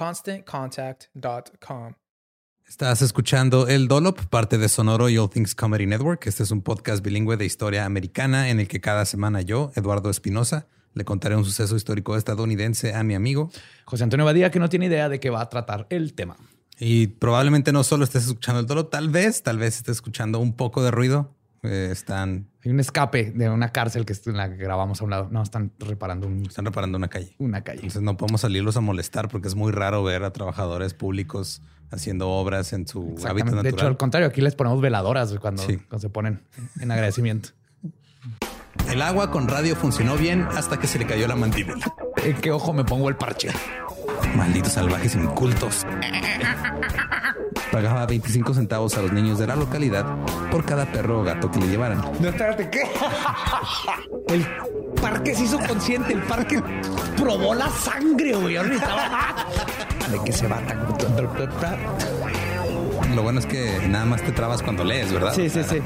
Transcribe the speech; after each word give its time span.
ConstantContact.com. 0.00 1.92
Estás 2.66 3.02
escuchando 3.02 3.68
El 3.68 3.86
Dolop, 3.86 4.18
parte 4.30 4.56
de 4.56 4.70
Sonoro 4.70 5.10
y 5.10 5.18
All 5.18 5.28
Things 5.28 5.54
Comedy 5.54 5.84
Network. 5.84 6.26
Este 6.26 6.42
es 6.42 6.50
un 6.50 6.62
podcast 6.62 7.04
bilingüe 7.04 7.36
de 7.36 7.44
historia 7.44 7.84
americana 7.84 8.48
en 8.48 8.60
el 8.60 8.68
que 8.68 8.80
cada 8.80 9.04
semana 9.04 9.42
yo, 9.42 9.72
Eduardo 9.74 10.08
Espinosa, 10.08 10.68
le 10.94 11.04
contaré 11.04 11.36
un 11.36 11.44
suceso 11.44 11.76
histórico 11.76 12.16
estadounidense 12.16 12.94
a 12.94 13.02
mi 13.02 13.14
amigo 13.14 13.50
José 13.84 14.04
Antonio 14.04 14.24
Badía, 14.24 14.50
que 14.50 14.58
no 14.58 14.70
tiene 14.70 14.86
idea 14.86 15.10
de 15.10 15.20
qué 15.20 15.28
va 15.28 15.42
a 15.42 15.50
tratar 15.50 15.86
el 15.90 16.14
tema. 16.14 16.38
Y 16.78 17.08
probablemente 17.08 17.70
no 17.70 17.84
solo 17.84 18.04
estés 18.04 18.26
escuchando 18.26 18.60
el 18.60 18.66
Dolop, 18.66 18.90
tal 18.90 19.10
vez, 19.10 19.42
tal 19.42 19.58
vez 19.58 19.76
estés 19.76 19.96
escuchando 19.96 20.38
un 20.38 20.54
poco 20.54 20.82
de 20.82 20.90
ruido 20.90 21.36
eh, 21.62 21.90
están. 21.92 22.49
Hay 22.64 22.70
un 22.70 22.78
escape 22.80 23.30
de 23.30 23.48
una 23.48 23.72
cárcel 23.72 24.04
que, 24.04 24.14
en 24.26 24.36
la 24.36 24.50
que 24.50 24.56
grabamos 24.56 25.00
a 25.00 25.04
un 25.04 25.10
lado. 25.10 25.28
No, 25.30 25.42
están 25.42 25.72
reparando 25.78 26.26
un, 26.26 26.44
Están 26.46 26.66
reparando 26.66 26.98
una 26.98 27.08
calle. 27.08 27.34
una 27.38 27.62
calle. 27.62 27.78
Entonces 27.78 28.02
no 28.02 28.16
podemos 28.18 28.42
salirlos 28.42 28.76
a 28.76 28.80
molestar 28.80 29.28
porque 29.28 29.48
es 29.48 29.54
muy 29.54 29.72
raro 29.72 30.02
ver 30.04 30.24
a 30.24 30.32
trabajadores 30.32 30.92
públicos 30.92 31.62
haciendo 31.90 32.28
obras 32.30 32.72
en 32.74 32.86
su 32.86 33.14
hábitat 33.26 33.46
natural. 33.52 33.62
De 33.62 33.68
hecho, 33.70 33.86
al 33.86 33.96
contrario, 33.96 34.28
aquí 34.28 34.42
les 34.42 34.54
ponemos 34.54 34.80
veladoras 34.82 35.34
cuando, 35.40 35.62
Sí. 35.62 35.76
cuando 35.78 35.98
se 36.00 36.10
ponen 36.10 36.42
en 36.80 36.90
agradecimiento. 36.90 37.48
El 38.90 39.02
agua 39.02 39.30
con 39.30 39.48
radio 39.48 39.74
funcionó 39.74 40.16
bien 40.16 40.42
hasta 40.54 40.78
que 40.78 40.86
se 40.86 40.98
le 40.98 41.06
cayó 41.06 41.26
la 41.26 41.36
mandíbula. 41.36 41.92
¿En 42.22 42.36
qué 42.40 42.50
ojo 42.52 42.72
me 42.72 42.84
pongo 42.84 43.08
el 43.08 43.16
parche? 43.16 43.48
Malditos 44.36 44.72
salvajes 44.72 45.14
incultos. 45.14 45.86
Pagaba 47.72 48.06
25 48.06 48.54
centavos 48.54 48.96
a 48.96 49.02
los 49.02 49.12
niños 49.12 49.38
de 49.38 49.46
la 49.46 49.54
localidad 49.56 50.04
por 50.50 50.64
cada 50.64 50.90
perro 50.90 51.20
o 51.20 51.22
gato 51.22 51.50
que 51.50 51.60
le 51.60 51.68
llevaran. 51.68 52.00
No, 52.20 52.28
espérate, 52.28 52.68
¿qué? 52.68 52.82
El 54.34 54.46
parque 55.00 55.34
se 55.34 55.44
hizo 55.44 55.58
consciente, 55.58 56.12
el 56.12 56.22
parque 56.22 56.62
probó 57.16 57.54
la 57.54 57.68
sangre, 57.70 58.34
güey. 58.34 58.54
De 58.54 60.24
que 60.24 60.32
se 60.32 60.46
va 60.46 60.58
tan. 60.58 60.78
Lo 63.14 63.22
bueno 63.22 63.40
es 63.40 63.46
que 63.46 63.88
nada 63.88 64.04
más 64.04 64.22
te 64.22 64.32
trabas 64.32 64.62
cuando 64.62 64.84
lees, 64.84 65.12
¿verdad? 65.12 65.32
Sí, 65.34 65.48
sí, 65.48 65.62
sí. 65.64 65.78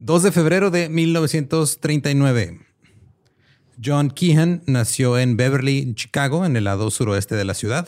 ...2 0.00 0.20
de 0.20 0.32
febrero 0.32 0.70
de 0.70 0.90
1939. 0.90 2.63
John 3.84 4.10
Keehan 4.10 4.62
nació 4.66 5.18
en 5.18 5.36
Beverly, 5.36 5.94
Chicago, 5.94 6.46
en 6.46 6.56
el 6.56 6.64
lado 6.64 6.90
suroeste 6.90 7.34
de 7.34 7.44
la 7.44 7.52
ciudad. 7.52 7.86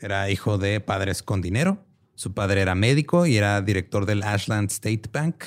Era 0.00 0.30
hijo 0.30 0.58
de 0.58 0.80
padres 0.80 1.22
con 1.22 1.40
dinero. 1.40 1.78
Su 2.16 2.34
padre 2.34 2.62
era 2.62 2.74
médico 2.74 3.24
y 3.24 3.36
era 3.36 3.62
director 3.62 4.04
del 4.04 4.24
Ashland 4.24 4.70
State 4.70 5.08
Bank. 5.12 5.44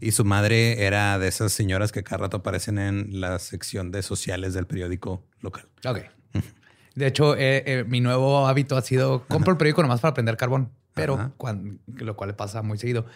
Y 0.00 0.10
su 0.12 0.26
madre 0.26 0.84
era 0.84 1.18
de 1.18 1.28
esas 1.28 1.52
señoras 1.52 1.90
que 1.90 2.02
cada 2.02 2.24
rato 2.24 2.38
aparecen 2.38 2.78
en 2.78 3.20
la 3.20 3.38
sección 3.38 3.92
de 3.92 4.02
sociales 4.02 4.52
del 4.52 4.66
periódico 4.66 5.24
local. 5.40 5.68
Ok. 5.86 6.00
De 6.94 7.06
hecho, 7.06 7.34
eh, 7.34 7.62
eh, 7.64 7.84
mi 7.88 8.00
nuevo 8.00 8.46
hábito 8.46 8.76
ha 8.76 8.82
sido 8.82 9.24
compro 9.26 9.52
el 9.52 9.58
periódico 9.58 9.80
nomás 9.82 10.00
para 10.00 10.12
prender 10.12 10.36
carbón, 10.36 10.70
pero 10.92 11.32
lo 11.96 12.16
cual 12.16 12.28
le 12.28 12.34
pasa 12.34 12.60
muy 12.60 12.76
seguido. 12.76 13.06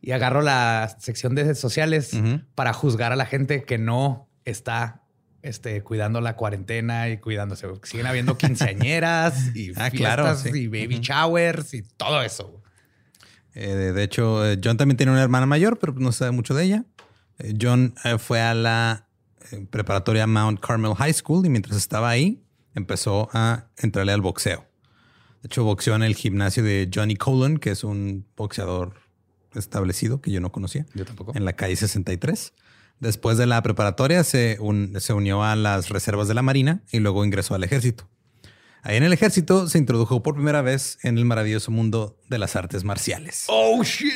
Y 0.00 0.10
agarro 0.10 0.42
la 0.42 0.96
sección 0.98 1.36
de 1.36 1.54
sociales 1.54 2.18
para 2.56 2.72
juzgar 2.72 3.12
a 3.12 3.16
la 3.16 3.26
gente 3.26 3.62
que 3.62 3.78
no 3.78 4.28
está 4.44 4.99
este, 5.42 5.82
cuidando 5.82 6.20
la 6.20 6.36
cuarentena 6.36 7.08
y 7.08 7.18
cuidándose. 7.18 7.66
Siguen 7.84 8.06
habiendo 8.06 8.36
quinceañeras 8.38 9.34
y 9.54 9.70
Ah, 9.76 9.90
fiestas 9.90 9.92
claro, 9.92 10.36
sí. 10.36 10.50
y 10.54 10.66
baby 10.68 11.00
showers 11.00 11.74
y 11.74 11.82
todo 11.82 12.22
eso. 12.22 12.62
Eh, 13.54 13.66
de- 13.74 14.02
hecho, 14.02 14.46
eh, 14.46 14.58
John 14.62 14.76
también 14.76 14.96
tiene 14.96 15.12
una 15.12 15.22
hermana 15.22 15.46
mayor, 15.46 15.78
pero 15.78 15.92
no 15.94 16.12
sabe 16.12 16.30
mucho 16.30 16.54
de 16.54 16.64
ella. 16.64 16.84
Eh, 17.38 17.54
John 17.60 17.94
eh, 18.04 18.18
fue 18.18 18.40
a 18.40 18.54
la 18.54 19.06
preparatoria 19.70 20.26
Mount 20.26 20.60
Carmel 20.60 20.94
High 20.94 21.12
School 21.14 21.44
y 21.46 21.48
mientras 21.48 21.76
estaba 21.76 22.08
ahí 22.10 22.42
empezó 22.74 23.28
a 23.32 23.66
entrarle 23.78 24.12
al 24.12 24.20
boxeo. 24.20 24.64
De 25.42 25.46
hecho, 25.46 25.64
boxeó 25.64 25.96
en 25.96 26.02
el 26.02 26.14
gimnasio 26.14 26.62
de 26.62 26.88
Johnny 26.94 27.16
Colon, 27.16 27.56
que 27.56 27.70
es 27.70 27.82
un 27.82 28.26
boxeador 28.36 28.94
establecido 29.54 30.20
que 30.20 30.30
yo 30.30 30.40
no 30.40 30.52
conocía. 30.52 30.86
Yo 30.94 31.04
tampoco. 31.04 31.32
En 31.34 31.44
la 31.44 31.54
calle 31.54 31.74
63. 31.74 32.52
Después 33.00 33.38
de 33.38 33.46
la 33.46 33.62
preparatoria 33.62 34.22
se, 34.24 34.58
un- 34.60 34.94
se 35.00 35.12
unió 35.12 35.42
a 35.42 35.56
las 35.56 35.88
reservas 35.88 36.28
de 36.28 36.34
la 36.34 36.42
Marina 36.42 36.82
y 36.92 37.00
luego 37.00 37.24
ingresó 37.24 37.54
al 37.54 37.64
ejército. 37.64 38.08
Ahí 38.82 38.96
en 38.96 39.02
el 39.02 39.12
ejército 39.12 39.68
se 39.68 39.78
introdujo 39.78 40.22
por 40.22 40.34
primera 40.34 40.62
vez 40.62 40.98
en 41.02 41.18
el 41.18 41.24
maravilloso 41.24 41.70
mundo 41.70 42.18
de 42.28 42.38
las 42.38 42.56
artes 42.56 42.84
marciales. 42.84 43.44
Oh, 43.48 43.82
shit. 43.82 44.12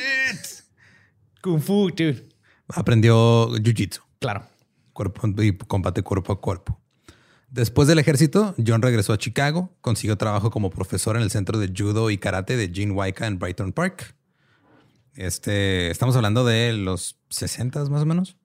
Kung 1.41 1.61
Fu, 1.61 1.89
dude. 1.89 2.27
Aprendió 2.69 3.49
jiu-jitsu, 3.57 4.01
Claro. 4.19 4.45
cuerpo 4.93 5.27
y 5.41 5.55
combate 5.55 6.01
cuerpo 6.01 6.33
a 6.33 6.41
cuerpo. 6.41 6.79
Después 7.49 7.87
del 7.87 7.99
ejército, 7.99 8.55
John 8.65 8.81
regresó 8.81 9.13
a 9.13 9.17
Chicago, 9.19 9.71
consiguió 9.81 10.17
trabajo 10.17 10.49
como 10.49 10.71
profesor 10.71 11.15
en 11.15 11.21
el 11.21 11.29
centro 11.31 11.59
de 11.59 11.71
judo 11.75 12.09
y 12.09 12.17
karate 12.17 12.57
de 12.57 12.69
Gene 12.73 12.91
Waika 12.93 13.27
en 13.27 13.37
Brighton 13.39 13.71
Park. 13.71 14.15
Este, 15.13 15.91
estamos 15.91 16.15
hablando 16.15 16.43
de 16.43 16.73
los 16.73 17.17
60 17.29 17.85
más 17.85 18.01
o 18.01 18.05
menos. 18.05 18.35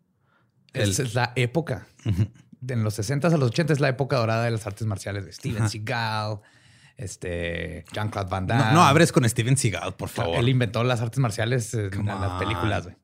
El- 0.72 0.90
Esa 0.90 1.02
es 1.02 1.14
la 1.14 1.32
época. 1.36 1.86
De 2.60 2.74
en 2.74 2.84
los 2.84 2.94
60 2.94 3.28
a 3.28 3.30
los 3.36 3.48
80 3.50 3.72
es 3.72 3.80
la 3.80 3.88
época 3.88 4.16
dorada 4.16 4.44
de 4.44 4.50
las 4.50 4.66
artes 4.66 4.86
marciales 4.86 5.24
de 5.24 5.32
Steven. 5.32 5.68
Seagal, 5.68 6.40
este, 6.96 7.84
Jean-Claude 7.92 8.28
Van 8.30 8.46
Damme. 8.46 8.72
no 8.74 8.82
abres 8.82 9.12
con 9.12 9.26
Steven 9.28 9.56
Seagal, 9.56 9.94
por 9.96 10.08
favor. 10.10 10.36
Él 10.38 10.48
inventó 10.48 10.84
las 10.84 11.00
artes 11.00 11.18
marciales 11.18 11.72
en, 11.74 12.04
las 12.06 12.38
películas. 12.42 12.84
güey. 12.84 12.96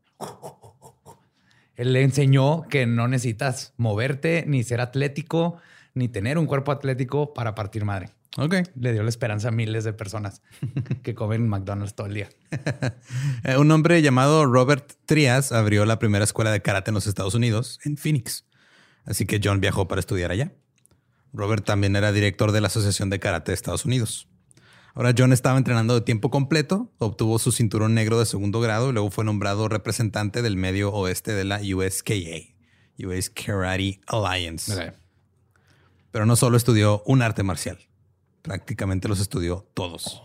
Él 1.77 1.93
le 1.93 2.03
enseñó 2.03 2.63
que 2.69 2.87
no 2.87 3.09
necesitas 3.09 3.75
moverte, 3.77 4.45
ni 4.47 4.63
ser 4.63 4.81
atlético, 4.81 5.57
ni 5.95 6.09
tener 6.09 6.39
un 6.39 6.47
cuerpo 6.47 6.73
atlético 6.73 7.35
para 7.35 7.55
partir 7.55 7.85
madre. 7.85 8.11
Ok. 8.39 8.55
Le 8.75 8.93
dio 8.93 9.03
la 9.03 9.09
esperanza 9.09 9.49
a 9.49 9.51
miles 9.51 9.85
de 9.85 9.93
personas 9.93 10.43
que 11.03 11.15
comen 11.15 11.49
McDonald's 11.49 11.95
todo 11.95 12.07
el 12.07 12.15
día. 12.15 12.29
Eh, 13.45 13.57
Un 13.57 13.71
hombre 13.71 14.03
llamado 14.03 14.45
Robert 14.47 14.93
Trias 15.07 15.53
abrió 15.53 15.87
la 15.87 15.99
primera 15.99 16.25
escuela 16.25 16.51
de 16.51 16.61
karate 16.63 16.91
en 16.91 16.95
los 16.95 17.07
Estados 17.07 17.35
Unidos, 17.35 17.79
en 17.85 17.97
Phoenix. 17.97 18.45
Así 19.05 19.25
que 19.25 19.41
John 19.43 19.61
viajó 19.61 19.89
para 19.89 20.01
estudiar 20.01 20.31
allá. 20.31 20.53
Robert 21.33 21.65
también 21.65 21.97
era 21.97 22.13
director 22.13 22.53
de 22.53 22.61
la 22.61 22.67
Asociación 22.69 23.11
de 23.11 23.21
Karate 23.21 23.53
de 23.53 23.55
Estados 23.55 23.85
Unidos. 23.85 24.29
Ahora 24.95 25.15
John 25.17 25.33
estaba 25.35 25.59
entrenando 25.59 25.95
de 25.95 26.01
tiempo 26.01 26.31
completo, 26.31 26.91
obtuvo 26.99 27.39
su 27.39 27.53
cinturón 27.53 27.93
negro 27.93 28.19
de 28.19 28.25
segundo 28.25 28.61
grado 28.61 28.89
y 28.89 28.93
luego 28.95 29.11
fue 29.11 29.25
nombrado 29.25 29.69
representante 29.69 30.41
del 30.41 30.57
medio 30.57 30.91
oeste 30.93 31.33
de 31.33 31.45
la 31.45 31.61
USKA, 31.61 32.55
US 33.07 33.29
Karate 33.31 34.01
Alliance. 34.07 34.95
Pero 36.11 36.25
no 36.25 36.35
solo 36.35 36.57
estudió 36.57 37.03
un 37.05 37.21
arte 37.21 37.43
marcial, 37.43 37.79
prácticamente 38.47 39.09
los 39.09 39.21
estudió 39.21 39.67
todos. 39.75 40.23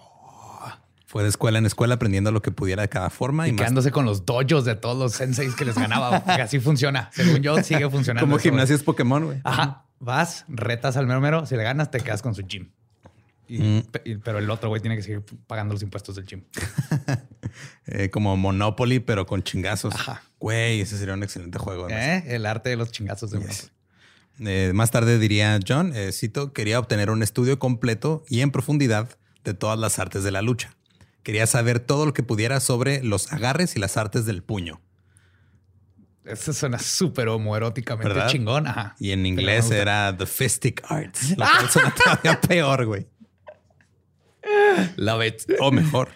Fue 1.08 1.24
de 1.24 1.30
escuela 1.30 1.58
en 1.60 1.66
escuela 1.66 1.96
aprendiendo 1.96 2.32
lo 2.32 2.42
que 2.42 2.52
pudiera 2.52 2.84
de 2.84 2.88
cada 2.90 3.10
forma 3.10 3.46
y, 3.46 3.50
Y 3.50 3.54
más 3.54 3.60
quedándose 3.64 3.92
con 3.92 4.06
los 4.06 4.26
dojos 4.26 4.64
de 4.64 4.76
todos 4.76 4.98
los 4.98 5.12
senseis 5.12 5.56
que 5.56 5.66
les 5.66 5.76
ganaba. 5.76 6.16
así 6.26 6.60
funciona. 6.62 7.10
Según 7.12 7.42
yo, 7.42 7.62
sigue 7.64 7.90
funcionando. 7.90 8.22
como 8.26 8.36
güey. 8.36 8.44
gimnasias 8.44 8.82
Pokémon, 8.82 9.26
güey. 9.26 9.42
Ajá. 9.44 9.86
Vas, 10.00 10.46
retas 10.48 10.96
al 10.96 11.08
mero 11.08 11.20
mero. 11.20 11.46
Si 11.46 11.58
le 11.58 11.64
ganas, 11.64 11.92
te 11.92 12.00
quedas 12.00 12.22
con 12.22 12.34
su 12.34 12.44
gym. 12.44 12.72
Y- 13.50 13.60
Mm. 13.60 13.84
y- 14.06 14.16
pero 14.18 14.38
el 14.40 14.50
otro 14.50 14.70
güey 14.70 14.82
tiene 14.82 14.96
que 14.96 15.04
seguir 15.04 15.22
pagando 15.48 15.74
los 15.74 15.84
impuestos 15.84 16.16
del 16.16 16.26
gym. 16.26 16.44
Eh, 17.86 18.10
como 18.10 18.38
Monopoly, 18.38 19.00
pero 19.02 19.26
con 19.26 19.44
chingazos. 19.44 19.94
Güey, 20.40 20.80
ese 20.80 20.98
sería 20.98 21.14
un 21.14 21.24
excelente 21.24 21.60
juego. 21.60 21.90
¿Eh? 21.90 22.24
El 22.28 22.46
arte 22.46 22.70
de 22.70 22.78
los 22.78 22.92
chingazos 22.92 23.32
de 23.32 23.40
Monopoly. 23.40 23.70
Eh, 24.40 24.72
más 24.74 24.92
tarde 24.92 25.20
diría 25.20 25.60
John, 25.66 25.94
eh, 25.96 26.12
cito, 26.12 26.54
quería 26.54 26.80
obtener 26.80 27.10
un 27.10 27.22
estudio 27.22 27.60
completo 27.60 28.24
y 28.28 28.42
en 28.42 28.52
profundidad 28.52 29.10
de 29.44 29.54
todas 29.54 29.78
las 29.78 30.00
artes 30.00 30.24
de 30.24 30.32
la 30.32 30.42
lucha. 30.42 30.76
Quería 31.24 31.46
saber 31.46 31.80
todo 31.80 32.06
lo 32.06 32.14
que 32.14 32.24
pudiera 32.24 32.60
sobre 32.60 33.04
los 33.04 33.32
agarres 33.32 33.76
y 33.76 33.80
las 33.80 33.98
artes 33.98 34.26
del 34.26 34.42
puño. 34.42 34.82
Eso 36.26 36.54
suena 36.54 36.80
súper 36.80 37.28
homoeróticamente 37.30 38.08
¿Verdad? 38.08 38.30
chingón. 38.30 38.68
Ajá. 38.68 38.96
Y 39.00 39.12
en 39.12 39.26
inglés 39.26 39.70
era 39.72 40.16
The 40.16 40.26
Fistic 40.26 40.84
Arts. 40.88 41.32
Lo 41.32 41.36
cual 41.46 41.70
suena 41.70 41.94
todavía 41.94 42.42
peor, 42.42 42.86
güey. 42.86 43.08
Love 44.98 45.26
it. 45.26 45.42
O 45.60 45.72
mejor. 45.72 46.10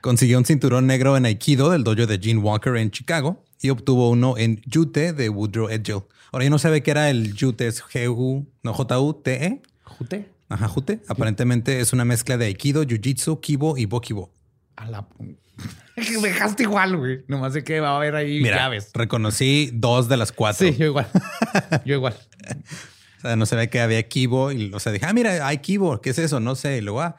Consiguió 0.00 0.38
un 0.38 0.44
cinturón 0.44 0.86
negro 0.86 1.16
en 1.16 1.26
Aikido 1.26 1.70
del 1.70 1.84
dojo 1.84 2.06
de 2.06 2.18
Gene 2.18 2.40
Walker 2.40 2.76
en 2.76 2.90
Chicago 2.90 3.44
y 3.60 3.70
obtuvo 3.70 4.10
uno 4.10 4.36
en 4.38 4.62
Jute 4.72 5.12
de 5.12 5.28
Woodrow 5.28 5.68
Edgell. 5.68 6.02
Ahora 6.32 6.44
yo 6.44 6.50
no 6.50 6.58
sabe 6.58 6.82
qué 6.82 6.90
era 6.90 7.10
el 7.10 7.34
Jute, 7.38 7.66
es 7.66 7.82
G-U, 7.82 8.46
no 8.62 8.74
J-U-T-E. 8.74 9.62
¿Jute? 9.84 10.30
Ajá, 10.48 10.68
Jute. 10.68 11.02
Aparentemente 11.08 11.80
es 11.80 11.92
una 11.92 12.04
mezcla 12.04 12.36
de 12.36 12.46
Aikido, 12.46 12.82
Jiu-Jitsu, 12.84 13.40
Kibo 13.40 13.76
y 13.76 13.86
Bokibo. 13.86 14.32
A 14.76 14.86
la... 14.86 15.06
Me 15.96 16.04
dejaste 16.28 16.62
igual, 16.62 16.96
güey. 16.96 17.24
Nomás 17.28 17.52
sé 17.52 17.64
que 17.64 17.80
va 17.80 17.90
a 17.90 17.96
haber 17.96 18.14
ahí 18.14 18.40
Mira, 18.40 18.56
llaves. 18.58 18.90
reconocí 18.94 19.70
dos 19.74 20.08
de 20.08 20.16
las 20.16 20.30
cuatro. 20.32 20.66
Sí, 20.68 20.76
yo 20.76 20.86
igual. 20.86 21.08
yo 21.84 21.94
igual. 21.94 22.14
O 23.18 23.20
sea, 23.20 23.36
no 23.36 23.46
se 23.46 23.56
ve 23.56 23.68
que 23.68 23.80
había 23.80 24.02
Kibo 24.08 24.52
y, 24.52 24.72
o 24.72 24.78
sea, 24.78 24.92
dije, 24.92 25.06
ah, 25.06 25.12
mira, 25.12 25.46
hay 25.46 25.58
Kibo. 25.58 26.00
¿Qué 26.00 26.10
es 26.10 26.18
eso? 26.18 26.38
No 26.40 26.54
sé. 26.54 26.78
Y 26.78 26.80
luego, 26.82 27.00
ah, 27.02 27.16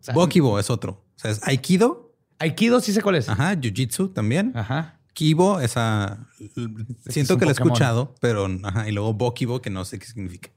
O 0.00 0.04
sea, 0.04 0.14
Bokibo 0.14 0.58
es 0.58 0.68
otro. 0.68 1.04
O 1.16 1.18
sea, 1.18 1.30
es 1.30 1.40
Aikido. 1.46 2.12
Aikido 2.38 2.80
sí 2.80 2.92
sé 2.92 3.00
cuál 3.02 3.14
es. 3.16 3.28
Ajá, 3.28 3.54
Jiu-Jitsu 3.54 4.12
también. 4.12 4.52
Ajá. 4.54 4.98
Kibo, 5.12 5.60
esa. 5.60 6.26
Siento 7.08 7.38
que 7.38 7.44
lo 7.44 7.50
he 7.50 7.54
escuchado, 7.54 8.14
pero 8.20 8.48
ajá, 8.62 8.88
y 8.88 8.92
luego 8.92 9.14
Bokibo, 9.14 9.60
que 9.60 9.70
no 9.70 9.84
sé 9.84 9.98
qué 9.98 10.06
significa. 10.06 10.50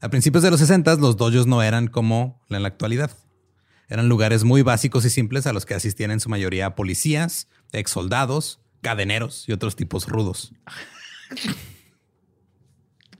A 0.00 0.08
principios 0.08 0.42
de 0.42 0.50
los 0.50 0.60
60 0.60 0.96
los 0.96 1.16
dojos 1.16 1.46
no 1.46 1.62
eran 1.62 1.86
como 1.86 2.40
en 2.48 2.62
la 2.62 2.68
actualidad. 2.68 3.10
Eran 3.88 4.08
lugares 4.08 4.44
muy 4.44 4.62
básicos 4.62 5.04
y 5.04 5.10
simples 5.10 5.46
a 5.46 5.52
los 5.52 5.66
que 5.66 5.74
asistían 5.74 6.10
en 6.10 6.20
su 6.20 6.28
mayoría 6.28 6.74
policías, 6.74 7.48
ex 7.72 7.90
soldados, 7.90 8.60
cadeneros 8.82 9.48
y 9.48 9.52
otros 9.52 9.76
tipos 9.76 10.08
rudos. 10.08 10.52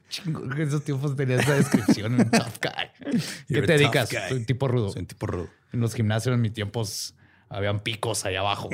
Chingo, 0.08 0.42
en 0.42 0.60
esos 0.60 0.82
tiempos 0.84 1.16
tenía 1.16 1.36
esa 1.36 1.54
descripción 1.54 2.20
en 2.20 2.30
Tough 2.32 2.58
Guy. 2.60 3.12
¿Qué 3.48 3.54
You're 3.54 3.66
te 3.66 3.74
dedicas? 3.74 4.08
Soy 4.08 4.38
un 4.38 4.44
tipo 4.44 4.66
rudo. 4.68 4.90
Soy 4.90 5.00
un 5.00 5.06
tipo 5.06 5.26
rudo. 5.26 5.48
En 5.72 5.80
los 5.80 5.94
gimnasios 5.94 6.34
en 6.34 6.40
mis 6.40 6.52
tiempos 6.52 7.14
habían 7.50 7.80
picos 7.80 8.24
allá 8.24 8.40
abajo. 8.40 8.70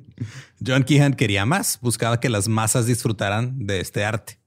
John 0.66 0.82
Keehan 0.82 1.14
quería 1.14 1.46
más, 1.46 1.78
buscaba 1.80 2.18
que 2.18 2.30
las 2.30 2.48
masas 2.48 2.86
disfrutaran 2.86 3.66
de 3.66 3.80
este 3.80 4.04
arte. 4.04 4.40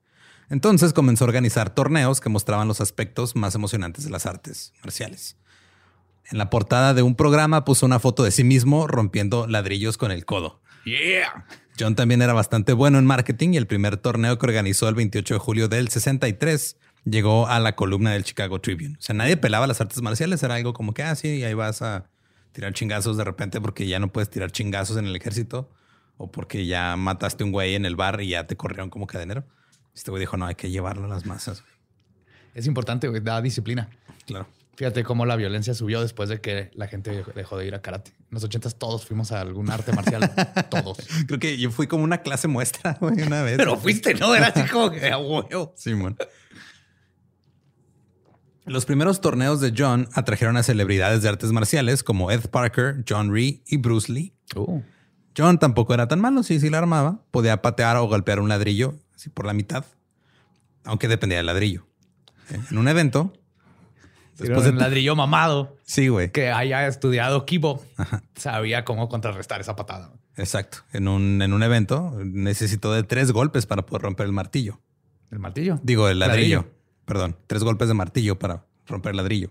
Entonces 0.49 0.91
comenzó 0.91 1.23
a 1.23 1.27
organizar 1.27 1.69
torneos 1.69 2.19
que 2.19 2.29
mostraban 2.29 2.67
los 2.67 2.81
aspectos 2.81 3.35
más 3.35 3.53
emocionantes 3.53 4.03
de 4.03 4.09
las 4.09 4.25
artes 4.25 4.73
marciales. 4.83 5.37
En 6.31 6.39
la 6.39 6.49
portada 6.49 6.95
de 6.95 7.03
un 7.03 7.15
programa 7.15 7.63
puso 7.63 7.85
una 7.85 7.99
foto 7.99 8.23
de 8.23 8.31
sí 8.31 8.43
mismo 8.43 8.87
rompiendo 8.87 9.47
ladrillos 9.47 9.97
con 9.97 10.11
el 10.11 10.25
codo. 10.25 10.61
yeah. 10.85 11.45
John 11.79 11.95
también 11.95 12.21
era 12.21 12.33
bastante 12.33 12.73
bueno 12.73 12.97
en 12.99 13.05
marketing 13.05 13.53
y 13.53 13.57
el 13.57 13.67
primer 13.67 13.97
torneo 13.97 14.37
que 14.37 14.45
organizó 14.45 14.89
el 14.89 14.95
28 14.95 15.35
de 15.35 15.39
julio 15.39 15.67
del 15.69 15.87
63 15.87 16.75
llegó 17.05 17.47
a 17.47 17.59
la 17.59 17.75
columna 17.75 18.11
del 18.11 18.23
Chicago 18.23 18.59
Tribune. 18.59 18.97
O 18.97 19.01
sea, 19.01 19.15
nadie 19.15 19.37
pelaba 19.37 19.65
las 19.65 19.79
artes 19.79 20.01
marciales, 20.01 20.43
era 20.43 20.55
algo 20.55 20.73
como 20.73 20.93
que, 20.93 21.03
ah, 21.03 21.15
sí, 21.15 21.43
ahí 21.43 21.53
vas 21.53 21.81
a 21.81 22.09
tirar 22.51 22.73
chingazos 22.73 23.17
de 23.17 23.23
repente 23.23 23.61
porque 23.61 23.87
ya 23.87 23.99
no 23.99 24.11
puedes 24.11 24.29
tirar 24.29 24.51
chingazos 24.51 24.97
en 24.97 25.05
el 25.05 25.15
ejército 25.15 25.69
o 26.17 26.31
porque 26.31 26.65
ya 26.65 26.95
mataste 26.97 27.43
un 27.43 27.51
güey 27.51 27.75
en 27.75 27.85
el 27.85 27.95
bar 27.95 28.21
y 28.21 28.29
ya 28.29 28.45
te 28.45 28.57
corrieron 28.57 28.89
como 28.89 29.07
cadenero. 29.07 29.45
Este 29.95 30.11
güey 30.11 30.21
dijo, 30.21 30.37
no, 30.37 30.45
hay 30.45 30.55
que 30.55 30.69
llevarlo 30.69 31.05
a 31.05 31.07
las 31.07 31.25
masas. 31.25 31.63
Es 32.53 32.67
importante, 32.67 33.07
güey, 33.07 33.21
da 33.21 33.41
disciplina. 33.41 33.89
Claro. 34.25 34.47
Fíjate 34.75 35.03
cómo 35.03 35.25
la 35.25 35.35
violencia 35.35 35.73
subió 35.73 36.01
después 36.01 36.29
de 36.29 36.39
que 36.39 36.71
la 36.73 36.87
gente 36.87 37.25
dejó 37.35 37.57
de 37.57 37.67
ir 37.67 37.75
a 37.75 37.81
karate. 37.81 38.11
En 38.11 38.27
los 38.31 38.45
ochentas 38.45 38.79
todos 38.79 39.05
fuimos 39.05 39.33
a 39.33 39.41
algún 39.41 39.69
arte 39.69 39.91
marcial. 39.91 40.31
todos. 40.69 40.99
Creo 41.27 41.37
que 41.37 41.57
yo 41.57 41.69
fui 41.69 41.87
como 41.87 42.05
una 42.05 42.21
clase 42.21 42.47
muestra 42.47 42.97
güey, 42.99 43.21
una 43.23 43.43
vez. 43.43 43.57
Pero 43.57 43.75
fuiste, 43.75 44.13
¿no? 44.13 44.33
Era 44.33 44.47
así 44.47 44.63
como 44.69 44.89
que 44.89 45.09
a 45.09 45.17
huevo. 45.17 45.73
Simón. 45.75 46.17
Los 48.69 48.85
primeros 48.85 49.19
torneos 49.19 49.59
de 49.61 49.73
John 49.75 50.07
atrajeron 50.13 50.55
a 50.55 50.61
celebridades 50.63 51.23
de 51.23 51.29
artes 51.29 51.51
marciales 51.51 52.03
como 52.03 52.29
Ed 52.29 52.49
Parker, 52.51 53.03
John 53.07 53.33
Ree 53.33 53.63
y 53.65 53.77
Bruce 53.77 54.11
Lee. 54.11 54.33
Uh, 54.55 54.81
John 55.35 55.57
tampoco 55.57 55.95
era 55.95 56.07
tan 56.07 56.19
malo, 56.21 56.43
sí, 56.43 56.59
sí 56.59 56.69
la 56.69 56.77
armaba. 56.77 57.23
Podía 57.31 57.63
patear 57.63 57.97
o 57.97 58.05
golpear 58.07 58.39
un 58.39 58.47
ladrillo, 58.47 58.93
así 59.15 59.29
por 59.29 59.47
la 59.47 59.53
mitad, 59.53 59.85
aunque 60.83 61.07
dependía 61.07 61.37
del 61.37 61.47
ladrillo. 61.47 61.87
En 62.69 62.77
un 62.77 62.87
evento, 62.87 63.33
después 64.37 64.63
de 64.65 64.69
un 64.69 64.77
ladrillo 64.77 65.15
mamado 65.15 65.75
Sí, 65.83 66.07
güey. 66.07 66.31
que 66.31 66.51
haya 66.51 66.87
estudiado 66.87 67.45
Kibo 67.47 67.83
sabía 68.35 68.85
cómo 68.85 69.09
contrarrestar 69.09 69.61
esa 69.61 69.75
patada. 69.75 70.11
Exacto. 70.35 70.79
En 70.93 71.07
un, 71.07 71.41
en 71.41 71.53
un 71.53 71.63
evento 71.63 72.13
necesitó 72.23 72.93
de 72.93 73.01
tres 73.01 73.31
golpes 73.31 73.65
para 73.65 73.85
poder 73.85 74.03
romper 74.03 74.27
el 74.27 74.31
martillo. 74.31 74.79
El 75.31 75.39
martillo. 75.39 75.79
Digo, 75.83 76.07
el 76.07 76.19
ladrillo. 76.19 76.57
Ladrillo. 76.57 76.78
Perdón, 77.09 77.35
tres 77.47 77.63
golpes 77.63 77.87
de 77.87 77.93
martillo 77.95 78.37
para 78.39 78.63
romper 78.87 79.11
el 79.11 79.17
ladrillo. 79.17 79.49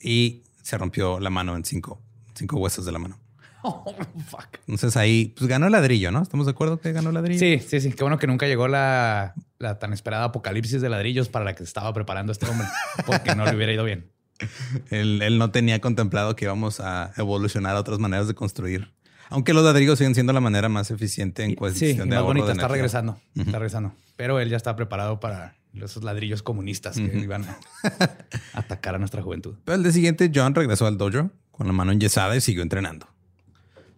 Y 0.00 0.42
se 0.62 0.78
rompió 0.78 1.20
la 1.20 1.28
mano 1.30 1.54
en 1.54 1.64
cinco, 1.64 2.00
cinco 2.34 2.56
huesos 2.58 2.84
de 2.86 2.92
la 2.92 2.98
mano. 2.98 3.18
Oh, 3.62 3.84
fuck. 4.26 4.46
Entonces 4.68 4.96
ahí 4.96 5.34
pues 5.36 5.46
ganó 5.46 5.66
el 5.66 5.72
ladrillo, 5.72 6.10
¿no? 6.10 6.22
¿Estamos 6.22 6.46
de 6.46 6.52
acuerdo 6.52 6.80
que 6.80 6.92
ganó 6.92 7.10
el 7.10 7.14
ladrillo? 7.16 7.38
Sí, 7.40 7.58
sí, 7.58 7.78
sí. 7.82 7.92
Qué 7.92 8.02
bueno 8.02 8.16
que 8.16 8.26
nunca 8.26 8.46
llegó 8.46 8.68
la, 8.68 9.34
la 9.58 9.78
tan 9.78 9.92
esperada 9.92 10.24
apocalipsis 10.24 10.80
de 10.80 10.88
ladrillos 10.88 11.28
para 11.28 11.44
la 11.44 11.52
que 11.52 11.58
se 11.58 11.64
estaba 11.64 11.92
preparando 11.92 12.32
este 12.32 12.46
hombre, 12.48 12.66
porque 13.04 13.34
no 13.34 13.44
le 13.44 13.54
hubiera 13.54 13.70
ido 13.74 13.84
bien. 13.84 14.10
Él, 14.90 15.20
él 15.20 15.36
no 15.36 15.50
tenía 15.50 15.78
contemplado 15.82 16.36
que 16.36 16.46
íbamos 16.46 16.80
a 16.80 17.12
evolucionar 17.18 17.76
a 17.76 17.80
otras 17.80 17.98
maneras 17.98 18.26
de 18.28 18.34
construir. 18.34 18.94
Aunque 19.28 19.52
los 19.52 19.62
ladrillos 19.62 19.98
siguen 19.98 20.14
siendo 20.14 20.32
la 20.32 20.40
manera 20.40 20.70
más 20.70 20.90
eficiente 20.90 21.44
en 21.44 21.50
Sí, 21.50 21.56
cuestión 21.56 21.90
y 21.90 21.94
de 21.98 22.06
más 22.06 22.14
ahorro 22.16 22.26
bonita. 22.28 22.46
de 22.46 22.52
Está 22.54 22.68
regresando. 22.68 23.20
Está 23.36 23.58
regresando. 23.58 23.92
Pero 24.16 24.40
él 24.40 24.48
ya 24.48 24.56
está 24.56 24.74
preparado 24.74 25.20
para 25.20 25.54
esos 25.74 26.02
ladrillos 26.02 26.42
comunistas 26.42 26.96
que 26.96 27.18
iban 27.18 27.44
a 27.44 27.58
atacar 28.52 28.94
a 28.94 28.98
nuestra 28.98 29.22
juventud. 29.22 29.56
Pero 29.64 29.76
el 29.76 29.82
día 29.82 29.92
siguiente, 29.92 30.30
John 30.34 30.54
regresó 30.54 30.86
al 30.86 30.98
dojo 30.98 31.30
con 31.50 31.66
la 31.66 31.72
mano 31.72 31.92
enyesada 31.92 32.36
y 32.36 32.40
siguió 32.40 32.62
entrenando. 32.62 33.06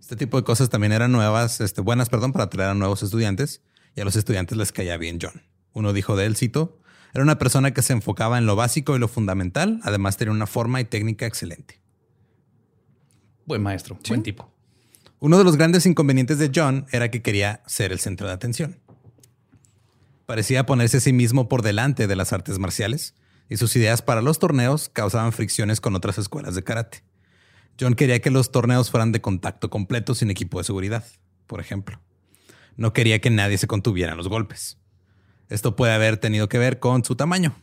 Este 0.00 0.16
tipo 0.16 0.36
de 0.36 0.44
cosas 0.44 0.68
también 0.68 0.92
eran 0.92 1.12
nuevas, 1.12 1.60
este, 1.60 1.80
buenas, 1.80 2.08
perdón, 2.08 2.32
para 2.32 2.44
atraer 2.44 2.70
a 2.70 2.74
nuevos 2.74 3.02
estudiantes 3.02 3.62
y 3.94 4.00
a 4.00 4.04
los 4.04 4.16
estudiantes 4.16 4.58
les 4.58 4.72
caía 4.72 4.96
bien 4.96 5.18
John. 5.20 5.42
Uno 5.72 5.92
dijo 5.92 6.16
de 6.16 6.26
él, 6.26 6.36
cito, 6.36 6.78
era 7.14 7.22
una 7.22 7.38
persona 7.38 7.72
que 7.72 7.82
se 7.82 7.92
enfocaba 7.92 8.38
en 8.38 8.46
lo 8.46 8.56
básico 8.56 8.96
y 8.96 8.98
lo 8.98 9.08
fundamental, 9.08 9.80
además 9.82 10.16
tenía 10.16 10.32
una 10.32 10.46
forma 10.46 10.80
y 10.80 10.84
técnica 10.84 11.26
excelente. 11.26 11.80
Buen 13.46 13.62
maestro, 13.62 13.98
buen 14.08 14.22
tipo. 14.22 14.50
Uno 15.18 15.38
de 15.38 15.44
los 15.44 15.56
grandes 15.56 15.86
inconvenientes 15.86 16.38
de 16.38 16.50
John 16.54 16.86
era 16.90 17.10
que 17.10 17.22
quería 17.22 17.62
ser 17.66 17.92
el 17.92 18.00
centro 18.00 18.26
de 18.26 18.32
atención. 18.32 18.80
Parecía 20.26 20.66
ponerse 20.66 20.98
a 20.98 21.00
sí 21.00 21.12
mismo 21.12 21.48
por 21.48 21.62
delante 21.62 22.06
de 22.06 22.16
las 22.16 22.32
artes 22.32 22.58
marciales 22.58 23.14
y 23.48 23.56
sus 23.56 23.74
ideas 23.76 24.02
para 24.02 24.22
los 24.22 24.38
torneos 24.38 24.88
causaban 24.88 25.32
fricciones 25.32 25.80
con 25.80 25.94
otras 25.94 26.18
escuelas 26.18 26.54
de 26.54 26.64
karate. 26.64 27.04
John 27.80 27.94
quería 27.94 28.20
que 28.20 28.30
los 28.30 28.52
torneos 28.52 28.90
fueran 28.90 29.12
de 29.12 29.20
contacto 29.20 29.70
completo 29.70 30.14
sin 30.14 30.30
equipo 30.30 30.58
de 30.58 30.64
seguridad, 30.64 31.04
por 31.46 31.60
ejemplo. 31.60 32.00
no 32.76 32.92
quería 32.92 33.20
que 33.20 33.30
nadie 33.30 33.58
se 33.58 33.66
contuviera 33.66 34.12
en 34.12 34.18
los 34.18 34.28
golpes. 34.28 34.78
Esto 35.48 35.76
puede 35.76 35.92
haber 35.92 36.16
tenido 36.16 36.48
que 36.48 36.58
ver 36.58 36.78
con 36.78 37.04
su 37.04 37.16
tamaño. 37.16 37.54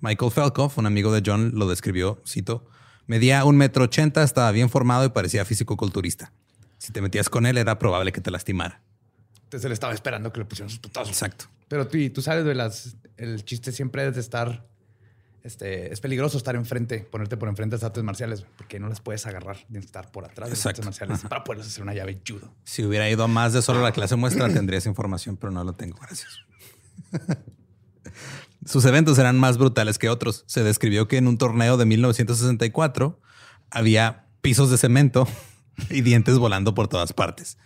Michael 0.00 0.30
Felkoff, 0.30 0.78
un 0.78 0.86
amigo 0.86 1.12
de 1.12 1.22
John, 1.24 1.52
lo 1.54 1.68
describió, 1.68 2.22
cito, 2.26 2.66
medía 3.06 3.44
un 3.44 3.56
metro 3.56 3.84
ochenta, 3.84 4.22
estaba 4.22 4.50
bien 4.50 4.70
formado 4.70 5.04
y 5.04 5.10
parecía 5.10 5.44
físico-culturista. 5.44 6.32
Si 6.78 6.92
te 6.92 7.00
metías 7.02 7.28
con 7.28 7.46
él 7.46 7.58
era 7.58 7.78
probable 7.78 8.12
que 8.12 8.20
te 8.20 8.30
lastimara. 8.30 8.82
Entonces 9.44 9.66
él 9.66 9.72
estaba 9.72 9.92
esperando 9.92 10.32
que 10.32 10.40
le 10.40 10.46
pusieran 10.46 10.70
sus 10.70 10.78
putazos. 10.78 11.10
Exacto. 11.10 11.46
Pero 11.70 11.86
tú, 11.86 11.98
tú 12.10 12.20
sabes 12.20 12.44
de 12.44 12.56
las... 12.56 12.96
El 13.16 13.44
chiste 13.44 13.70
siempre 13.70 14.04
es 14.04 14.16
de 14.16 14.20
estar... 14.20 14.66
Este, 15.44 15.92
es 15.92 16.00
peligroso 16.00 16.36
estar 16.36 16.56
enfrente, 16.56 16.98
ponerte 16.98 17.36
por 17.36 17.48
enfrente 17.48 17.76
de 17.76 17.78
las 17.78 17.84
artes 17.84 18.02
marciales, 18.02 18.44
porque 18.58 18.80
no 18.80 18.88
las 18.88 19.00
puedes 19.00 19.24
agarrar, 19.24 19.56
que 19.72 19.78
estar 19.78 20.10
por 20.10 20.24
atrás 20.24 20.50
de 20.50 20.56
las 20.56 20.66
artes 20.66 20.84
marciales 20.84 21.20
para 21.22 21.44
poderles 21.44 21.68
hacer 21.68 21.82
una 21.84 21.94
llave 21.94 22.20
judo. 22.26 22.52
Si 22.64 22.84
hubiera 22.84 23.08
ido 23.08 23.22
a 23.22 23.28
más 23.28 23.52
de 23.52 23.62
solo 23.62 23.82
la 23.82 23.92
clase 23.92 24.16
muestra, 24.16 24.52
tendría 24.52 24.78
esa 24.78 24.88
información, 24.88 25.36
pero 25.36 25.52
no 25.52 25.62
lo 25.62 25.72
tengo. 25.74 25.96
Gracias. 25.98 26.40
Sus 28.66 28.84
eventos 28.84 29.18
eran 29.18 29.38
más 29.38 29.56
brutales 29.56 29.96
que 29.98 30.08
otros. 30.08 30.42
Se 30.46 30.64
describió 30.64 31.06
que 31.06 31.18
en 31.18 31.28
un 31.28 31.38
torneo 31.38 31.76
de 31.76 31.86
1964 31.86 33.20
había 33.70 34.26
pisos 34.42 34.70
de 34.70 34.76
cemento 34.76 35.28
y 35.88 36.00
dientes 36.00 36.36
volando 36.36 36.74
por 36.74 36.88
todas 36.88 37.12
partes. 37.12 37.58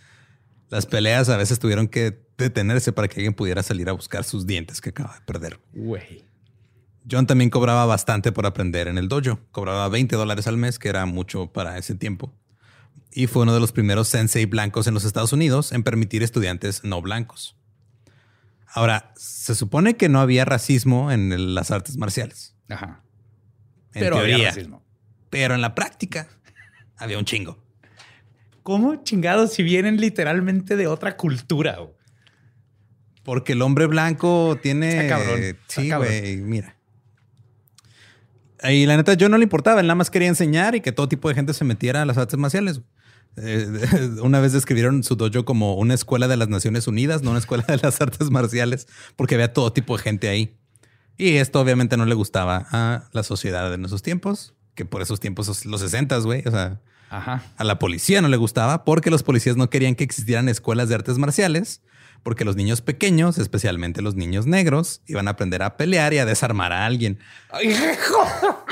Las 0.69 0.85
peleas 0.85 1.29
a 1.29 1.37
veces 1.37 1.59
tuvieron 1.59 1.87
que 1.87 2.25
detenerse 2.37 2.91
para 2.91 3.07
que 3.07 3.15
alguien 3.15 3.33
pudiera 3.33 3.63
salir 3.63 3.89
a 3.89 3.93
buscar 3.93 4.23
sus 4.23 4.45
dientes 4.45 4.81
que 4.81 4.89
acaba 4.89 5.15
de 5.15 5.21
perder. 5.21 5.59
Güey. 5.73 6.25
John 7.09 7.27
también 7.27 7.49
cobraba 7.49 7.85
bastante 7.85 8.31
por 8.31 8.45
aprender 8.45 8.87
en 8.87 8.97
el 8.97 9.07
dojo. 9.07 9.39
Cobraba 9.51 9.87
20 9.89 10.15
dólares 10.15 10.47
al 10.47 10.57
mes, 10.57 10.79
que 10.79 10.89
era 10.89 11.05
mucho 11.05 11.47
para 11.47 11.77
ese 11.77 11.95
tiempo. 11.95 12.33
Y 13.11 13.27
fue 13.27 13.43
uno 13.43 13.53
de 13.53 13.59
los 13.59 13.71
primeros 13.71 14.07
sensei 14.07 14.45
blancos 14.45 14.87
en 14.87 14.93
los 14.93 15.05
Estados 15.05 15.31
Unidos 15.31 15.71
en 15.71 15.83
permitir 15.83 16.23
estudiantes 16.23 16.83
no 16.83 17.01
blancos. 17.01 17.55
Ahora, 18.67 19.13
se 19.15 19.55
supone 19.55 19.95
que 19.95 20.09
no 20.09 20.19
había 20.19 20.43
racismo 20.43 21.11
en 21.11 21.55
las 21.55 21.71
artes 21.71 21.95
marciales. 21.95 22.55
Ajá. 22.67 23.03
En 23.93 24.01
Pero 24.01 24.17
había 24.17 24.49
racismo. 24.49 24.83
Pero 25.29 25.55
en 25.55 25.61
la 25.61 25.75
práctica 25.75 26.27
había 26.97 27.17
un 27.17 27.25
chingo. 27.25 27.64
¿Cómo 28.65 29.03
chingados 29.03 29.53
si 29.53 29.61
vienen 29.61 30.01
literalmente 30.01 30.75
de 30.75 30.87
otra 30.87 31.17
cultura? 31.17 31.77
güey? 31.77 31.93
Porque 33.21 33.53
el 33.53 33.61
hombre 33.61 33.85
blanco 33.85 34.57
tiene. 34.59 35.03
Está 35.03 35.07
cabrón, 35.07 35.43
está 35.43 35.81
Sí, 35.81 35.87
cabrón. 35.87 36.11
güey, 36.11 36.37
mira. 36.37 36.75
Y 38.63 38.87
la 38.87 38.97
neta, 38.97 39.13
yo 39.13 39.29
no 39.29 39.37
le 39.37 39.43
importaba, 39.43 39.81
él 39.81 39.85
nada 39.85 39.93
más 39.93 40.09
quería 40.09 40.29
enseñar 40.29 40.73
y 40.73 40.81
que 40.81 40.91
todo 40.91 41.07
tipo 41.07 41.29
de 41.29 41.35
gente 41.35 41.53
se 41.53 41.63
metiera 41.63 42.01
a 42.01 42.05
las 42.05 42.17
artes 42.17 42.39
marciales. 42.39 42.81
Eh, 43.37 43.67
una 44.23 44.39
vez 44.39 44.51
describieron 44.51 45.03
su 45.03 45.15
dojo 45.15 45.45
como 45.45 45.75
una 45.75 45.93
escuela 45.93 46.27
de 46.27 46.35
las 46.35 46.49
Naciones 46.49 46.87
Unidas, 46.87 47.21
no 47.21 47.29
una 47.29 47.39
escuela 47.39 47.65
de 47.67 47.77
las 47.77 48.01
artes 48.01 48.31
marciales, 48.31 48.87
porque 49.15 49.35
había 49.35 49.53
todo 49.53 49.71
tipo 49.73 49.95
de 49.95 50.01
gente 50.01 50.27
ahí. 50.27 50.57
Y 51.19 51.35
esto 51.35 51.61
obviamente 51.61 51.97
no 51.97 52.07
le 52.07 52.15
gustaba 52.15 52.65
a 52.71 53.09
la 53.11 53.21
sociedad 53.21 53.71
en 53.75 53.85
esos 53.85 54.01
tiempos, 54.01 54.55
que 54.73 54.85
por 54.85 55.03
esos 55.03 55.19
tiempos, 55.19 55.67
los 55.67 55.81
60, 55.81 56.17
güey, 56.17 56.41
o 56.47 56.51
sea, 56.51 56.81
Ajá. 57.17 57.43
a 57.57 57.63
la 57.63 57.79
policía 57.79 58.21
no 58.21 58.27
le 58.27 58.37
gustaba 58.37 58.83
porque 58.83 59.09
los 59.09 59.23
policías 59.23 59.55
no 59.55 59.69
querían 59.69 59.95
que 59.95 60.03
existieran 60.03 60.49
escuelas 60.49 60.89
de 60.89 60.95
artes 60.95 61.17
marciales, 61.17 61.81
porque 62.23 62.43
los 62.43 62.55
niños 62.55 62.81
pequeños, 62.81 63.37
especialmente 63.37 64.01
los 64.01 64.15
niños 64.15 64.47
negros, 64.47 65.01
iban 65.05 65.27
a 65.27 65.31
aprender 65.31 65.61
a 65.61 65.77
pelear 65.77 66.13
y 66.13 66.17
a 66.17 66.25
desarmar 66.25 66.73
a 66.73 66.85
alguien. 66.85 67.19
Ay, 67.51 67.69
hijo. 67.69 68.63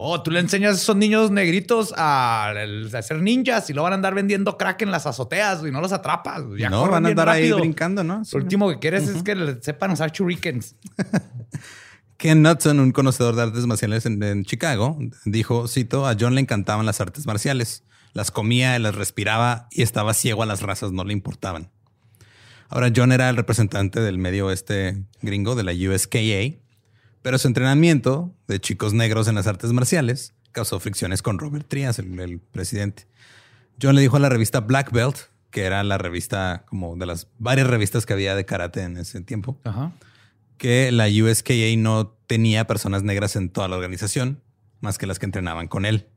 Oh, 0.00 0.22
tú 0.22 0.30
le 0.30 0.38
enseñas 0.38 0.74
a 0.74 0.76
esos 0.76 0.94
niños 0.94 1.32
negritos 1.32 1.92
a, 1.96 2.50
a 2.50 3.02
ser 3.02 3.20
ninjas 3.20 3.68
y 3.68 3.72
lo 3.72 3.82
van 3.82 3.92
a 3.92 3.96
andar 3.96 4.14
vendiendo 4.14 4.56
crack 4.56 4.82
en 4.82 4.92
las 4.92 5.06
azoteas 5.06 5.60
y 5.66 5.72
no 5.72 5.80
los 5.80 5.92
atrapas. 5.92 6.44
Ya 6.56 6.70
no, 6.70 6.88
van 6.88 7.04
a 7.04 7.08
andar 7.08 7.28
ahí 7.28 7.50
brincando, 7.50 8.04
¿no? 8.04 8.24
Sí. 8.24 8.36
Lo 8.36 8.44
último 8.44 8.68
que 8.68 8.78
quieres 8.78 9.08
es 9.08 9.24
que 9.24 9.58
sepan 9.60 9.90
usar 9.90 10.12
shurikens. 10.12 10.76
Ken 12.18 12.42
Knudsen, 12.42 12.80
un 12.80 12.90
conocedor 12.90 13.36
de 13.36 13.42
artes 13.42 13.64
marciales 13.66 14.04
en, 14.04 14.44
Chicago, 14.44 14.98
dijo, 15.24 15.68
cito, 15.68 16.04
a 16.04 16.16
John 16.18 16.34
le 16.34 16.40
encantaban 16.40 16.84
las 16.84 17.00
artes 17.00 17.26
marciales. 17.26 17.84
Las 18.12 18.32
comía, 18.32 18.76
las 18.80 18.96
respiraba 18.96 19.68
y 19.70 19.82
estaba 19.82 20.14
ciego 20.14 20.42
a 20.42 20.46
las 20.46 20.62
razas, 20.62 20.90
no 20.90 21.04
le 21.04 21.12
importaban. 21.12 21.70
Ahora 22.68 22.90
John 22.94 23.12
era 23.12 23.30
el 23.30 23.36
representante 23.36 24.00
del 24.00 24.18
medio 24.18 24.46
oeste 24.46 25.04
gringo 25.22 25.54
de 25.54 25.62
la 25.62 25.72
USKA, 25.72 26.58
pero 27.22 27.38
su 27.38 27.46
entrenamiento 27.46 28.34
de 28.48 28.60
chicos 28.60 28.94
negros 28.94 29.28
en 29.28 29.36
las 29.36 29.46
artes 29.46 29.72
marciales 29.72 30.34
causó 30.50 30.80
fricciones 30.80 31.22
con 31.22 31.38
Robert 31.38 31.68
Trias, 31.68 32.00
el, 32.00 32.18
el 32.18 32.40
presidente. 32.40 33.06
John 33.80 33.94
le 33.94 34.00
dijo 34.00 34.16
a 34.16 34.20
la 34.20 34.28
revista 34.28 34.58
Black 34.58 34.90
Belt, 34.90 35.18
que 35.52 35.62
era 35.62 35.84
la 35.84 35.98
revista 35.98 36.64
como 36.66 36.96
de 36.96 37.06
las 37.06 37.28
varias 37.38 37.68
revistas 37.68 38.06
que 38.06 38.12
había 38.12 38.34
de 38.34 38.44
karate 38.44 38.82
en 38.82 38.96
ese 38.96 39.20
tiempo, 39.20 39.56
Ajá. 39.62 39.92
Que 40.58 40.92
la 40.92 41.06
USKA 41.06 41.76
no 41.78 42.08
tenía 42.26 42.66
personas 42.66 43.02
negras 43.02 43.36
en 43.36 43.48
toda 43.48 43.68
la 43.68 43.76
organización, 43.76 44.42
más 44.80 44.98
que 44.98 45.06
las 45.06 45.18
que 45.18 45.26
entrenaban 45.26 45.68
con 45.68 45.86
él, 45.86 46.08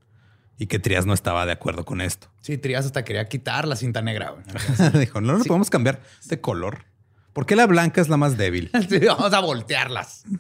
y 0.58 0.68
que 0.68 0.80
Trias 0.80 1.06
no 1.06 1.14
estaba 1.14 1.46
de 1.46 1.54
acuerdo 1.54 1.86
con 1.86 2.02
esto. 2.02 2.28
Sí, 2.42 2.58
Trias 2.58 2.86
hasta 2.86 3.06
quería 3.06 3.26
quitar 3.26 3.68
la 3.68 3.76
cinta 3.76 4.02
negra. 4.02 4.36
Dijo, 5.00 5.22
no 5.22 5.34
lo 5.34 5.44
podemos 5.44 5.70
cambiar 5.70 6.02
de 6.26 6.42
color. 6.42 6.86
¿Por 7.34 7.46
qué 7.46 7.56
la 7.56 7.66
blanca 7.66 8.02
es 8.02 8.10
la 8.10 8.18
más 8.18 8.38
débil? 8.38 8.70
Sí, 8.90 9.00
vamos 9.00 9.34
a 9.34 9.40
voltearlas. 9.40 10.24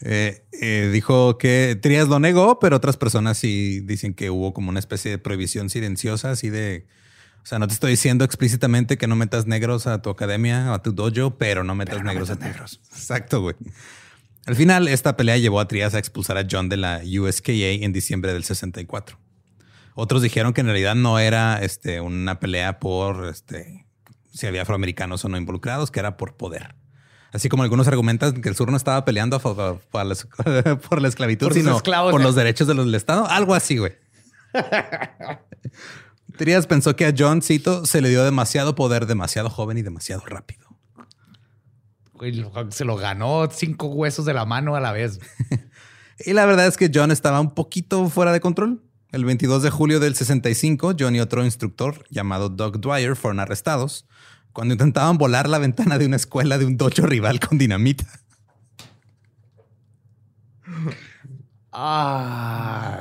Eh, 0.00 0.44
eh, 0.52 0.90
dijo 0.92 1.38
que 1.38 1.76
Trias 1.82 2.06
lo 2.06 2.20
negó, 2.20 2.60
pero 2.60 2.76
otras 2.76 2.96
personas 2.96 3.36
sí 3.36 3.80
dicen 3.80 4.14
que 4.14 4.30
hubo 4.30 4.54
como 4.54 4.70
una 4.70 4.78
especie 4.78 5.10
de 5.10 5.18
prohibición 5.18 5.70
silenciosa, 5.70 6.30
así 6.30 6.50
de... 6.50 6.86
O 7.42 7.46
sea, 7.48 7.58
no 7.58 7.66
te 7.66 7.74
estoy 7.74 7.92
diciendo 7.92 8.24
explícitamente 8.24 8.98
que 8.98 9.06
no 9.06 9.16
metas 9.16 9.46
negros 9.46 9.86
a 9.86 10.02
tu 10.02 10.10
academia 10.10 10.70
o 10.70 10.74
a 10.74 10.82
tu 10.82 10.92
dojo, 10.92 11.38
pero 11.38 11.64
no 11.64 11.74
metas 11.74 12.02
negros 12.04 12.28
a 12.30 12.34
negros. 12.34 12.80
Exacto, 12.92 13.40
güey. 13.40 13.56
Al 14.46 14.54
final, 14.56 14.88
esta 14.88 15.16
pelea 15.16 15.36
llevó 15.38 15.60
a 15.60 15.68
Trias 15.68 15.94
a 15.94 15.98
expulsar 15.98 16.36
a 16.38 16.46
John 16.50 16.68
de 16.68 16.76
la 16.76 17.00
USKA 17.04 17.52
en 17.52 17.92
diciembre 17.92 18.32
del 18.32 18.44
64. 18.44 19.18
Otros 19.94 20.22
dijeron 20.22 20.52
que 20.52 20.60
en 20.60 20.66
realidad 20.68 20.94
no 20.94 21.18
era 21.18 21.58
este, 21.62 22.00
una 22.00 22.38
pelea 22.38 22.78
por 22.78 23.26
este, 23.26 23.86
si 24.32 24.46
había 24.46 24.62
afroamericanos 24.62 25.24
o 25.24 25.28
no 25.28 25.36
involucrados, 25.36 25.90
que 25.90 26.00
era 26.00 26.16
por 26.16 26.36
poder. 26.36 26.76
Así 27.32 27.48
como 27.50 27.62
algunos 27.62 27.88
argumentan 27.88 28.40
que 28.40 28.48
el 28.48 28.54
sur 28.56 28.70
no 28.70 28.76
estaba 28.76 29.04
peleando 29.04 29.36
a 29.36 29.40
favor- 29.40 29.80
por 29.90 30.04
la, 30.06 30.76
por 30.76 31.02
la 31.02 31.08
esclavitud, 31.08 31.46
Por 31.48 31.54
sino 31.54 31.76
esclavos, 31.76 32.12
por 32.12 32.20
¿eh? 32.20 32.24
los 32.24 32.34
derechos 32.34 32.66
de 32.68 32.74
los 32.74 32.86
del 32.86 32.94
Estado. 32.94 33.26
Algo 33.28 33.54
así, 33.54 33.76
güey. 33.76 33.92
Trias 36.38 36.66
pensó 36.66 36.96
que 36.96 37.04
a 37.04 37.14
John 37.16 37.42
Cito 37.42 37.84
se 37.84 38.00
le 38.00 38.08
dio 38.08 38.24
demasiado 38.24 38.74
poder, 38.74 39.04
demasiado 39.04 39.50
joven 39.50 39.76
y 39.76 39.82
demasiado 39.82 40.24
rápido. 40.24 40.66
Güey, 42.14 42.44
se 42.70 42.84
lo 42.84 42.96
ganó 42.96 43.48
cinco 43.50 43.88
huesos 43.88 44.24
de 44.24 44.32
la 44.32 44.46
mano 44.46 44.74
a 44.74 44.80
la 44.80 44.92
vez. 44.92 45.20
Y 46.20 46.32
la 46.32 46.46
verdad 46.46 46.66
es 46.66 46.76
que 46.76 46.90
John 46.92 47.12
estaba 47.12 47.40
un 47.40 47.52
poquito 47.52 48.08
fuera 48.08 48.32
de 48.32 48.40
control. 48.40 48.82
El 49.12 49.24
22 49.24 49.62
de 49.62 49.70
julio 49.70 50.00
del 50.00 50.16
65, 50.16 50.94
John 50.98 51.14
y 51.14 51.20
otro 51.20 51.44
instructor 51.44 52.04
llamado 52.10 52.48
Doug 52.48 52.80
Dwyer 52.80 53.14
fueron 53.14 53.38
arrestados 53.38 54.04
cuando 54.52 54.74
intentaban 54.74 55.16
volar 55.16 55.48
la 55.48 55.58
ventana 55.58 55.96
de 55.96 56.06
una 56.06 56.16
escuela 56.16 56.58
de 56.58 56.66
un 56.66 56.76
dojo 56.76 57.06
rival 57.06 57.38
con 57.40 57.58
dinamita. 57.58 58.04
Ah. 61.70 62.97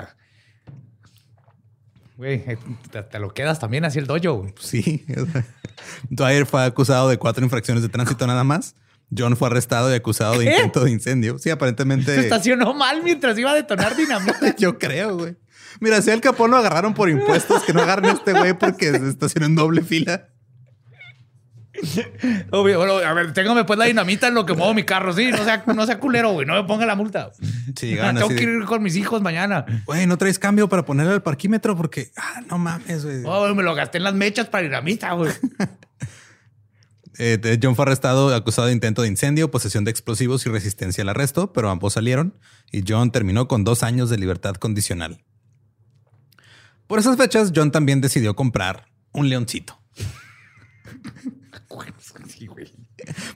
Güey, 2.18 2.44
eh, 2.48 2.58
te, 2.92 3.04
te 3.04 3.20
lo 3.20 3.34
quedas 3.34 3.60
también 3.60 3.86
así 3.86 4.00
el 4.00 4.08
dojo. 4.08 4.40
güey. 4.42 4.54
Sí. 4.60 5.06
Dwyer 6.10 6.46
fue 6.46 6.64
acusado 6.64 7.10
de 7.10 7.18
cuatro 7.18 7.44
infracciones 7.44 7.84
de 7.84 7.90
tránsito 7.90 8.26
nada 8.28 8.44
más. 8.44 8.76
John 9.16 9.38
fue 9.38 9.48
arrestado 9.48 9.92
y 9.92 9.96
acusado 9.96 10.38
de 10.40 10.46
intento 10.46 10.84
de 10.84 10.92
incendio. 10.92 11.38
Sí, 11.38 11.44
Se 11.44 11.52
aparentemente. 11.52 12.20
estacionó 12.20 12.74
mal 12.74 13.04
mientras 13.04 13.38
iba 13.38 13.52
a 13.52 13.56
detonar 13.56 13.96
dinamita. 13.96 14.56
Yo 14.58 14.78
creo, 14.78 15.16
güey. 15.18 15.38
Mira, 15.80 16.02
si 16.02 16.10
al 16.10 16.20
Capón 16.22 16.52
lo 16.52 16.58
agarraron 16.58 16.94
por 16.94 17.08
impuestos, 17.10 17.64
que 17.64 17.72
no 17.72 17.82
agarren 17.82 18.06
a 18.10 18.14
este 18.14 18.34
güey 18.34 18.54
porque 18.58 18.92
se 18.92 19.08
estacionó 19.10 19.46
en 19.46 19.56
doble 19.56 19.84
fila. 19.84 20.28
Obvio, 22.52 22.78
bueno, 22.80 22.94
a 22.98 23.14
ver, 23.14 23.34
téngame 23.34 23.64
pues 23.64 23.78
la 23.78 23.86
dinamita 23.86 24.28
en 24.28 24.34
lo 24.34 24.46
que 24.46 24.54
muevo 24.54 24.74
mi 24.74 24.84
carro. 24.84 25.14
Sí, 25.14 25.30
no 25.32 25.44
sea, 25.44 25.64
no 25.68 25.86
sea 25.86 26.00
culero, 26.00 26.32
güey. 26.32 26.46
No 26.48 26.54
me 26.56 26.64
ponga 26.68 26.86
la 26.86 26.96
multa. 26.96 27.32
Sí, 27.76 27.88
llegaron 27.88 28.16
Tengo 28.16 28.28
así 28.28 28.36
que 28.36 28.46
de- 28.48 28.58
ir 28.58 28.66
con 28.66 28.82
mis 28.82 28.96
hijos 28.96 29.22
mañana. 29.22 29.66
Güey, 29.86 30.08
no 30.08 30.18
traes 30.18 30.40
cambio 30.40 30.68
para 30.70 30.84
ponerle 30.86 31.14
al 31.14 31.22
parquímetro 31.24 31.76
porque, 31.78 32.12
ah, 32.18 32.42
no 32.50 32.58
mames, 32.58 33.06
güey. 33.06 33.22
Oh, 33.26 33.54
me 33.54 33.64
lo 33.64 33.76
gasté 33.76 33.98
en 34.00 34.06
las 34.06 34.14
mechas 34.16 34.48
para 34.48 34.64
dinamita, 34.64 35.12
güey. 35.14 35.32
Eh, 37.20 37.40
de- 37.42 37.60
John 37.60 37.76
fue 37.76 37.82
arrestado 37.86 38.32
acusado 38.36 38.68
de 38.68 38.74
intento 38.74 39.02
de 39.02 39.08
incendio, 39.08 39.50
posesión 39.50 39.84
de 39.84 39.90
explosivos 39.90 40.46
y 40.46 40.50
resistencia 40.50 41.02
al 41.02 41.10
arresto, 41.10 41.52
pero 41.52 41.72
ambos 41.72 41.94
salieron 41.94 42.38
y 42.72 42.84
John 42.88 43.10
terminó 43.12 43.48
con 43.48 43.64
dos 43.64 43.82
años 43.82 44.12
de 44.12 44.20
libertad 44.20 44.54
condicional. 44.54 45.24
Por 46.86 47.00
esas 47.00 47.18
fechas, 47.18 47.52
John 47.56 47.72
también 47.72 48.02
decidió 48.02 48.36
comprar 48.36 48.86
un 49.14 49.30
leoncito, 49.30 49.82
Sí, 52.28 52.48
güey. 52.48 52.72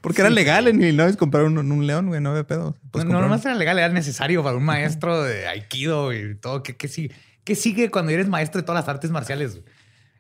porque 0.02 0.22
era 0.22 0.30
legal 0.30 0.68
en 0.68 0.82
Illinois 0.82 1.18
comprar 1.18 1.44
un, 1.44 1.58
un 1.58 1.88
león, 1.88 2.08
güey, 2.08 2.22
no 2.22 2.30
había 2.32 2.46
pedo. 2.48 2.78
Pues 2.92 3.04
no, 3.06 3.14
no 3.14 3.22
nomás 3.22 3.44
era 3.46 3.56
legal, 3.56 3.78
era 3.78 3.90
necesario 3.90 4.44
para 4.44 4.56
un 4.56 4.64
maestro 4.64 5.22
de 5.24 5.48
Aikido 5.48 6.14
y 6.14 6.36
todo. 6.36 6.64
¿Qué, 6.64 6.76
qué 6.78 6.88
sigue? 6.88 7.14
¿Qué 7.44 7.56
sigue 7.56 7.90
cuando 7.92 8.12
eres 8.12 8.28
maestro 8.30 8.62
de 8.62 8.66
todas 8.66 8.82
las 8.84 8.90
artes 8.90 9.12
marciales? 9.12 9.52
güey? 9.54 9.64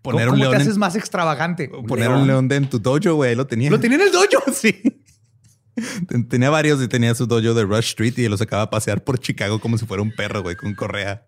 poner 0.01 0.25
¿Cómo 0.27 0.33
un 0.35 0.39
te 0.39 0.49
león 0.49 0.61
haces 0.61 0.73
en, 0.73 0.79
más 0.79 0.95
extravagante? 0.95 1.69
poner 1.87 2.09
un 2.09 2.25
león 2.27 2.47
de 2.47 2.55
en 2.57 2.69
tu 2.69 2.79
dojo, 2.79 3.13
güey. 3.15 3.35
Lo 3.35 3.45
tenía. 3.47 3.69
¿Lo 3.69 3.79
tenía 3.79 3.97
en 3.97 4.03
el 4.03 4.11
dojo? 4.11 4.51
Sí. 4.53 4.81
Ten- 6.07 6.27
Tenía 6.27 6.49
varios 6.49 6.81
y 6.83 6.87
tenía 6.89 7.15
su 7.15 7.25
dojo 7.27 7.53
de 7.53 7.63
Rush 7.63 7.89
Street 7.89 8.13
y 8.17 8.27
lo 8.27 8.37
sacaba 8.37 8.63
a 8.63 8.69
pasear 8.69 9.03
por 9.03 9.19
Chicago 9.19 9.59
como 9.59 9.77
si 9.77 9.85
fuera 9.85 10.03
un 10.03 10.11
perro, 10.13 10.41
güey, 10.43 10.55
con 10.55 10.73
correa. 10.75 11.25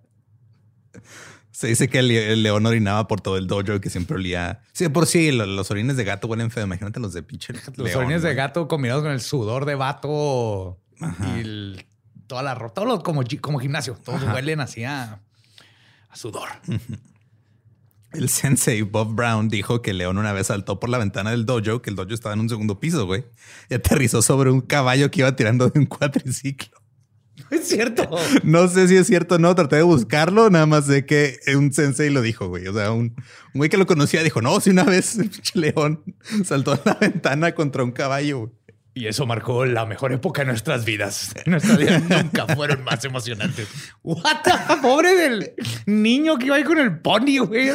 Se 1.64 1.70
dice 1.70 1.88
que 1.88 2.00
el, 2.00 2.10
le- 2.10 2.34
el 2.34 2.44
león 2.44 2.66
orinaba 2.66 3.08
por 3.08 3.22
todo 3.22 3.38
el 3.38 3.48
dojo 3.48 3.76
y 3.76 3.80
que 3.80 3.90
siempre 3.90 4.18
olía. 4.18 4.60
Sí, 4.74 4.90
por 4.90 5.06
sí, 5.08 5.32
lo- 5.32 5.46
los 5.46 5.72
orines 5.72 5.96
de 5.96 6.04
gato 6.04 6.28
huelen 6.28 6.52
feo. 6.52 6.66
Imagínate 6.66 7.00
los 7.00 7.14
de 7.14 7.24
pinche. 7.24 7.54
Los 7.54 7.78
león, 7.78 8.04
orines 8.04 8.22
de 8.22 8.34
gato 8.36 8.68
combinados 8.68 9.02
con 9.04 9.14
el 9.14 9.22
sudor 9.22 9.64
de 9.64 9.76
vato 9.76 10.78
y 11.00 11.40
el- 11.40 11.86
toda 12.28 12.44
la 12.44 12.54
ropa, 12.54 12.74
todo 12.74 12.86
lo 12.86 13.02
como, 13.02 13.22
gi- 13.24 13.38
como 13.38 13.60
gimnasio. 13.60 13.96
Todos 14.04 14.22
huelen 14.24 14.60
así 14.60 14.84
a, 14.84 15.22
a 16.10 16.16
sudor. 16.18 16.50
El 18.12 18.28
sensei 18.28 18.82
Bob 18.82 19.16
Brown 19.16 19.48
dijo 19.48 19.82
que 19.82 19.92
el 19.92 20.00
león 20.00 20.18
una 20.18 20.34
vez 20.34 20.48
saltó 20.48 20.82
por 20.82 20.90
la 20.90 20.98
ventana 20.98 21.32
del 21.32 21.46
dojo, 21.46 21.82
que 21.82 21.90
el 21.90 21.96
dojo 21.96 22.14
estaba 22.14 22.34
en 22.34 22.42
un 22.42 22.50
segundo 22.50 22.78
piso, 22.80 23.06
güey, 23.06 23.24
y 23.70 23.76
aterrizó 23.76 24.22
sobre 24.22 24.52
un 24.52 24.60
caballo 24.60 25.10
que 25.10 25.22
iba 25.22 25.34
tirando 25.36 25.70
de 25.70 25.80
un 25.80 25.86
cuatriciclo. 25.86 26.78
Es 27.54 27.68
cierto. 27.68 28.10
No 28.44 28.68
sé 28.68 28.88
si 28.88 28.96
es 28.96 29.08
cierto 29.08 29.36
o 29.36 29.40
no, 29.40 29.54
traté 29.56 29.78
de 29.78 29.84
buscarlo, 29.84 30.50
nada 30.50 30.66
más 30.66 30.86
sé 30.86 31.06
que 31.06 31.38
un 31.56 31.72
sensei 31.72 32.10
lo 32.10 32.22
dijo, 32.22 32.48
güey. 32.48 32.68
O 32.68 32.74
sea, 32.74 32.92
un, 32.92 33.16
un 33.54 33.54
güey 33.54 33.70
que 33.70 33.78
lo 33.78 33.86
conocía 33.86 34.24
dijo, 34.24 34.42
no, 34.42 34.60
si 34.60 34.72
una 34.72 34.84
vez 34.84 35.16
el 35.20 35.30
pinche 35.30 35.60
león 35.60 36.04
saltó 36.44 36.74
a 36.74 36.82
la 36.84 36.94
ventana 36.96 37.54
contra 37.54 37.84
un 37.84 37.92
caballo, 37.92 38.40
güey. 38.40 38.52
Y 38.96 39.08
eso 39.08 39.26
marcó 39.26 39.66
la 39.66 39.88
mejor 39.88 40.14
época 40.14 40.44
de 40.44 40.50
nuestras 40.50 40.86
vidas. 40.86 41.34
Nuestras 41.48 41.80
vidas 41.80 42.04
nunca 42.08 42.46
fueron 42.56 42.84
más 42.84 43.04
emocionantes. 43.04 43.68
What 44.04 44.44
the? 44.44 44.52
Pobre 44.84 45.16
del 45.16 45.54
niño 45.88 46.38
que 46.38 46.46
iba 46.46 46.58
ahí 46.58 46.64
con 46.64 46.78
el 46.78 47.00
pony, 47.00 47.40
güey. 47.40 47.72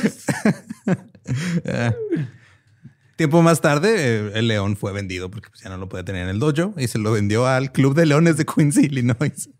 Tiempo 3.16 3.42
más 3.42 3.61
tarde, 3.61 3.94
eh, 3.97 4.30
el 4.35 4.47
león 4.47 4.76
fue 4.76 4.92
vendido 4.92 5.28
porque 5.28 5.50
pues, 5.50 5.61
ya 5.61 5.70
no 5.70 5.76
lo 5.76 5.88
podía 5.88 6.04
tener 6.04 6.23
en 6.23 6.28
el 6.28 6.38
dojo 6.38 6.75
y 6.76 6.87
se 6.87 7.00
lo 7.00 7.11
vendió 7.11 7.49
al 7.49 7.73
Club 7.73 7.97
de 7.97 8.06
Leones 8.06 8.37
de 8.37 8.47
Quincy, 8.47 8.85
Illinois. 8.85 9.50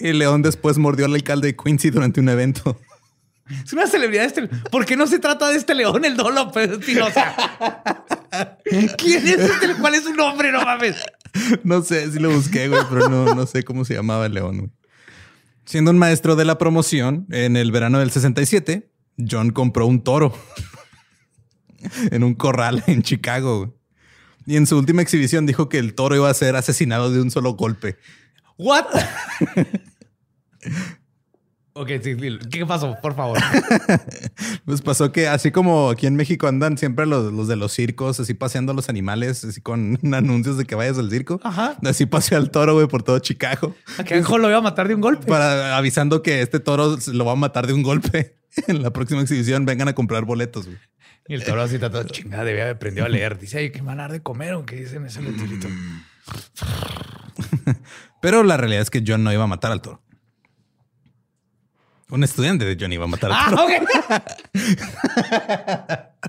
Y 0.00 0.08
el 0.08 0.18
león 0.18 0.42
después 0.42 0.78
mordió 0.78 1.06
al 1.06 1.14
alcalde 1.14 1.48
de 1.48 1.56
Quincy 1.56 1.90
durante 1.90 2.20
un 2.20 2.28
evento. 2.28 2.78
Es 3.64 3.72
una 3.72 3.86
celebridad 3.86 4.26
este. 4.26 4.46
¿Por 4.46 4.84
qué 4.84 4.96
no 4.96 5.06
se 5.06 5.18
trata 5.18 5.48
de 5.48 5.56
este 5.56 5.74
león, 5.74 6.04
el 6.04 6.16
Dolo 6.16 6.52
Espinosa? 6.54 7.34
¿Quién 8.98 9.26
es 9.26 9.40
este? 9.40 9.74
¿Cuál 9.80 9.94
es 9.94 10.04
su 10.04 10.14
nombre? 10.14 10.52
No 10.52 10.62
mames. 10.62 10.96
No 11.64 11.82
sé 11.82 12.10
si 12.12 12.18
lo 12.18 12.30
busqué, 12.30 12.68
güey, 12.68 12.82
pero 12.90 13.08
no, 13.08 13.34
no 13.34 13.46
sé 13.46 13.62
cómo 13.62 13.84
se 13.84 13.94
llamaba 13.94 14.26
el 14.26 14.34
león, 14.34 14.58
güey. 14.58 14.70
Siendo 15.64 15.90
un 15.90 15.98
maestro 15.98 16.36
de 16.36 16.44
la 16.44 16.56
promoción, 16.56 17.26
en 17.30 17.56
el 17.56 17.72
verano 17.72 17.98
del 17.98 18.10
67, 18.10 18.90
John 19.18 19.50
compró 19.50 19.86
un 19.86 20.02
toro 20.02 20.32
en 22.10 22.24
un 22.24 22.34
corral 22.34 22.82
en 22.86 23.02
Chicago. 23.02 23.78
Y 24.46 24.56
en 24.56 24.66
su 24.66 24.78
última 24.78 25.02
exhibición 25.02 25.44
dijo 25.44 25.68
que 25.68 25.78
el 25.78 25.94
toro 25.94 26.16
iba 26.16 26.30
a 26.30 26.34
ser 26.34 26.56
asesinado 26.56 27.10
de 27.10 27.20
un 27.20 27.30
solo 27.30 27.52
golpe. 27.52 27.98
What? 28.58 28.86
ok, 31.72 31.90
sí. 32.02 32.16
¿qué 32.50 32.66
pasó? 32.66 32.96
Por 33.00 33.14
favor. 33.14 33.38
Pues 34.64 34.82
pasó 34.82 35.12
que 35.12 35.26
así 35.28 35.50
como 35.50 35.88
aquí 35.88 36.06
en 36.06 36.14
México 36.14 36.46
andan 36.46 36.76
siempre 36.76 37.06
los, 37.06 37.32
los 37.32 37.48
de 37.48 37.56
los 37.56 37.72
circos, 37.72 38.20
así 38.20 38.34
paseando 38.34 38.72
a 38.72 38.74
los 38.74 38.90
animales, 38.90 39.42
así 39.42 39.62
con 39.62 39.98
anuncios 40.14 40.58
de 40.58 40.66
que 40.66 40.74
vayas 40.74 40.98
al 40.98 41.10
circo. 41.10 41.40
Ajá. 41.42 41.78
Así 41.82 42.04
paseó 42.04 42.36
al 42.36 42.50
toro, 42.50 42.74
güey, 42.74 42.86
por 42.86 43.02
todo 43.02 43.18
Chicago. 43.18 43.74
¿A 43.96 44.04
qué 44.04 44.18
hijo 44.18 44.36
lo 44.36 44.50
iba 44.50 44.58
a 44.58 44.60
matar 44.60 44.86
de 44.86 44.94
un 44.94 45.00
golpe? 45.00 45.26
para 45.26 45.78
avisando 45.78 46.22
que 46.22 46.42
este 46.42 46.60
toro 46.60 46.98
lo 47.06 47.24
va 47.24 47.32
a 47.32 47.36
matar 47.36 47.66
de 47.66 47.72
un 47.72 47.82
golpe. 47.82 48.36
En 48.66 48.82
la 48.82 48.90
próxima 48.90 49.22
exhibición 49.22 49.64
vengan 49.64 49.88
a 49.88 49.94
comprar 49.94 50.26
boletos. 50.26 50.66
güey. 50.66 50.78
Y 51.28 51.34
el 51.34 51.44
toro 51.44 51.62
así 51.62 51.78
todo 51.78 52.02
chingada, 52.04 52.44
debía 52.44 52.64
haber 52.64 52.76
aprendido 52.76 53.06
a 53.06 53.08
leer. 53.08 53.38
Dice, 53.38 53.58
ay, 53.58 53.70
¿qué 53.70 53.80
van 53.80 54.00
a 54.00 54.02
dar 54.02 54.12
de 54.12 54.20
comer 54.20 54.54
qué 54.66 54.76
dicen 54.76 55.06
ese 55.06 55.22
letrerito? 55.22 55.68
Pero 58.20 58.42
la 58.42 58.56
realidad 58.56 58.82
es 58.82 58.90
que 58.90 59.02
John 59.06 59.22
no 59.24 59.32
iba 59.32 59.44
a 59.44 59.46
matar 59.46 59.72
al 59.72 59.80
toro. 59.80 60.02
Un 62.10 62.24
estudiante 62.24 62.64
de 62.64 62.76
John 62.80 62.92
iba 62.92 63.04
a 63.04 63.08
matar 63.08 63.30
al 63.32 63.36
Ah, 63.38 63.50
toro. 63.50 63.64
ok. 63.64 63.72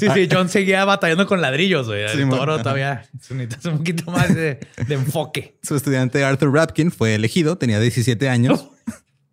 Sí, 0.00 0.06
sí, 0.14 0.28
John 0.32 0.48
seguía 0.48 0.86
batallando 0.86 1.26
con 1.26 1.42
ladrillos, 1.42 1.88
güey. 1.88 2.02
El 2.04 2.08
Sí, 2.24 2.24
toro 2.30 2.56
todavía 2.58 3.04
necesitas 3.12 3.66
un 3.66 3.76
poquito 3.78 4.10
más 4.10 4.34
de, 4.34 4.60
de 4.86 4.94
enfoque. 4.94 5.58
Su 5.62 5.76
estudiante 5.76 6.24
Arthur 6.24 6.54
Rapkin 6.54 6.90
fue 6.90 7.14
elegido, 7.14 7.58
tenía 7.58 7.78
17 7.78 8.30
años. 8.30 8.70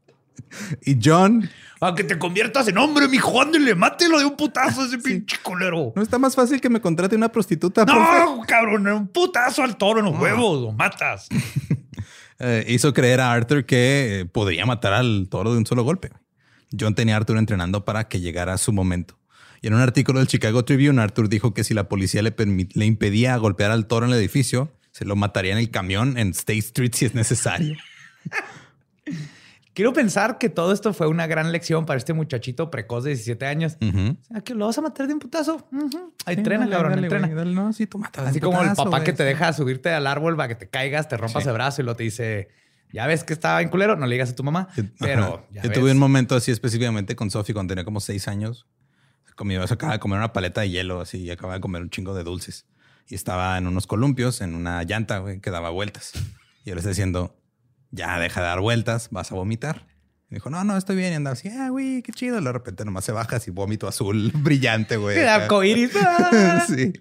y 0.85 0.99
John 1.01 1.49
Aunque 1.85 2.03
te 2.03 2.17
conviertas 2.17 2.67
en 2.67 2.77
hombre, 2.77 3.07
mijo, 3.07 3.41
ándale, 3.41 3.75
mátelo 3.75 4.17
de 4.19 4.25
un 4.25 4.35
putazo 4.35 4.81
a 4.81 4.85
ese 4.87 4.97
pinche 5.03 5.37
colero. 5.43 5.93
no 5.95 6.01
está 6.01 6.17
más 6.17 6.35
fácil 6.35 6.59
que 6.59 6.69
me 6.69 6.81
contrate 6.81 7.15
una 7.15 7.29
prostituta. 7.29 7.85
profe?" 7.85 7.99
No, 8.19 8.41
cabrón, 8.47 8.87
un 8.87 9.07
putazo 9.07 9.63
al 9.63 9.77
toro 9.77 9.99
en 9.99 10.05
los 10.05 10.19
huevos, 10.19 10.61
lo 10.61 10.71
matas. 10.71 11.27
Eh, 12.37 12.65
hizo 12.67 12.93
creer 12.93 13.21
a 13.21 13.31
Arthur 13.31 13.65
que 13.65 14.19
eh, 14.19 14.25
podría 14.25 14.65
matar 14.65 14.91
al 14.91 15.27
toro 15.29 15.53
de 15.53 15.57
un 15.57 15.65
solo 15.65 15.83
golpe. 15.85 16.09
John 16.77 16.93
tenía 16.93 17.13
a 17.13 17.17
Arthur 17.19 17.37
entrenando 17.37 17.85
para 17.85 18.09
que 18.09 18.19
llegara 18.19 18.57
su 18.57 18.73
momento. 18.73 19.17
Y 19.61 19.67
en 19.67 19.73
un 19.73 19.79
artículo 19.79 20.19
del 20.19 20.27
Chicago 20.27 20.65
Tribune, 20.65 21.01
Arthur 21.01 21.29
dijo 21.29 21.53
que 21.53 21.63
si 21.63 21.73
la 21.73 21.87
policía 21.87 22.21
le, 22.21 22.35
le 22.73 22.85
impedía 22.85 23.37
golpear 23.37 23.71
al 23.71 23.87
toro 23.87 24.05
en 24.05 24.11
el 24.11 24.19
edificio, 24.19 24.69
se 24.91 25.05
lo 25.05 25.15
mataría 25.15 25.53
en 25.53 25.59
el 25.59 25.69
camión 25.71 26.17
en 26.17 26.31
State 26.31 26.59
Street 26.59 26.91
si 26.93 27.05
es 27.05 27.15
necesario. 27.15 27.77
Quiero 29.75 29.91
pensar 29.93 30.37
que 30.37 30.49
todo 30.49 30.71
esto 30.71 30.93
fue 30.93 31.05
una 31.07 31.27
gran 31.27 31.51
lección 31.51 31.85
para 31.85 31.97
este 31.97 32.13
muchachito 32.13 32.71
precoz 32.71 33.03
de 33.03 33.09
17 33.11 33.45
años. 33.45 33.77
Ujú. 33.81 34.17
O 34.21 34.23
sea, 34.25 34.41
que 34.41 34.55
lo 34.55 34.65
vas 34.65 34.77
a 34.77 34.81
matar 34.81 35.05
de 35.07 35.13
un 35.13 35.19
putazo. 35.19 35.67
Ahí 36.25 36.35
Sí, 36.35 36.39
entrena, 36.39 36.61
dale, 36.63 36.71
cabrón, 36.71 36.91
dale, 36.93 37.03
entrena. 37.07 37.27
güey, 37.27 37.37
dale, 37.37 37.53
no, 37.53 37.73
sí, 37.73 37.85
tú 37.85 37.97
matas 37.99 38.27
Así 38.27 38.37
un 38.37 38.41
como 38.41 38.61
el 38.63 38.69
papá 38.69 38.89
güey, 38.89 39.03
que 39.03 39.11
te 39.13 39.23
sí. 39.23 39.27
deja 39.27 39.51
subirte 39.53 39.89
al 39.91 40.07
árbol 40.07 40.35
para 40.37 40.47
que 40.47 40.55
te 40.55 40.69
caigas, 40.69 41.07
te 41.09 41.17
rompas 41.17 41.43
Sí. 41.43 41.49
el 41.49 41.53
brazo 41.53 41.81
y 41.81 41.85
lo 41.85 41.95
te 41.95 42.03
dice, 42.03 42.47
ya 42.93 43.05
ves 43.05 43.25
que 43.25 43.33
estaba 43.33 43.61
en 43.61 43.67
culero, 43.69 43.97
no 43.97 44.07
le 44.07 44.15
digas 44.15 44.29
a 44.31 44.35
tu 44.35 44.43
mamá. 44.43 44.69
Pero 44.97 45.45
ya 45.51 45.61
yo 45.63 45.69
ves. 45.69 45.77
tuve 45.77 45.91
un 45.91 45.97
momento 45.99 46.35
así 46.35 46.51
específicamente 46.51 47.15
con 47.17 47.29
Sophie 47.29 47.53
cuando 47.53 47.73
tenía 47.73 47.83
como 47.83 47.99
seis 47.99 48.27
años. 48.29 48.65
Comía, 49.35 49.67
se 49.67 49.73
acaba 49.73 49.91
de 49.91 49.99
comer 49.99 50.17
una 50.19 50.31
paleta 50.31 50.61
de 50.61 50.69
hielo 50.69 51.01
así 51.01 51.17
y 51.17 51.29
acababa 51.31 51.55
de 51.55 51.59
comer 51.61 51.81
un 51.81 51.89
chingo 51.89 52.13
de 52.15 52.23
dulces. 52.23 52.65
Y 53.09 53.15
estaba 53.15 53.57
en 53.57 53.67
unos 53.67 53.85
columpios, 53.87 54.39
en 54.39 54.55
una 54.55 54.81
llanta, 54.83 55.17
güey, 55.17 55.41
que 55.41 55.51
daba 55.51 55.69
vueltas. 55.69 56.13
Y 56.63 56.69
yo 56.69 56.75
le 56.75 56.79
estoy 56.79 56.91
diciendo, 56.91 57.35
ya 57.91 58.19
deja 58.19 58.41
de 58.41 58.47
dar 58.47 58.59
vueltas, 58.59 59.09
vas 59.11 59.31
a 59.31 59.35
vomitar. 59.35 59.87
Y 60.29 60.35
dijo, 60.35 60.49
no, 60.49 60.63
no, 60.63 60.75
estoy 60.75 60.95
bien. 60.95 61.13
Y 61.13 61.15
andaba 61.15 61.33
así, 61.33 61.49
ah, 61.49 61.69
güey, 61.69 62.01
qué 62.01 62.11
chido. 62.11 62.39
Y 62.39 62.43
de 62.43 62.51
repente 62.51 62.83
nomás 62.83 63.05
se 63.05 63.11
baja 63.11 63.37
así, 63.37 63.51
vómito 63.51 63.87
azul 63.87 64.31
brillante, 64.35 64.97
güey. 64.97 65.23
Arcoíris. 65.23 65.91
¡ah! 66.05 66.65
sí. 66.67 66.93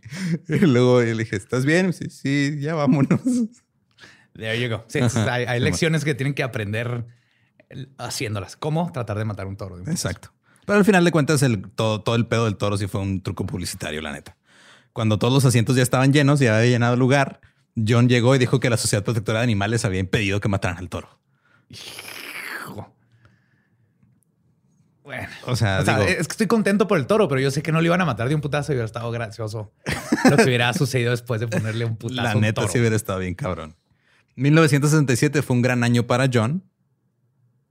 Y 0.49 0.59
luego 0.59 1.03
yo 1.03 1.15
le 1.15 1.25
dije, 1.25 1.37
¿estás 1.37 1.65
bien? 1.65 1.93
Sí, 1.93 2.11
sí, 2.11 2.59
ya 2.61 2.75
vámonos. 2.75 3.21
There 4.35 4.61
you 4.61 4.69
go. 4.69 4.85
Sí, 4.89 4.99
hay, 5.31 5.45
hay 5.45 5.61
lecciones 5.61 6.05
que 6.05 6.15
tienen 6.15 6.35
que 6.35 6.43
aprender 6.43 7.07
haciéndolas. 7.99 8.57
¿Cómo? 8.57 8.91
Tratar 8.93 9.19
de 9.19 9.25
matar 9.25 9.47
un 9.47 9.57
toro. 9.57 9.77
de 9.77 9.83
un 9.83 9.87
putazo. 9.87 10.09
Exacto. 10.09 10.33
Pero 10.67 10.79
al 10.79 10.85
final 10.85 11.05
de 11.05 11.13
cuentas, 11.13 11.43
el, 11.43 11.71
todo, 11.71 12.03
todo 12.03 12.15
el 12.17 12.27
pedo 12.27 12.45
del 12.45 12.57
toro 12.57 12.77
sí 12.77 12.87
fue 12.87 13.01
un 13.01 13.23
truco 13.23 13.47
publicitario, 13.47 14.01
la 14.01 14.13
neta. 14.13 14.37
Cuando 14.93 15.19
todos 15.19 15.33
los 15.33 15.45
asientos 15.45 15.77
ya 15.77 15.83
estaban 15.83 16.13
llenos 16.13 16.41
y 16.41 16.47
había 16.47 16.71
llenado 16.71 16.95
el 16.95 17.01
lugar, 17.01 17.41
John 17.77 18.09
llegó 18.09 18.35
y 18.35 18.39
dijo 18.39 18.61
que 18.61 18.71
la 18.71 18.77
Sociedad 18.77 19.05
Protectora 19.05 19.41
de 19.41 19.45
Animales 19.45 19.85
había 19.85 20.01
impedido 20.01 20.41
que 20.41 20.49
mataran 20.49 20.79
al 20.79 20.89
toro. 20.89 21.09
Hijo. 21.69 22.95
Bueno. 25.03 25.29
O 25.47 25.57
sea, 25.57 25.81
O 25.81 25.85
sea, 25.85 25.99
digo, 25.99 26.09
es 26.09 26.27
que 26.29 26.33
estoy 26.33 26.47
contento 26.47 26.87
por 26.87 26.99
el 26.99 27.07
toro, 27.07 27.29
pero 27.29 27.41
yo 27.41 27.51
sé 27.51 27.63
que 27.63 27.73
no 27.73 27.81
le 27.81 27.87
iban 27.87 28.01
a 28.01 28.05
matar 28.05 28.29
de 28.29 28.35
un 28.35 28.41
putazo 28.41 28.73
y 28.73 28.75
hubiera 28.75 28.87
estado 28.87 29.11
gracioso 29.11 29.73
lo 30.31 30.37
que 30.37 30.45
hubiera 30.45 30.73
sucedido 30.73 31.11
después 31.11 31.41
de 31.41 31.49
ponerle 31.49 31.85
un 31.85 31.97
putazo. 31.97 32.23
la 32.23 32.33
a 32.33 32.35
un 32.37 32.41
neta 32.43 32.63
toro. 32.63 32.73
sí 32.73 32.79
hubiera 32.79 32.97
estado 32.97 33.19
bien 33.19 33.35
cabrón. 33.35 33.77
1967 34.37 35.43
fue 35.43 35.57
un 35.57 35.63
gran 35.63 35.85
año 35.85 36.07
para 36.07 36.29
John, 36.33 36.65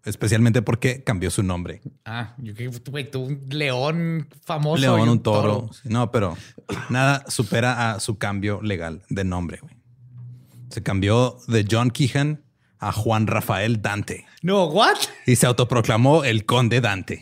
especialmente 0.05 0.61
porque 0.61 1.03
cambió 1.03 1.31
su 1.31 1.43
nombre. 1.43 1.81
Ah, 2.05 2.35
yo 2.37 2.53
que, 2.53 2.67
un 2.67 3.45
león 3.49 4.29
famoso. 4.45 4.81
León, 4.81 5.07
y 5.07 5.09
un 5.09 5.23
toro. 5.23 5.69
No, 5.85 6.11
pero 6.11 6.37
nada 6.89 7.25
supera 7.29 7.93
a 7.93 7.99
su 7.99 8.17
cambio 8.17 8.61
legal 8.61 9.01
de 9.09 9.23
nombre. 9.23 9.59
güey. 9.61 9.82
Se 10.73 10.81
cambió 10.81 11.37
de 11.47 11.67
John 11.69 11.91
Keehan 11.91 12.43
a 12.79 12.91
Juan 12.91 13.27
Rafael 13.27 13.83
Dante 13.83 14.25
No, 14.41 14.65
what? 14.65 14.97
y 15.27 15.35
se 15.35 15.45
autoproclamó 15.45 16.23
el 16.23 16.47
conde 16.47 16.81
Dante. 16.81 17.21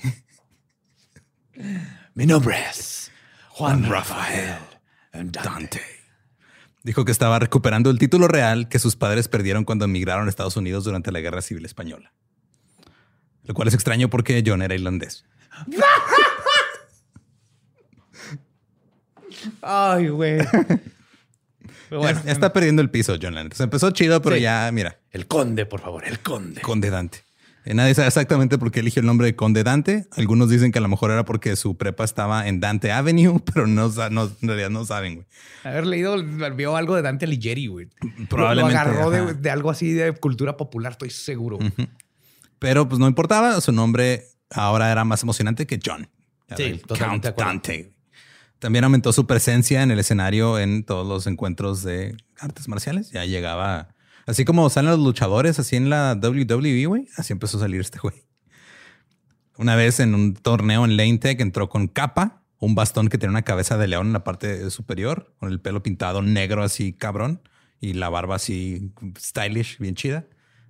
Mi 2.14 2.26
nombre 2.26 2.56
es 2.70 3.12
Juan 3.50 3.90
Rafael 3.90 4.56
Dante. 5.12 5.82
Dijo 6.84 7.04
que 7.04 7.12
estaba 7.12 7.40
recuperando 7.40 7.90
el 7.90 8.00
título 8.00 8.30
real 8.30 8.70
que 8.70 8.80
sus 8.80 8.96
padres 8.96 9.28
perdieron 9.28 9.66
cuando 9.66 9.84
emigraron 9.84 10.28
a 10.28 10.30
Estados 10.30 10.56
Unidos 10.56 10.86
durante 10.86 11.12
la 11.12 11.20
Guerra 11.20 11.42
Civil 11.42 11.66
Española. 11.66 12.14
Lo 13.44 13.54
cual 13.54 13.68
es 13.68 13.74
extraño 13.74 14.10
porque 14.10 14.42
John 14.48 14.62
era 14.62 14.76
irlandés. 14.76 15.26
Ay, 19.62 20.08
güey. 20.08 20.40
Bueno, 22.00 22.22
ya, 22.26 22.32
está 22.32 22.54
perdiendo 22.54 22.82
el 22.82 22.90
piso, 22.90 23.16
John. 23.22 23.36
la 23.36 23.44
neta. 23.44 23.56
Se 23.56 23.64
empezó 23.64 23.92
chido, 23.92 24.22
pero 24.22 24.36
Sí. 24.38 24.42
ya, 24.44 24.70
mira, 24.74 25.00
el 25.12 25.28
conde, 25.28 25.66
por 25.66 25.82
favor, 25.82 26.06
el 26.08 26.20
conde. 26.20 26.62
conde 26.62 26.90
Dante. 26.90 27.20
Eh, 27.64 27.76
Nadie 27.76 27.94
sabe 27.94 28.08
exactamente 28.08 28.58
por 28.58 28.72
qué 28.72 28.80
eligió 28.80 29.02
el 29.02 29.06
nombre 29.06 29.28
de 29.28 29.36
Conde 29.36 29.64
Dante. 29.64 30.08
Algunos 30.18 30.50
dicen 30.50 30.72
que 30.72 30.80
a 30.80 30.82
lo 30.82 30.88
mejor 30.88 31.12
era 31.12 31.26
porque 31.26 31.56
su 31.56 31.78
prepa 31.78 32.04
estaba 32.04 32.48
en 32.48 32.60
Dante 32.60 32.92
Avenue, 32.92 33.40
pero 33.54 33.68
no, 33.68 33.90
no- 34.10 34.32
en 34.42 34.48
realidad 34.48 34.72
no 34.72 34.84
saben, 34.84 35.14
güey. 35.16 35.28
Haber 35.64 35.86
leído, 35.86 36.16
vio 36.56 36.76
algo 36.76 36.96
de 36.96 37.04
Dante 37.04 37.26
Alighieri, 37.26 37.68
güey. 37.68 37.88
Probablemente, 38.30 38.74
Lo 38.74 38.80
agarró 38.80 39.10
de, 39.12 39.34
de 39.36 39.50
algo 39.52 39.70
así 39.70 39.92
de 39.94 40.12
cultura 40.14 40.58
popular, 40.58 40.94
estoy 40.94 41.12
seguro. 41.12 41.60
Pero 42.58 42.88
pues 42.90 42.98
no 43.00 43.08
importaba, 43.08 43.60
su 43.62 43.72
nombre 43.72 44.26
ahora 44.50 44.92
era 44.92 45.04
más 45.04 45.22
emocionante 45.22 45.68
que 45.68 45.80
John. 45.86 46.10
Sí, 46.58 46.82
totalmente 46.88 47.28
Count. 47.34 47.48
Dante. 47.48 47.94
También 48.62 48.84
aumentó 48.84 49.12
su 49.12 49.26
presencia 49.26 49.82
en 49.82 49.90
el 49.90 49.98
escenario 49.98 50.60
en 50.60 50.84
todos 50.84 51.08
los 51.08 51.26
encuentros 51.26 51.82
de 51.82 52.16
artes 52.38 52.68
marciales. 52.68 53.10
Ya 53.10 53.26
llegaba, 53.26 53.96
así 54.28 54.46
como 54.46 54.70
salen 54.70 54.92
los 54.92 55.00
luchadores 55.00 55.58
así 55.58 55.78
en 55.78 55.90
la 55.90 56.14
WWE, 56.14 56.86
güey, 56.86 57.08
así 57.18 57.34
empezó 57.34 57.58
a 57.58 57.62
salir 57.62 57.82
este 57.82 57.98
güey. 57.98 58.24
Una 59.58 59.76
vez 59.76 60.00
en 60.00 60.14
un 60.14 60.36
torneo 60.36 60.86
en 60.86 60.96
Lane 60.96 61.18
Tech 61.18 61.42
entró 61.42 61.70
con 61.70 61.88
capa, 61.88 62.44
un 62.60 62.76
bastón 62.76 63.08
que 63.08 63.18
tenía 63.18 63.32
una 63.32 63.42
cabeza 63.42 63.80
de 63.80 63.88
león 63.88 64.08
en 64.08 64.14
la 64.14 64.24
parte 64.24 64.70
superior, 64.70 65.34
con 65.40 65.52
el 65.52 65.60
pelo 65.60 65.82
pintado 65.82 66.22
negro 66.22 66.62
así 66.62 66.94
cabrón 66.94 67.42
y 67.80 67.94
la 67.94 68.10
barba 68.10 68.36
así 68.36 68.94
stylish, 69.18 69.80
bien 69.80 69.96
chida. 69.96 70.28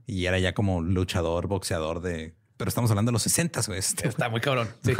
Y 0.08 0.28
era 0.28 0.40
ya 0.40 0.54
como 0.54 0.82
luchador, 0.82 1.48
boxeador 1.48 2.00
de... 2.00 2.36
Pero 2.56 2.70
estamos 2.70 2.90
hablando 2.90 3.10
de 3.10 3.14
los 3.14 3.24
60, 3.24 3.62
güey. 3.68 3.80
Este, 3.80 4.08
Está 4.08 4.30
muy 4.30 4.40
cabrón. 4.40 4.70
Sí. 4.82 4.94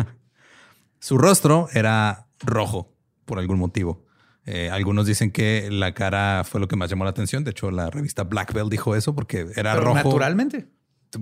su 1.00 1.18
rostro 1.18 1.70
era 1.74 2.28
rojo 2.44 2.94
por 3.26 3.40
algún 3.40 3.60
motivo. 3.60 4.06
Eh, 4.46 4.70
algunos 4.72 5.06
dicen 5.06 5.32
que 5.32 5.70
la 5.72 5.94
cara 5.94 6.44
fue 6.44 6.60
lo 6.60 6.68
que 6.68 6.76
más 6.76 6.90
llamó 6.90 7.04
la 7.04 7.12
atención. 7.12 7.44
De 7.44 7.52
hecho, 7.52 7.70
la 7.72 7.90
revista 7.90 8.24
Black 8.24 8.54
Belt 8.54 8.72
dijo 8.72 8.96
eso 8.96 9.14
porque 9.16 9.48
era 9.56 9.74
Pero 9.74 9.86
rojo. 9.86 9.96
naturalmente. 9.96 10.68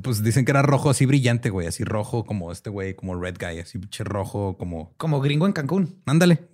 Pues 0.01 0.23
dicen 0.23 0.45
que 0.45 0.51
era 0.51 0.61
rojo 0.61 0.89
así 0.89 1.05
brillante, 1.05 1.49
güey. 1.49 1.67
Así 1.67 1.83
rojo 1.83 2.23
como 2.23 2.51
este 2.51 2.69
güey, 2.69 2.95
como 2.95 3.19
Red 3.19 3.37
Guy. 3.39 3.59
Así 3.59 3.77
pinche 3.79 4.03
rojo 4.03 4.57
como... 4.57 4.93
Como 4.97 5.19
gringo 5.19 5.47
en 5.47 5.53
Cancún. 5.53 6.01
Ándale. 6.05 6.47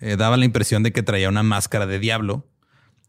Eh, 0.00 0.16
daba 0.16 0.36
la 0.36 0.44
impresión 0.44 0.82
de 0.82 0.92
que 0.92 1.02
traía 1.02 1.28
una 1.28 1.42
máscara 1.42 1.86
de 1.86 1.98
diablo. 1.98 2.46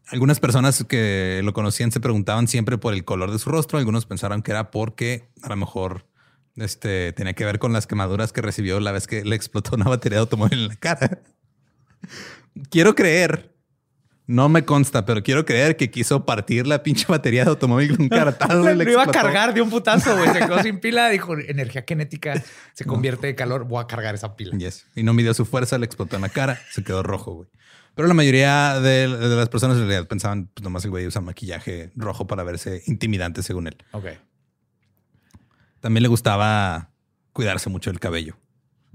Algunas 0.08 0.40
personas 0.40 0.84
que 0.84 1.40
lo 1.44 1.52
conocían 1.52 1.92
se 1.92 2.00
preguntaban 2.00 2.48
siempre 2.48 2.78
por 2.78 2.94
el 2.94 3.04
color 3.04 3.30
de 3.30 3.38
su 3.38 3.50
rostro. 3.50 3.78
Algunos 3.78 4.06
pensaron 4.06 4.40
que 4.42 4.52
era 4.52 4.70
porque 4.70 5.28
a 5.42 5.48
lo 5.48 5.56
mejor 5.56 6.06
este, 6.56 7.12
tenía 7.12 7.34
que 7.34 7.44
ver 7.44 7.58
con 7.58 7.72
las 7.72 7.86
quemaduras 7.86 8.32
que 8.32 8.42
recibió 8.42 8.80
la 8.80 8.92
vez 8.92 9.06
que 9.06 9.24
le 9.24 9.36
explotó 9.36 9.76
una 9.76 9.86
batería 9.86 10.16
de 10.16 10.20
automóvil 10.20 10.60
en 10.60 10.68
la 10.68 10.76
cara. 10.76 11.20
quiero 12.70 12.94
creer, 12.94 13.56
no 14.26 14.48
me 14.48 14.64
consta, 14.64 15.04
pero 15.06 15.22
quiero 15.22 15.44
creer 15.44 15.76
que 15.76 15.90
quiso 15.90 16.24
partir 16.24 16.66
la 16.66 16.82
pinche 16.82 17.06
batería 17.08 17.44
de 17.44 17.50
automóvil 17.50 17.96
con 17.96 18.08
cartado. 18.08 18.62
Lo 18.74 18.90
iba 18.90 19.04
a 19.04 19.06
cargar 19.06 19.54
de 19.54 19.62
un 19.62 19.70
putazo, 19.70 20.16
güey. 20.16 20.32
Se 20.32 20.40
quedó 20.40 20.62
sin 20.62 20.80
pila. 20.80 21.08
Dijo, 21.10 21.38
energía 21.38 21.84
cinética 21.86 22.42
se 22.72 22.84
convierte 22.84 23.28
de 23.28 23.34
calor. 23.36 23.64
Voy 23.64 23.82
a 23.82 23.86
cargar 23.86 24.14
esa 24.16 24.34
pila. 24.34 24.56
Yes. 24.56 24.86
Y 24.96 25.04
no 25.04 25.14
midió 25.14 25.32
su 25.32 25.44
fuerza, 25.44 25.78
le 25.78 25.86
explotó 25.86 26.16
en 26.16 26.22
la 26.22 26.28
cara, 26.28 26.60
se 26.70 26.82
quedó 26.82 27.02
rojo, 27.02 27.34
güey. 27.34 27.48
Pero 27.94 28.08
la 28.08 28.14
mayoría 28.14 28.80
de, 28.80 29.08
de 29.08 29.36
las 29.36 29.48
personas 29.48 29.78
en 29.78 29.84
realidad 29.84 30.06
pensaban, 30.06 30.50
pues 30.52 30.62
nomás 30.62 30.84
el 30.84 30.90
güey 30.90 31.06
usa 31.06 31.22
maquillaje 31.22 31.92
rojo 31.96 32.26
para 32.26 32.42
verse 32.42 32.82
intimidante, 32.86 33.42
según 33.42 33.68
él. 33.68 33.76
Ok. 33.92 34.06
También 35.86 36.02
le 36.02 36.08
gustaba 36.08 36.90
cuidarse 37.32 37.70
mucho 37.70 37.90
el 37.90 38.00
cabello. 38.00 38.36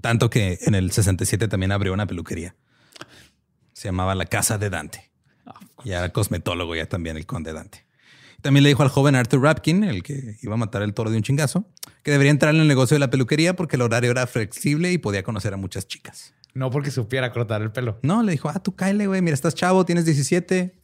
Tanto 0.02 0.28
que 0.28 0.58
en 0.60 0.74
el 0.74 0.90
67 0.92 1.48
también 1.48 1.72
abrió 1.72 1.94
una 1.94 2.06
peluquería. 2.06 2.54
Se 3.72 3.88
llamaba 3.88 4.14
La 4.14 4.26
Casa 4.26 4.58
de 4.58 4.68
Dante. 4.68 5.10
Y 5.84 5.92
era 5.92 6.10
cosmetólogo 6.10 6.76
ya 6.76 6.86
también 6.86 7.16
el 7.16 7.24
conde 7.24 7.54
Dante. 7.54 7.86
También 8.42 8.62
le 8.62 8.68
dijo 8.68 8.82
al 8.82 8.90
joven 8.90 9.14
Arthur 9.14 9.40
Rapkin, 9.40 9.84
el 9.84 10.02
que 10.02 10.36
iba 10.42 10.52
a 10.52 10.56
matar 10.58 10.82
el 10.82 10.92
toro 10.92 11.10
de 11.10 11.16
un 11.16 11.22
chingazo, 11.22 11.64
que 12.02 12.10
debería 12.10 12.30
entrar 12.30 12.54
en 12.54 12.60
el 12.60 12.68
negocio 12.68 12.94
de 12.94 12.98
la 12.98 13.08
peluquería 13.08 13.56
porque 13.56 13.76
el 13.76 13.82
horario 13.82 14.10
era 14.10 14.26
flexible 14.26 14.92
y 14.92 14.98
podía 14.98 15.22
conocer 15.22 15.54
a 15.54 15.56
muchas 15.56 15.86
chicas. 15.88 16.34
No 16.52 16.70
porque 16.70 16.90
supiera 16.90 17.32
cortar 17.32 17.62
el 17.62 17.72
pelo. 17.72 17.98
No, 18.02 18.22
le 18.22 18.32
dijo, 18.32 18.50
ah, 18.50 18.60
tú 18.62 18.76
cáele, 18.76 19.06
güey. 19.06 19.22
Mira, 19.22 19.32
estás 19.34 19.54
chavo, 19.54 19.86
tienes 19.86 20.04
17. 20.04 20.78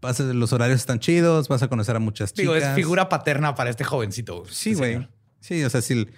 Vas 0.00 0.20
a- 0.20 0.24
los 0.24 0.52
horarios 0.54 0.80
están 0.80 1.00
chidos, 1.00 1.48
vas 1.48 1.62
a 1.62 1.68
conocer 1.68 1.96
a 1.96 1.98
muchas 1.98 2.32
chicas. 2.32 2.54
Digo, 2.54 2.54
es 2.54 2.74
figura 2.74 3.08
paterna 3.10 3.54
para 3.54 3.68
este 3.68 3.84
jovencito. 3.84 4.44
Sí, 4.48 4.70
Este 4.70 4.94
güey. 4.96 5.08
Sí, 5.44 5.62
o 5.62 5.68
sea, 5.68 5.82
si 5.82 6.08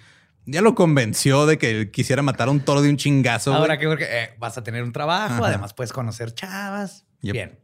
ya 0.45 0.61
lo 0.61 0.73
convenció 0.73 1.45
de 1.45 1.57
que 1.57 1.91
quisiera 1.91 2.21
matar 2.21 2.47
a 2.47 2.51
un 2.51 2.61
toro 2.61 2.81
de 2.81 2.89
un 2.89 2.95
chingazo. 2.95 3.53
Ahora 3.53 3.77
que 3.77 3.85
eh, 3.99 4.29
vas 4.39 4.57
a 4.57 4.63
tener 4.63 4.83
un 4.83 4.93
trabajo, 4.93 5.33
Ajá. 5.43 5.47
además 5.47 5.73
puedes 5.73 5.91
conocer 5.91 6.33
chavas. 6.33 7.05
Yep. 7.23 7.33
Bien. 7.33 7.59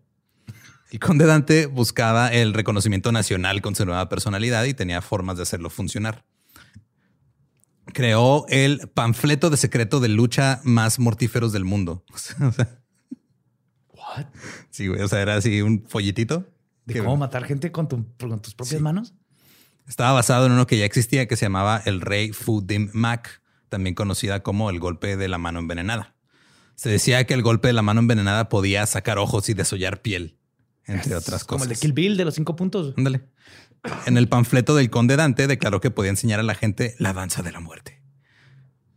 El 0.92 1.00
conde 1.00 1.26
Dante 1.26 1.68
buscaba 1.68 2.34
el 2.34 2.54
reconocimiento 2.54 3.14
nacional 3.14 3.62
con 3.62 3.76
su 3.76 3.86
nueva 3.86 4.10
personalidad 4.10 4.66
y 4.66 4.74
tenía 4.74 5.02
formas 5.02 5.38
de 5.38 5.44
hacerlo 5.44 5.70
funcionar. 5.70 6.26
Creó 7.94 8.46
el 8.50 8.90
panfleto 8.94 9.50
de 9.50 9.56
secreto 9.56 10.02
de 10.02 10.10
lucha 10.10 10.60
más 10.66 11.00
mortíferos 11.00 11.54
del 11.54 11.64
mundo. 11.64 12.04
O 12.14 12.18
sea, 12.18 12.82
What? 13.94 14.26
sí, 14.70 14.88
güey. 14.88 15.02
O 15.02 15.08
sea, 15.08 15.22
era 15.22 15.36
así 15.36 15.62
un 15.62 15.86
folletito. 15.88 16.46
¿De 16.86 16.94
que 16.96 17.00
cómo 17.00 17.16
matar 17.16 17.46
gente 17.46 17.72
con, 17.72 17.88
tu- 17.88 18.06
con 18.20 18.42
tus 18.42 18.54
propias 18.54 18.82
manos? 18.82 19.14
Estaba 19.88 20.14
basado 20.14 20.46
en 20.46 20.54
uno 20.54 20.66
que 20.68 20.78
ya 20.78 20.86
existía 20.86 21.28
que 21.28 21.36
se 21.36 21.46
llamaba 21.46 21.82
el 21.86 22.02
rey 22.02 22.32
Fu 22.32 22.62
Dim 22.66 22.90
Mak, 22.94 23.42
también 23.70 23.96
conocida 23.96 24.42
como 24.44 24.70
el 24.70 24.80
golpe 24.80 25.18
de 25.18 25.28
la 25.28 25.38
mano 25.38 25.60
envenenada. 25.60 26.16
Se 26.76 26.90
decía 26.90 27.26
que 27.26 27.34
el 27.34 27.44
golpe 27.44 27.68
de 27.68 27.74
la 27.74 27.82
mano 27.82 28.00
envenenada 28.00 28.50
podía 28.50 28.86
sacar 28.86 29.18
ojos 29.20 29.50
y 29.50 29.54
desollar 29.54 30.02
piel, 30.02 30.38
entre 30.86 31.16
otras 31.16 31.44
Como 31.44 31.60
cosas. 31.60 31.72
el 31.72 31.76
de 31.78 31.82
Kill 31.82 31.94
Bill 31.94 32.18
de 32.18 32.26
los 32.26 32.36
cinco 32.36 32.56
puntos. 32.56 32.94
Ándale. 32.98 33.22
En 34.06 34.18
el 34.18 34.30
panfleto 34.30 34.76
del 34.76 34.90
conde 34.90 35.16
Dante 35.18 35.46
declaró 35.48 35.82
que 35.82 35.92
podía 35.92 36.10
enseñar 36.12 36.40
a 36.40 36.44
la 36.44 36.56
gente 36.56 36.96
la 37.00 37.14
danza 37.14 37.44
de 37.44 37.52
la 37.52 37.60
muerte. 37.60 38.02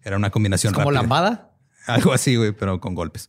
Era 0.02 0.16
una 0.16 0.30
combinación 0.30 0.72
Como 0.72 0.90
rápida. 0.90 1.00
lambada. 1.02 1.50
Algo 1.86 2.12
así, 2.12 2.36
güey, 2.36 2.52
pero 2.52 2.80
con 2.80 2.94
golpes. 2.94 3.28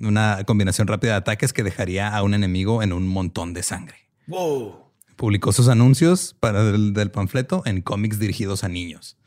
Una 0.00 0.42
combinación 0.44 0.88
rápida 0.88 1.12
de 1.12 1.18
ataques 1.18 1.52
que 1.52 1.62
dejaría 1.62 2.08
a 2.08 2.22
un 2.22 2.34
enemigo 2.34 2.82
en 2.82 2.92
un 2.92 3.06
montón 3.06 3.54
de 3.54 3.62
sangre. 3.62 3.96
Wow. 4.26 4.87
Publicó 5.18 5.50
sus 5.52 5.66
anuncios 5.66 6.36
para 6.38 6.60
el 6.70 6.94
del 6.94 7.10
panfleto 7.10 7.62
en 7.66 7.82
cómics 7.82 8.20
dirigidos 8.20 8.62
a 8.62 8.68
niños. 8.68 9.18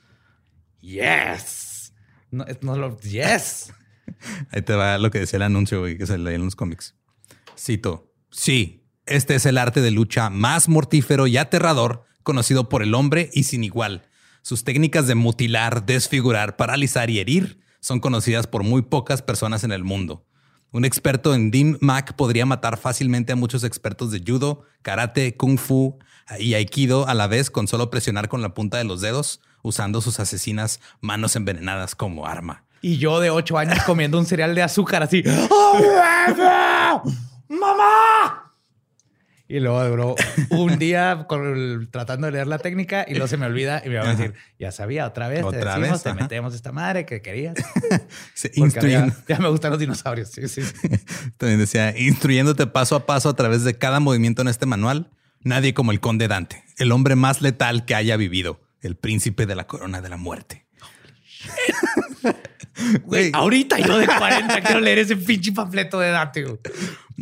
Yes. 0.80 1.94
No, 2.32 2.46
no 2.62 2.78
lo. 2.78 2.98
Yes. 3.02 3.74
Ahí 4.52 4.62
te 4.62 4.74
va 4.74 4.98
lo 4.98 5.12
que 5.12 5.20
decía 5.20 5.36
el 5.36 5.44
anuncio, 5.44 5.82
güey, 5.82 5.98
que 5.98 6.08
se 6.08 6.18
leía 6.18 6.38
en 6.38 6.46
los 6.46 6.56
cómics. 6.56 6.96
Cito. 7.60 8.10
Sí, 8.30 8.88
este 9.06 9.36
es 9.36 9.46
el 9.46 9.58
arte 9.58 9.82
de 9.82 9.92
lucha 9.92 10.30
más 10.30 10.70
mortífero 10.70 11.28
y 11.28 11.36
aterrador 11.36 12.06
conocido 12.24 12.70
por 12.70 12.84
el 12.84 12.94
hombre 12.94 13.30
y 13.34 13.44
sin 13.44 13.66
igual. 13.66 14.08
Sus 14.44 14.64
técnicas 14.64 15.08
de 15.08 15.16
mutilar, 15.16 15.86
desfigurar, 15.86 16.56
paralizar 16.56 17.10
y 17.10 17.20
herir 17.20 17.60
son 17.82 18.00
conocidas 18.00 18.48
por 18.48 18.64
muy 18.64 18.84
pocas 18.84 19.22
personas 19.22 19.66
en 19.66 19.74
el 19.74 19.84
mundo. 19.84 20.26
Un 20.74 20.86
experto 20.86 21.36
en 21.36 21.52
Dim 21.52 21.78
Mak 21.82 22.14
podría 22.14 22.46
matar 22.46 22.78
fácilmente 22.78 23.34
a 23.34 23.36
muchos 23.36 23.66
expertos 23.66 24.10
de 24.10 24.24
judo, 24.26 24.64
karate, 24.82 25.36
kung 25.36 25.58
fu 25.58 26.00
y 26.40 26.54
aikido 26.54 27.10
a 27.10 27.14
la 27.14 27.28
vez 27.28 27.52
con 27.52 27.68
solo 27.68 27.90
presionar 27.90 28.30
con 28.30 28.42
la 28.42 28.54
punta 28.54 28.78
de 28.78 28.86
los 28.86 29.02
dedos, 29.02 29.42
usando 29.64 30.00
sus 30.00 30.22
asesinas 30.22 30.80
manos 31.02 31.36
envenenadas 31.36 31.94
como 31.94 32.26
arma. 32.26 32.64
Y 32.82 32.98
yo 32.98 33.20
de 33.20 33.30
ocho 33.30 33.58
años 33.58 33.80
comiendo 33.86 34.18
un 34.18 34.26
cereal 34.26 34.56
de 34.56 34.64
azúcar 34.64 35.04
así. 35.04 35.24
¡Oh. 35.50 35.78
Y 39.52 39.60
luego 39.60 39.84
duró 39.84 40.16
un 40.50 40.80
día 40.80 41.26
con 41.28 41.90
tratando 41.92 42.28
de 42.28 42.32
leer 42.32 42.48
la 42.48 42.58
técnica 42.58 43.06
y 43.06 43.12
luego 43.12 43.28
se 43.28 43.36
me 43.36 43.46
olvida 43.46 43.82
y 43.86 43.90
me 43.90 43.96
va 43.98 44.10
a 44.10 44.16
decir, 44.16 44.34
ya 44.58 44.72
sabía, 44.72 45.06
otra 45.06 45.28
vez, 45.28 45.44
Otra 45.44 45.60
te 45.60 45.66
decimos, 45.82 45.92
vez, 45.92 46.04
te 46.04 46.14
metemos 46.14 46.56
esta 46.56 46.72
madre 46.72 47.06
que 47.06 47.22
querías. 47.22 47.56
Instruyendo- 48.56 49.14
ya, 49.28 49.40
me 49.40 49.50
gustan 49.50 49.72
los 49.72 49.80
dinosaurios. 49.82 50.30
Sí, 50.30 50.48
sí. 50.48 50.62
sí. 50.64 50.88
También 51.38 51.60
decía, 51.60 51.94
instruyéndote 52.00 52.66
paso 52.66 52.96
a 52.96 53.06
paso 53.06 53.28
a 53.28 53.36
través 53.36 53.66
de 53.66 53.78
cada 53.78 54.00
movimiento 54.00 54.42
en 54.42 54.48
este 54.48 54.66
manual, 54.66 55.10
nadie 55.42 55.74
como 55.74 55.92
el 55.92 56.00
conde 56.00 56.30
Dante, 56.30 56.64
el 56.78 56.94
hombre 56.94 57.18
más 57.18 57.42
letal 57.42 57.84
que 57.84 57.94
haya 57.94 58.16
vivido, 58.16 58.62
el 58.80 58.96
príncipe 58.96 59.46
de 59.46 59.56
la 59.56 59.68
corona 59.68 60.00
de 60.00 60.08
la 60.08 60.16
muerte. 60.16 60.66
Güey, 63.04 63.32
Ahorita 63.34 63.80
yo 63.80 63.98
de 63.98 64.08
40 64.08 64.62
quiero 64.62 64.80
leer 64.80 65.00
ese 65.00 65.18
pinche 65.18 65.52
panfleto 65.52 66.00
de 66.00 66.10
Dante. 66.12 66.46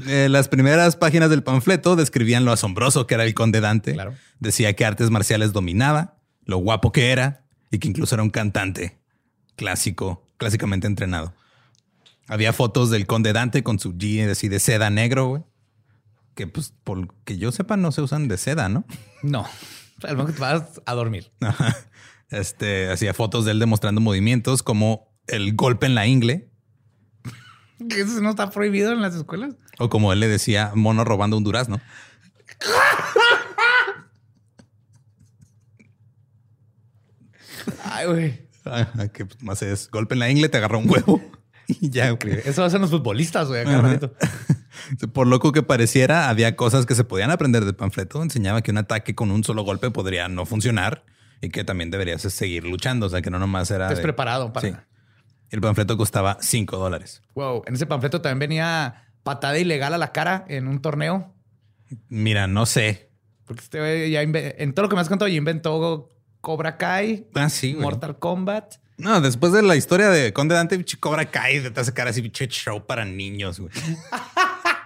Eh, 0.07 0.27
las 0.29 0.47
primeras 0.47 0.95
páginas 0.95 1.29
del 1.29 1.43
panfleto 1.43 1.95
describían 1.95 2.45
lo 2.45 2.51
asombroso 2.51 3.07
que 3.07 3.15
era 3.15 3.25
el 3.25 3.33
conde 3.33 3.61
Dante. 3.61 3.93
Claro. 3.93 4.13
Decía 4.39 4.73
que 4.73 4.85
artes 4.85 5.09
marciales 5.09 5.53
dominaba, 5.53 6.17
lo 6.45 6.57
guapo 6.57 6.91
que 6.91 7.11
era 7.11 7.45
y 7.71 7.79
que 7.79 7.87
incluso 7.87 8.15
era 8.15 8.23
un 8.23 8.29
cantante 8.29 8.99
clásico, 9.55 10.25
clásicamente 10.37 10.87
entrenado. 10.87 11.33
Había 12.27 12.53
fotos 12.53 12.89
del 12.89 13.07
conde 13.07 13.33
Dante 13.33 13.63
con 13.63 13.79
su 13.79 13.97
jean 13.97 14.29
así 14.29 14.47
de 14.47 14.59
seda 14.59 14.89
negro, 14.89 15.27
güey. 15.27 15.43
Que 16.35 16.47
pues, 16.47 16.73
por 16.83 17.13
que 17.25 17.37
yo 17.37 17.51
sepa, 17.51 17.75
no 17.75 17.91
se 17.91 18.01
usan 18.01 18.27
de 18.27 18.37
seda, 18.37 18.69
¿no? 18.69 18.85
No, 19.23 19.45
al 20.03 20.17
menos 20.17 20.33
te 20.33 20.39
vas 20.39 20.81
a 20.85 20.93
dormir. 20.93 21.31
Ajá. 21.41 21.75
Este 22.29 22.91
hacía 22.91 23.13
fotos 23.13 23.45
de 23.45 23.51
él 23.51 23.59
demostrando 23.59 24.01
movimientos 24.01 24.61
como 24.61 25.09
el 25.27 25.55
golpe 25.55 25.87
en 25.87 25.95
la 25.95 26.05
ingle 26.05 26.49
¿Que 27.87 28.01
¿Eso 28.01 28.21
no 28.21 28.31
está 28.31 28.49
prohibido 28.49 28.91
en 28.91 29.01
las 29.01 29.15
escuelas? 29.15 29.55
O 29.79 29.89
como 29.89 30.13
él 30.13 30.19
le 30.19 30.27
decía, 30.27 30.71
mono 30.75 31.03
robando 31.03 31.35
un 31.37 31.43
durazno. 31.43 31.81
Ay, 37.83 38.07
güey. 38.07 38.49
Ah, 38.65 38.87
que 39.13 39.25
pues, 39.25 39.41
más 39.41 39.61
es 39.61 39.89
golpe 39.89 40.13
en 40.15 40.19
la 40.19 40.29
ingle, 40.29 40.49
te 40.49 40.57
agarra 40.57 40.77
un 40.77 40.89
huevo 40.89 41.21
y 41.67 41.89
ya. 41.89 42.11
güey. 42.11 42.39
Eso 42.45 42.63
hacen 42.63 42.81
los 42.81 42.89
futbolistas, 42.89 43.47
güey. 43.47 43.65
Por 45.13 45.27
loco 45.27 45.51
que 45.51 45.63
pareciera, 45.63 46.29
había 46.29 46.55
cosas 46.55 46.85
que 46.85 46.95
se 46.95 47.03
podían 47.03 47.31
aprender 47.31 47.65
del 47.65 47.75
panfleto. 47.75 48.21
Enseñaba 48.21 48.61
que 48.61 48.71
un 48.71 48.77
ataque 48.77 49.15
con 49.15 49.31
un 49.31 49.43
solo 49.43 49.63
golpe 49.63 49.91
podría 49.91 50.27
no 50.27 50.45
funcionar 50.45 51.03
y 51.41 51.49
que 51.49 51.63
también 51.63 51.89
deberías 51.91 52.21
seguir 52.21 52.63
luchando. 52.65 53.07
O 53.07 53.09
sea, 53.09 53.21
que 53.21 53.29
no 53.29 53.39
nomás 53.39 53.71
era. 53.71 53.85
Estés 53.85 53.99
de- 53.99 54.03
preparado 54.03 54.53
para. 54.53 54.67
Sí. 54.69 54.75
El 55.51 55.61
panfleto 55.61 55.97
costaba 55.97 56.37
5 56.41 56.77
dólares. 56.77 57.23
Wow. 57.33 57.63
En 57.65 57.73
ese 57.73 57.87
panfleto 57.87 58.21
también 58.21 58.37
venía 58.49 59.08
patada 59.23 59.57
ilegal 59.59 59.93
a 59.93 59.97
la 59.97 60.11
cara 60.11 60.45
en 60.47 60.67
un 60.67 60.81
torneo. 60.81 61.33
Mira, 62.07 62.47
no 62.47 62.65
sé. 62.65 63.09
Porque 63.45 63.63
este 63.63 63.79
güey 63.79 64.11
ya 64.11 64.21
en 64.21 64.73
todo 64.73 64.83
lo 64.83 64.89
que 64.89 64.95
me 64.95 65.01
has 65.01 65.09
contado, 65.09 65.27
ya 65.27 65.35
inventó 65.37 66.09
Cobra 66.41 66.77
Kai, 66.77 67.27
Ah, 67.33 67.49
sí, 67.49 67.73
güey. 67.73 67.83
Mortal 67.83 68.19
Kombat. 68.19 68.75
No, 68.97 69.21
después 69.21 69.53
de 69.53 69.61
la 69.61 69.75
historia 69.75 70.09
de 70.09 70.33
Conde 70.33 70.55
Dante, 70.55 70.75
pinche 70.75 70.97
Cobra 70.99 71.25
Kai 71.31 71.61
te 71.71 71.79
hace 71.79 71.93
cara 71.93 72.09
así, 72.11 72.21
pinche 72.21 72.47
show 72.47 72.85
para 72.85 73.05
niños, 73.05 73.59
güey. 73.59 73.71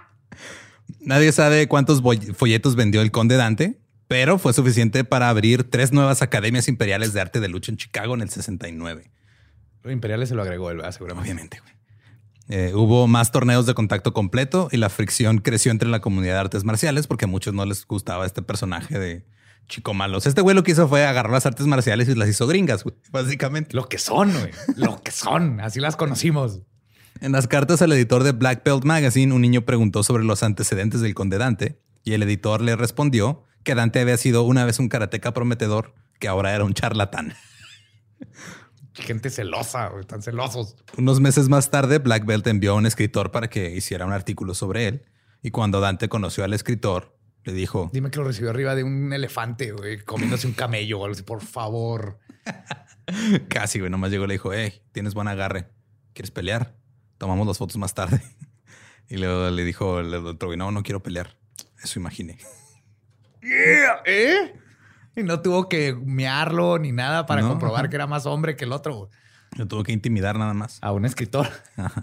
Nadie 1.02 1.32
sabe 1.32 1.68
cuántos 1.68 2.02
folletos 2.36 2.76
vendió 2.76 3.02
el 3.02 3.12
Conde 3.12 3.36
Dante, 3.36 3.80
pero 4.08 4.38
fue 4.38 4.54
suficiente 4.54 5.04
para 5.04 5.30
abrir 5.30 5.70
tres 5.70 5.92
nuevas 5.92 6.22
academias 6.22 6.68
imperiales 6.68 7.14
de 7.14 7.22
arte 7.22 7.40
de 7.40 7.50
lucha 7.50 7.72
en 7.72 7.78
Chicago 7.78 8.14
en 8.14 8.22
el 8.22 8.30
69. 8.30 9.12
Los 9.82 9.92
imperiales 9.92 10.30
se 10.30 10.36
lo 10.36 10.44
agregó 10.44 10.70
él, 10.72 10.78
¿verdad? 10.78 10.92
seguramente. 10.92 11.30
Obviamente, 11.32 11.60
güey. 11.60 11.73
Eh, 12.50 12.74
hubo 12.76 13.08
más 13.08 13.32
torneos 13.32 13.66
de 13.66 13.74
contacto 13.74 14.14
completo 14.14 14.68
y 14.72 14.78
la 14.78 14.90
fricción 14.90 15.38
creció 15.38 15.72
entre 15.72 15.90
la 15.90 16.02
comunidad 16.02 16.34
de 16.34 16.40
artes 16.40 16.64
marciales 16.66 17.08
porque 17.08 17.26
a 17.26 17.28
muchos 17.28 17.54
no 17.54 17.66
les 17.66 17.86
gustaba 17.88 18.26
este 18.26 18.42
personaje 18.42 19.00
de 19.00 19.26
chico 19.68 19.94
malos. 19.94 20.26
Este 20.26 20.42
güey 20.42 20.56
lo 20.56 20.64
que 20.64 20.72
hizo 20.72 20.88
fue 20.88 21.06
agarrar 21.06 21.32
las 21.32 21.46
artes 21.46 21.68
marciales 21.68 22.10
y 22.10 22.16
las 22.16 22.28
hizo 22.28 22.48
gringas, 22.48 22.84
güey, 22.84 22.96
básicamente. 23.12 23.76
Lo 23.76 23.88
que 23.88 23.98
son, 23.98 24.32
güey. 24.32 24.52
Lo 24.76 25.02
que 25.02 25.12
son. 25.12 25.62
Así 25.62 25.80
las 25.80 25.96
conocimos. 25.96 26.60
En 27.22 27.32
las 27.32 27.48
cartas 27.48 27.82
al 27.82 27.94
editor 27.94 28.24
de 28.24 28.34
Black 28.34 28.64
Belt 28.66 28.84
Magazine, 28.84 29.34
un 29.34 29.42
niño 29.42 29.62
preguntó 29.62 30.04
sobre 30.04 30.24
los 30.24 30.44
antecedentes 30.44 31.00
del 31.00 31.14
conde 31.14 31.38
Dante 31.38 31.80
y 32.04 32.14
el 32.14 32.24
editor 32.24 32.62
le 32.62 32.76
respondió 32.76 33.44
que 33.64 33.76
Dante 33.76 34.02
había 34.02 34.18
sido 34.18 34.44
una 34.44 34.66
vez 34.66 34.80
un 34.80 34.90
karateca 34.90 35.34
prometedor 35.34 35.94
que 36.20 36.28
ahora 36.28 36.54
era 36.54 36.66
un 36.66 36.74
charlatán. 36.74 37.34
Gente 38.94 39.30
celosa, 39.30 39.88
güey. 39.88 40.02
Están 40.02 40.22
celosos. 40.22 40.76
Unos 40.98 41.20
meses 41.20 41.50
más 41.50 41.72
tarde, 41.72 41.98
Black 41.98 42.26
Belt 42.26 42.46
envió 42.48 42.74
a 42.74 42.76
un 42.76 42.86
escritor 42.86 43.32
para 43.32 43.50
que 43.50 43.72
hiciera 43.72 44.06
un 44.06 44.14
artículo 44.14 44.54
sobre 44.54 44.88
él 44.88 45.06
y 45.44 45.52
cuando 45.52 45.82
Dante 45.82 46.08
conoció 46.08 46.46
al 46.46 46.54
escritor, 46.54 47.18
le 47.44 47.52
dijo, 47.52 47.90
Dime 47.92 48.10
que 48.10 48.18
lo 48.18 48.24
recibió 48.24 48.50
arriba 48.50 48.76
de 48.76 48.84
un 48.84 49.12
elefante, 49.12 49.74
güey, 49.74 50.00
comiéndose 50.00 50.48
un 50.48 50.54
camello 50.54 51.02
o 51.02 51.04
algo 51.04 51.14
así, 51.14 51.24
por 51.24 51.42
favor. 51.42 52.18
casi, 53.50 53.80
güey, 53.80 53.92
nomás 53.92 54.10
llegó 54.10 54.24
y 54.24 54.28
le 54.28 54.34
dijo, 54.36 54.54
hey, 54.54 54.82
tienes 54.94 55.14
buen 55.14 55.28
agarre, 55.28 55.68
¿quieres 56.14 56.32
pelear? 56.32 56.78
Tomamos 57.18 57.46
las 57.46 57.58
fotos 57.58 57.78
más 57.78 57.94
tarde. 57.94 58.22
Y 59.10 59.18
luego 59.18 59.52
le 59.52 59.66
dijo 59.66 60.00
el 60.00 60.14
otro, 60.14 60.56
no, 60.56 60.72
no 60.72 60.82
quiero 60.82 61.04
pelear. 61.04 61.38
Eso 61.84 62.00
imaginé. 62.00 62.40
¿Eh? 63.42 64.54
Y 65.16 65.24
no 65.24 65.42
tuvo 65.42 65.70
que 65.70 65.94
mearlo 65.94 66.80
ni 66.80 66.92
nada 66.92 67.26
para 67.26 67.42
No, 67.42 67.50
comprobar 67.50 67.90
que 67.90 67.96
era 67.96 68.08
más 68.08 68.26
hombre 68.26 68.56
que 68.56 68.66
el 68.66 68.72
otro. 68.74 69.10
Lo 69.56 69.68
tuvo 69.68 69.84
que 69.84 69.92
intimidar 69.92 70.40
nada 70.40 70.56
más. 70.56 70.80
A 70.82 70.92
un 70.92 71.06
escritor, 71.06 71.48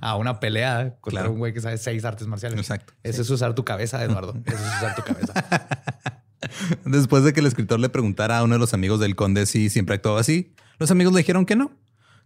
a 0.00 0.14
una 0.16 0.38
pelea 0.38 0.94
contra 1.00 1.22
Claro. 1.22 1.32
un 1.32 1.38
güey 1.38 1.52
que 1.52 1.60
sabe 1.60 1.78
seis 1.78 2.04
artes 2.04 2.28
marciales. 2.28 2.58
Exacto. 2.60 2.92
Eso 3.02 3.22
es 3.22 3.30
usar 3.30 3.54
tu 3.54 3.64
cabeza, 3.64 4.02
Eduardo. 4.04 4.34
Eso 4.46 4.56
es 4.56 4.76
usar 4.76 4.94
tu 4.94 5.02
cabeza. 5.02 5.32
Después 6.84 7.24
de 7.24 7.32
que 7.32 7.40
el 7.40 7.46
escritor 7.46 7.80
le 7.80 7.88
preguntara 7.88 8.38
a 8.38 8.44
uno 8.44 8.54
de 8.54 8.58
los 8.60 8.72
amigos 8.74 9.00
del 9.00 9.16
conde 9.16 9.46
si 9.46 9.68
siempre 9.70 9.96
actuaba 9.96 10.20
así, 10.20 10.54
los 10.78 10.90
amigos 10.92 11.12
le 11.12 11.18
dijeron 11.18 11.44
que 11.44 11.56
no, 11.56 11.72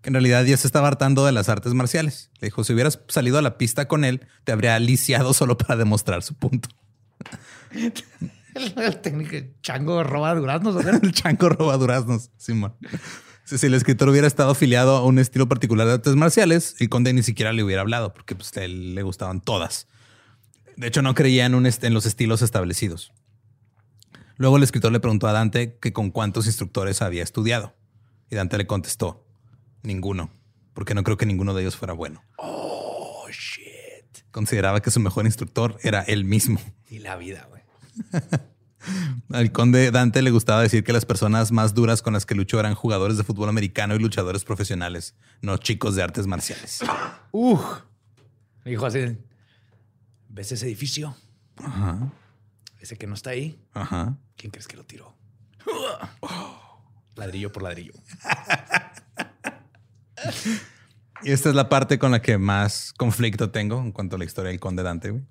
que 0.03 0.11
en 0.11 0.15
realidad 0.15 0.45
ya 0.45 0.57
se 0.59 0.67
estaba 0.67 0.89
hartando 0.89 1.25
de 1.25 1.33
las 1.33 1.49
artes 1.49 1.73
marciales. 1.73 2.31
Le 2.41 2.49
dijo, 2.49 2.63
si 2.63 2.75
hubieras 2.75 3.01
salido 3.09 3.39
a 3.39 3.43
la 3.43 3.57
pista 3.57 3.89
con 3.89 4.05
él, 4.05 4.27
te 4.45 4.53
habría 4.53 4.79
lisiado 4.79 5.33
solo 5.33 5.57
para 5.57 5.77
demostrar 5.77 6.23
su 6.23 6.35
punto. 6.35 6.69
El, 8.55 8.73
el 8.83 9.01
técnico 9.01 9.37
chango 9.63 10.03
roba 10.05 10.35
duraznos. 10.35 10.85
el 11.03 11.13
chanco 11.13 11.49
roba 11.49 11.77
duraznos, 11.77 12.31
Simón. 12.37 12.75
Si, 13.45 13.59
si 13.59 13.67
el 13.67 13.75
escritor 13.75 14.09
hubiera 14.09 14.27
estado 14.27 14.51
afiliado 14.53 14.97
a 14.97 15.05
un 15.05 15.19
estilo 15.19 15.49
particular 15.49 15.87
de 15.87 15.95
artes 15.95 16.15
marciales, 16.17 16.77
el 16.79 16.89
conde 16.89 17.13
ni 17.13 17.23
siquiera 17.23 17.53
le 17.53 17.63
hubiera 17.63 17.83
hablado 17.83 18.15
porque 18.15 18.35
pues, 18.35 18.57
a 18.57 18.65
él 18.65 18.95
le 18.95 19.03
gustaban 19.03 19.41
todas. 19.41 19.87
De 20.77 20.87
hecho, 20.89 21.03
no 21.03 21.15
creía 21.15 21.47
en, 21.47 21.55
un 21.55 21.67
est- 21.67 21.85
en 21.85 21.95
los 21.95 22.07
estilos 22.07 22.43
establecidos. 22.43 23.13
Luego 24.37 24.57
el 24.57 24.63
escritor 24.65 24.91
le 24.93 24.99
preguntó 24.99 25.29
a 25.29 25.33
Dante 25.33 25.79
que 25.79 25.93
con 25.93 26.11
cuántos 26.11 26.47
instructores 26.47 27.03
había 27.03 27.23
estudiado. 27.23 27.75
Y 28.31 28.35
Dante 28.37 28.59
le 28.59 28.67
contestó, 28.67 29.25
ninguno, 29.83 30.31
porque 30.73 30.95
no 30.95 31.05
creo 31.05 31.17
que 31.17 31.27
ninguno 31.27 31.55
de 31.55 31.63
ellos 31.63 31.77
fuera 31.77 31.93
bueno. 31.93 32.23
Oh, 32.39 33.27
shit. 33.31 34.25
Consideraba 34.33 34.81
que 34.81 34.91
su 34.91 34.99
mejor 34.99 35.27
instructor 35.27 35.77
era 35.83 36.03
él 36.03 36.25
mismo. 36.25 36.61
Y 36.89 36.99
la 36.99 37.17
vida. 37.17 37.49
Al 39.33 39.51
conde 39.53 39.91
Dante 39.91 40.21
le 40.21 40.31
gustaba 40.31 40.61
decir 40.61 40.85
que 40.85 40.93
las 40.93 41.07
personas 41.07 41.53
más 41.53 41.73
duras 41.75 42.03
con 42.03 42.13
las 42.13 42.27
que 42.27 42.35
luchó 42.35 42.61
eran 42.61 42.75
jugadores 42.75 43.17
de 43.17 43.25
fútbol 43.25 43.49
americano 43.49 43.95
y 43.95 43.99
luchadores 43.99 44.45
profesionales, 44.45 45.15
no 45.41 45.57
chicos 45.57 45.95
de 45.97 46.03
artes 46.03 46.27
marciales. 46.27 46.81
Uf. 47.33 47.63
Me 48.65 48.73
dijo 48.73 48.85
así: 48.85 49.17
¿Ves 50.29 50.53
ese 50.53 50.67
edificio? 50.67 51.17
Ajá, 51.57 52.13
Ese 52.81 52.97
que 52.99 53.07
no 53.07 53.15
está 53.15 53.31
ahí. 53.31 53.59
ajá. 53.73 54.19
¿Quién 54.37 54.51
crees 54.51 54.67
que 54.69 54.77
lo 54.77 54.85
tiró? 54.85 55.15
Ladrillo 57.15 57.53
por 57.53 57.63
ladrillo. 57.63 57.93
Y 61.23 61.31
esta 61.31 61.49
es 61.49 61.55
la 61.55 61.69
parte 61.69 61.99
con 61.99 62.11
la 62.11 62.21
que 62.21 62.37
más 62.39 62.93
conflicto 62.93 63.51
tengo 63.51 63.79
en 63.81 63.93
cuanto 63.93 64.17
a 64.17 64.19
la 64.19 64.25
historia 64.25 64.51
del 64.51 64.61
conde 64.61 64.83
Dante. 64.83 65.11
güey. 65.11 65.25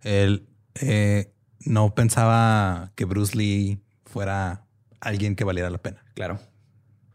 Él 0.00 0.48
eh, 0.74 1.32
no 1.60 1.94
pensaba 1.94 2.92
que 2.94 3.04
Bruce 3.04 3.36
Lee 3.36 3.80
fuera 4.04 4.64
alguien 5.00 5.36
que 5.36 5.44
valiera 5.44 5.70
la 5.70 5.78
pena. 5.78 6.04
Claro. 6.14 6.38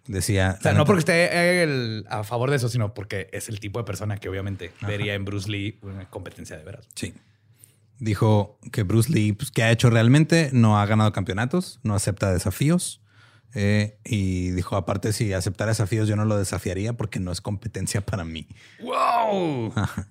Decía, 0.08 0.58
O 0.60 0.62
sea, 0.62 0.74
no 0.74 0.80
neta- 0.80 0.86
porque 0.86 1.00
esté 1.00 1.64
el- 1.64 2.06
a 2.10 2.24
favor 2.26 2.50
de 2.50 2.58
eso, 2.58 2.68
sino 2.68 2.94
porque 2.94 3.30
es 3.32 3.48
el 3.48 3.60
tipo 3.62 3.80
de 3.80 3.86
persona 3.86 4.18
que 4.18 4.28
obviamente 4.28 4.72
vería 4.86 5.14
en 5.14 5.24
Bruce 5.24 5.50
Lee 5.50 5.80
una 5.82 6.10
competencia 6.10 6.58
de 6.58 6.64
veras. 6.64 6.88
Sí. 6.96 7.14
Dijo 8.00 8.60
que 8.72 8.84
Bruce 8.84 9.12
Lee, 9.12 9.32
pues, 9.32 9.50
¿qué 9.52 9.64
ha 9.64 9.72
hecho 9.72 9.90
realmente? 9.90 10.50
No 10.52 10.78
ha 10.80 10.86
ganado 10.86 11.14
campeonatos, 11.14 11.80
no 11.84 11.96
acepta 11.96 12.32
desafíos. 12.34 13.00
eh, 13.56 14.00
y 14.04 14.50
dijo, 14.50 14.76
aparte, 14.78 15.14
si 15.14 15.32
aceptara 15.32 15.70
desafíos, 15.70 16.08
yo 16.08 16.16
no 16.16 16.26
lo 16.26 16.38
desafiaría 16.40 16.94
porque 16.94 17.20
no 17.20 17.32
es 17.32 17.40
competencia 17.40 18.02
para 18.04 18.26
mí. 18.26 18.48
¡Wow! 18.82 19.68
Es 19.68 20.06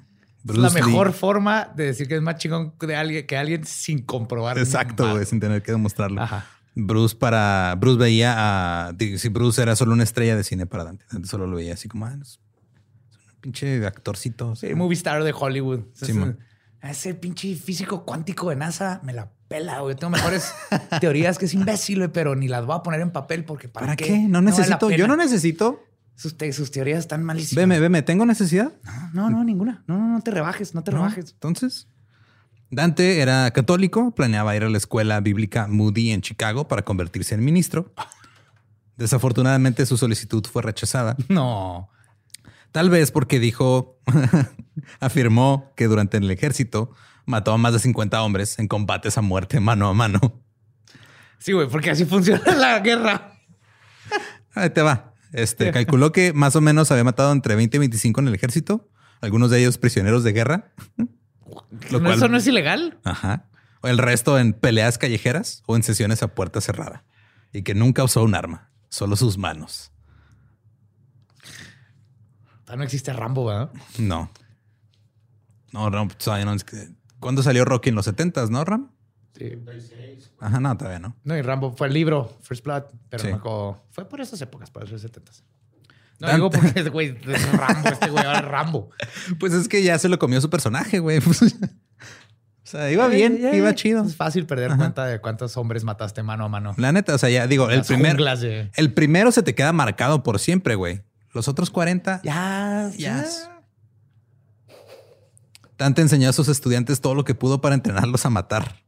Bruce 0.44 0.60
la 0.60 0.68
Lee- 0.68 0.86
mejor 0.86 1.12
forma 1.12 1.70
de 1.76 1.86
decir 1.86 2.08
que 2.08 2.16
es 2.16 2.22
más 2.22 2.36
chingón 2.36 2.74
de 2.80 2.96
alguien 2.96 3.26
que 3.26 3.36
alguien 3.36 3.64
sin 3.64 4.02
comprobar. 4.02 4.58
Exacto, 4.58 5.10
güey, 5.12 5.24
sin 5.26 5.40
tener 5.40 5.62
que 5.62 5.72
demostrarlo. 5.72 6.20
Ajá. 6.22 6.46
Bruce 6.74 7.14
para 7.14 7.74
Bruce 7.78 7.98
veía 7.98 8.34
a 8.88 8.94
si 9.18 9.28
Bruce 9.28 9.60
era 9.60 9.76
solo 9.76 9.92
una 9.92 10.04
estrella 10.04 10.36
de 10.36 10.42
cine 10.44 10.66
para 10.66 10.84
Dante. 10.84 11.04
Dante 11.12 11.28
solo 11.28 11.46
lo 11.46 11.56
veía 11.56 11.74
así 11.74 11.86
como 11.88 12.06
ah, 12.06 12.16
es 12.20 12.38
un 13.34 13.40
pinche 13.40 13.84
actorcito. 13.86 14.56
Sí, 14.56 14.74
movie 14.74 14.96
star 14.96 15.22
de 15.22 15.34
Hollywood. 15.38 15.80
Ese- 16.80 17.14
pinche 17.14 17.54
físico 17.54 18.04
cuántico 18.04 18.50
de 18.50 18.56
NASA 18.56 19.00
me 19.04 19.12
la 19.12 19.30
pela, 19.48 19.80
güey. 19.80 19.94
Tengo 19.94 20.10
mejores 20.10 20.52
teorías 21.00 21.38
que 21.38 21.44
es 21.44 21.54
imbécil, 21.54 21.98
güey, 21.98 22.10
pero 22.12 22.34
ni 22.34 22.48
las 22.48 22.64
voy 22.66 22.74
a 22.76 22.82
poner 22.82 23.00
en 23.02 23.10
papel 23.12 23.44
porque 23.44 23.68
¿para, 23.68 23.86
¿Para 23.86 23.96
qué? 23.96 24.18
No 24.18 24.40
necesito. 24.40 24.90
yo 24.90 25.06
no 25.06 25.16
necesito. 25.16 25.84
Sus, 26.14 26.36
te- 26.36 26.52
sus 26.52 26.70
teorías 26.70 27.00
están 27.00 27.22
malísimas. 27.24 27.56
Veme, 27.62 27.80
veme. 27.80 28.02
¿Tengo 28.02 28.24
necesidad? 28.26 28.72
No, 29.12 29.30
no, 29.30 29.42
ninguna. 29.44 29.82
No, 29.86 29.98
no, 29.98 30.08
no 30.08 30.20
te 30.20 30.30
rebajes, 30.30 30.74
no 30.74 30.84
te 30.84 30.90
No. 30.92 30.98
rebajes. 30.98 31.32
Entonces, 31.32 31.88
Dante 32.70 33.20
era 33.20 33.50
católico, 33.50 34.14
planeaba 34.14 34.54
ir 34.56 34.64
a 34.64 34.70
la 34.70 34.78
escuela 34.78 35.20
bíblica 35.20 35.66
Moody 35.68 36.10
en 36.12 36.20
Chicago 36.22 36.68
para 36.68 36.82
convertirse 36.82 37.34
en 37.34 37.44
ministro. 37.44 37.92
Desafortunadamente 38.96 39.84
su 39.86 39.96
solicitud 39.96 40.44
fue 40.46 40.62
rechazada. 40.62 41.16
No. 41.28 41.88
Tal 42.70 42.88
vez 42.90 43.10
porque 43.10 43.38
dijo, 43.40 43.98
afirmó 45.00 45.72
que 45.76 45.86
durante 45.86 46.18
el 46.18 46.30
ejército 46.30 46.90
mató 47.26 47.52
a 47.52 47.58
más 47.58 47.72
de 47.72 47.78
50 47.78 48.22
hombres 48.22 48.58
en 48.58 48.68
combates 48.68 49.18
a 49.18 49.22
muerte 49.22 49.60
mano 49.60 49.88
a 49.88 49.94
mano. 49.94 50.20
Sí, 51.38 51.52
güey, 51.52 51.68
porque 51.68 51.90
así 51.90 52.04
funciona 52.04 52.54
la 52.54 52.78
guerra. 52.80 53.32
Ahí 54.54 54.70
te 54.70 54.82
va. 54.82 55.11
Este 55.32 55.70
calculó 55.72 56.12
que 56.12 56.32
más 56.32 56.56
o 56.56 56.60
menos 56.60 56.90
había 56.90 57.04
matado 57.04 57.32
entre 57.32 57.56
20 57.56 57.76
y 57.76 57.80
25 57.80 58.20
en 58.20 58.28
el 58.28 58.34
ejército, 58.34 58.90
algunos 59.20 59.50
de 59.50 59.60
ellos 59.60 59.78
prisioneros 59.78 60.24
de 60.24 60.32
guerra. 60.32 60.72
Lo 61.90 61.98
¿No, 61.98 62.04
cual- 62.04 62.16
¿Eso 62.18 62.28
no 62.28 62.36
es 62.36 62.46
ilegal? 62.46 62.98
Ajá. 63.04 63.48
O 63.82 63.88
el 63.88 63.98
resto 63.98 64.38
en 64.38 64.52
peleas 64.52 64.96
callejeras 64.98 65.62
o 65.66 65.74
en 65.76 65.82
sesiones 65.82 66.22
a 66.22 66.28
puerta 66.34 66.60
cerrada. 66.60 67.04
Y 67.52 67.62
que 67.62 67.74
nunca 67.74 68.04
usó 68.04 68.22
un 68.22 68.34
arma, 68.34 68.70
solo 68.88 69.16
sus 69.16 69.36
manos. 69.38 69.90
Ah, 72.68 72.76
No 72.76 72.84
existe 72.84 73.12
Rambo, 73.12 73.46
¿verdad? 73.46 73.70
No. 73.98 74.30
No, 75.72 75.90
no. 75.90 76.08
que- 76.08 76.88
¿Cuándo 77.20 77.42
salió 77.42 77.64
Rocky? 77.64 77.90
En 77.90 77.94
los 77.94 78.06
70s, 78.06 78.50
¿no, 78.50 78.64
Ram? 78.64 78.90
Sí. 79.36 79.52
Ajá, 80.40 80.60
no, 80.60 80.76
todavía 80.76 80.98
no. 80.98 81.16
No, 81.24 81.36
y 81.36 81.42
Rambo 81.42 81.72
fue 81.72 81.86
el 81.88 81.94
libro, 81.94 82.36
First 82.42 82.64
Blood, 82.64 82.82
pero 83.08 83.22
Sí. 83.24 83.28
acuerdo- 83.30 83.82
fue 83.90 84.08
por 84.08 84.20
esas 84.20 84.40
épocas, 84.42 84.70
por 84.70 84.84
esos 84.84 85.00
70 85.00 85.32
No 86.20 86.32
digo 86.32 86.50
porque 86.50 86.68
este 86.68 86.90
güey 86.90 87.16
es 87.26 87.52
Rambo, 87.52 87.88
este 87.88 88.10
güey 88.10 88.24
ahora 88.24 88.38
es 88.40 88.44
Rambo. 88.44 88.90
Pues 89.40 89.52
es 89.54 89.68
que 89.68 89.82
ya 89.82 89.98
se 89.98 90.08
lo 90.08 90.18
comió 90.18 90.40
su 90.40 90.50
personaje, 90.50 90.98
güey. 90.98 91.18
o 91.28 91.32
sea, 92.64 92.90
iba 92.90 93.08
bien, 93.08 93.40
iba 93.54 93.74
chido. 93.74 94.04
Es 94.04 94.14
fácil 94.16 94.46
perder 94.46 94.76
cuenta 94.76 95.06
de 95.06 95.20
cuántos 95.20 95.56
hombres 95.56 95.82
mataste 95.84 96.22
mano 96.22 96.44
a 96.44 96.48
mano. 96.48 96.74
La 96.76 96.92
neta, 96.92 97.14
o 97.14 97.18
sea, 97.18 97.28
ya 97.30 97.46
digo, 97.46 97.70
el 97.70 97.82
primer, 97.82 98.16
de- 98.38 98.70
el 98.74 98.92
primero 98.94 99.32
se 99.32 99.42
te 99.42 99.54
queda 99.54 99.72
marcado 99.72 100.22
por 100.22 100.38
siempre, 100.38 100.74
güey. 100.74 101.02
Los 101.34 101.48
otros 101.48 101.70
40, 101.70 102.20
Ya, 102.22 102.90
ya. 102.98 103.24
Dante 105.78 106.02
enseñó 106.02 106.28
a 106.28 106.32
sus 106.32 106.48
estudiantes 106.48 107.00
todo 107.00 107.14
lo 107.14 107.24
que 107.24 107.34
pudo 107.34 107.60
para 107.60 107.74
entrenarlos 107.74 108.24
a 108.26 108.30
matar, 108.30 108.81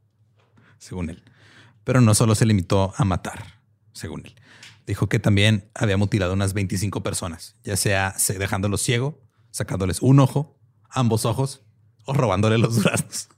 según 0.85 1.09
él. 1.09 1.23
Pero 1.83 1.99
no 2.01 2.13
solo 2.13 2.35
se 2.35 2.45
limitó 2.45 2.93
a 2.97 3.05
matar, 3.05 3.43
según 3.93 4.21
él. 4.25 4.35
Dijo 4.87 5.07
que 5.09 5.17
también 5.19 5.69
había 5.73 5.97
mutilado 5.97 6.33
unas 6.33 6.53
25 6.53 7.01
personas, 7.01 7.55
ya 7.63 7.75
sea 7.75 8.13
se- 8.17 8.37
dejándolos 8.37 8.81
ciego, 8.81 9.19
sacándoles 9.51 10.01
un 10.01 10.19
ojo, 10.19 10.59
ambos 10.89 11.25
ojos 11.25 11.61
o 12.05 12.13
robándole 12.13 12.57
los 12.59 12.75
duraznos. 12.81 13.29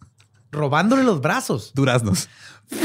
Robándole 0.51 1.03
los 1.03 1.21
brazos. 1.21 1.71
Duraznos. 1.73 2.29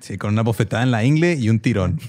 Sí, 0.00 0.16
con 0.16 0.32
una 0.32 0.42
bofetada 0.42 0.82
en 0.82 0.90
la 0.90 1.04
ingle 1.04 1.34
y 1.34 1.50
un 1.50 1.60
tirón. 1.60 2.00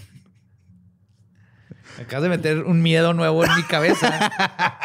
Me 2.00 2.06
acabas 2.06 2.24
de 2.24 2.30
meter 2.30 2.60
un 2.64 2.82
miedo 2.82 3.14
nuevo 3.14 3.44
en 3.44 3.54
mi 3.58 3.64
cabeza. 3.64 4.32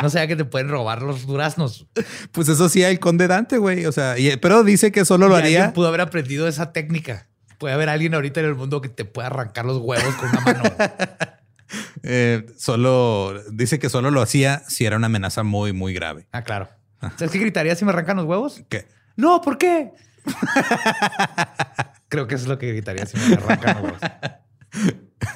No 0.03 0.11
sabía 0.11 0.27
que 0.27 0.35
te 0.35 0.45
pueden 0.45 0.69
robar 0.69 1.01
los 1.03 1.27
duraznos. 1.27 1.87
Pues 2.33 2.49
eso 2.49 2.69
sí, 2.69 2.83
el 2.83 2.99
conde 2.99 3.29
Dante, 3.29 3.57
güey. 3.59 3.87
O 3.87 3.93
sea, 3.93 4.19
y- 4.19 4.37
pero 4.39 4.65
dice 4.65 4.91
que 4.91 5.05
solo 5.05 5.29
lo 5.29 5.37
haría. 5.37 5.73
pudo 5.73 5.87
haber 5.87 6.01
aprendido 6.01 6.49
esa 6.49 6.73
técnica. 6.73 7.29
Puede 7.59 7.73
haber 7.73 7.89
alguien 7.89 8.15
ahorita 8.15 8.41
en 8.41 8.47
el 8.47 8.57
mundo 8.57 8.81
que 8.81 8.89
te 8.89 9.05
pueda 9.05 9.29
arrancar 9.29 9.65
los 9.65 9.79
huevos 9.79 10.13
con 10.17 10.29
una 10.29 10.41
mano. 10.41 10.63
eh, 12.03 12.47
solo 12.59 13.41
dice 13.53 13.79
que 13.79 13.89
solo 13.91 14.11
lo 14.11 14.21
hacía 14.21 14.65
si 14.67 14.85
era 14.85 14.97
una 14.97 15.07
amenaza 15.07 15.45
muy, 15.45 15.73
muy 15.73 15.95
grave. 15.95 16.27
Ah, 16.33 16.43
claro. 16.43 16.69
¿Sabes 17.17 17.31
qué 17.31 17.39
gritaría 17.39 17.77
si 17.77 17.85
me 17.85 17.93
arrancan 17.93 18.17
los 18.17 18.27
huevos? 18.27 18.61
Que 18.69 18.89
No, 19.15 19.41
¿por 19.41 19.57
qué? 19.57 19.93
Creo 22.09 22.27
que 22.27 22.35
eso 22.35 22.43
es 22.43 22.49
lo 22.49 22.59
que 22.59 22.67
gritaría 22.73 23.07
si 23.07 23.17
me 23.19 23.37
arrancan 23.37 23.77
los 23.77 23.85
huevos. 23.85 24.01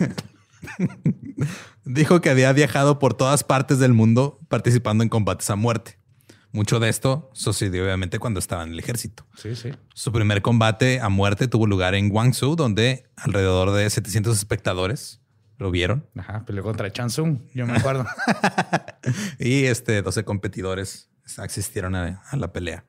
dijo 1.88 2.20
que 2.20 2.29
había 2.31 2.53
viajado 2.53 2.98
por 2.98 3.14
todas 3.14 3.44
partes 3.44 3.79
del 3.79 3.94
mundo 3.94 4.38
participando 4.48 5.03
en 5.03 5.09
combates 5.09 5.48
a 5.51 5.57
muerte. 5.57 5.98
Mucho 6.53 6.81
de 6.81 6.88
esto 6.88 7.31
sucedió 7.33 7.85
obviamente 7.85 8.18
cuando 8.18 8.40
estaba 8.40 8.62
en 8.62 8.72
el 8.72 8.79
ejército. 8.79 9.27
Sí, 9.37 9.55
sí. 9.57 9.70
Su 9.94 10.12
primer 10.12 10.42
combate 10.42 11.01
a 11.01 11.09
muerte 11.09 11.48
tuvo 11.48 11.66
lugar 11.66 11.94
en 11.94 12.09
Guangzhou, 12.09 12.57
donde 12.57 13.11
alrededor 13.16 13.72
de 13.72 13.88
700 13.88 14.37
espectadores 14.37 15.20
lo 15.59 15.70
vieron 15.70 16.07
Ajá, 16.16 16.44
peleó 16.44 16.62
contra 16.62 16.90
Chansung, 16.92 17.40
yo 17.53 17.66
me 17.66 17.77
acuerdo. 17.77 18.07
y 19.38 19.64
este 19.64 20.03
12 20.03 20.24
competidores 20.24 21.11
asistieron 21.37 21.94
a, 21.96 22.22
a 22.31 22.37
la 22.37 22.53
pelea. 22.53 22.85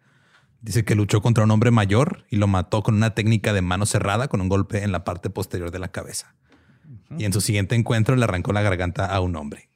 Dice 0.62 0.84
que 0.84 0.94
luchó 0.94 1.22
contra 1.22 1.46
un 1.46 1.52
hombre 1.52 1.72
mayor 1.72 2.26
y 2.30 2.36
lo 2.36 2.48
mató 2.48 2.84
con 2.84 2.96
una 2.96 3.16
técnica 3.16 3.54
de 3.54 3.62
mano 3.62 3.86
cerrada 3.86 4.28
con 4.28 4.42
un 4.42 4.50
golpe 4.50 4.84
en 4.84 4.92
la 4.92 5.04
parte 5.04 5.30
posterior 5.30 5.72
de 5.72 5.80
la 5.80 5.88
cabeza. 5.88 6.36
Y 7.18 7.26
en 7.26 7.34
su 7.34 7.42
siguiente 7.42 7.76
encuentro 7.76 8.16
le 8.16 8.24
arrancó 8.24 8.54
la 8.54 8.62
garganta 8.62 9.06
a 9.06 9.20
un 9.22 9.36
hombre. 9.36 9.70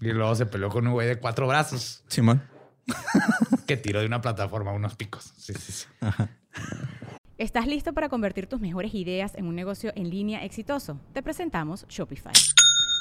Y 0.00 0.08
luego 0.08 0.34
se 0.34 0.46
peleó 0.46 0.70
con 0.70 0.86
un 0.86 0.94
güey 0.94 1.06
de 1.06 1.18
cuatro 1.18 1.46
brazos 1.46 2.02
Simón. 2.08 2.42
que 3.66 3.76
tiró 3.76 4.00
de 4.00 4.06
una 4.06 4.20
plataforma 4.20 4.72
unos 4.72 4.96
picos. 4.96 5.34
Sí, 5.36 5.52
sí, 5.54 5.72
sí. 5.72 5.86
¿Estás 7.36 7.66
listo 7.66 7.92
para 7.92 8.08
convertir 8.08 8.46
tus 8.46 8.60
mejores 8.60 8.94
ideas 8.94 9.34
en 9.34 9.46
un 9.46 9.54
negocio 9.54 9.92
en 9.96 10.10
línea 10.10 10.44
exitoso? 10.44 11.00
Te 11.12 11.22
presentamos 11.22 11.86
Shopify. 11.88 12.32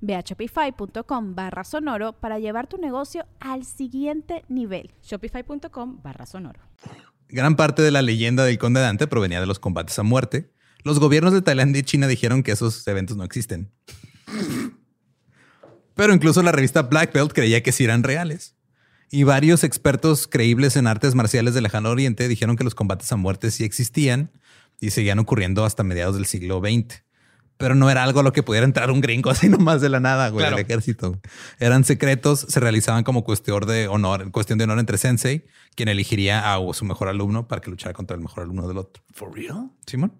Ve 0.00 0.14
a 0.14 0.20
shopify.com 0.20 1.34
barra 1.34 1.64
sonoro 1.64 2.12
para 2.12 2.38
llevar 2.38 2.66
tu 2.66 2.78
negocio 2.78 3.26
al 3.40 3.64
siguiente 3.64 4.44
nivel. 4.48 4.92
Shopify.com 5.02 6.02
barra 6.02 6.26
sonoro. 6.26 6.60
Gran 7.28 7.56
parte 7.56 7.82
de 7.82 7.90
la 7.90 8.02
leyenda 8.02 8.44
del 8.44 8.58
conde 8.58 8.80
Dante 8.80 9.06
provenía 9.06 9.40
de 9.40 9.46
los 9.46 9.58
combates 9.58 9.98
a 9.98 10.02
muerte. 10.02 10.52
Los 10.84 11.00
gobiernos 11.00 11.32
de 11.32 11.42
Tailandia 11.42 11.80
y 11.80 11.82
China 11.82 12.06
dijeron 12.06 12.42
que 12.42 12.52
esos 12.52 12.86
eventos 12.86 13.16
no 13.16 13.24
existen. 13.24 13.72
Pero 15.94 16.12
incluso 16.12 16.42
la 16.42 16.52
revista 16.52 16.82
Black 16.82 17.12
Belt 17.12 17.32
creía 17.32 17.62
que 17.62 17.72
sí 17.72 17.84
eran 17.84 18.02
reales. 18.02 18.56
Y 19.10 19.22
varios 19.22 19.64
expertos 19.64 20.26
creíbles 20.26 20.76
en 20.76 20.86
artes 20.86 21.14
marciales 21.14 21.54
del 21.54 21.62
lejano 21.62 21.90
oriente 21.90 22.28
dijeron 22.28 22.56
que 22.56 22.64
los 22.64 22.74
combates 22.74 23.10
a 23.12 23.16
muerte 23.16 23.50
sí 23.50 23.64
existían 23.64 24.32
y 24.80 24.90
seguían 24.90 25.18
ocurriendo 25.18 25.64
hasta 25.64 25.84
mediados 25.84 26.16
del 26.16 26.26
siglo 26.26 26.60
XX. 26.60 27.02
Pero 27.56 27.74
no 27.76 27.88
era 27.88 28.02
algo 28.02 28.20
a 28.20 28.22
lo 28.24 28.32
que 28.32 28.42
pudiera 28.42 28.64
entrar 28.66 28.90
un 28.90 29.00
gringo 29.00 29.30
así 29.30 29.48
nomás 29.48 29.80
de 29.80 29.88
la 29.88 30.00
nada, 30.00 30.28
güey, 30.30 30.44
Claro. 30.44 30.58
ejército. 30.58 31.20
Eran 31.60 31.84
secretos, 31.84 32.40
se 32.48 32.58
realizaban 32.60 33.04
como 33.04 33.22
cuestión 33.24 33.64
de 33.66 33.86
honor, 33.88 34.30
cuestión 34.32 34.58
de 34.58 34.64
honor 34.64 34.78
entre 34.80 34.98
sensei, 34.98 35.44
quien 35.76 35.88
elegiría 35.88 36.52
a 36.54 36.58
su 36.72 36.84
mejor 36.84 37.08
alumno 37.08 37.46
para 37.46 37.60
que 37.60 37.70
luchara 37.70 37.92
contra 37.92 38.16
el 38.16 38.22
mejor 38.22 38.42
alumno 38.42 38.66
del 38.66 38.78
otro. 38.78 39.02
¿For 39.12 39.32
real? 39.34 39.70
Simón. 39.86 40.12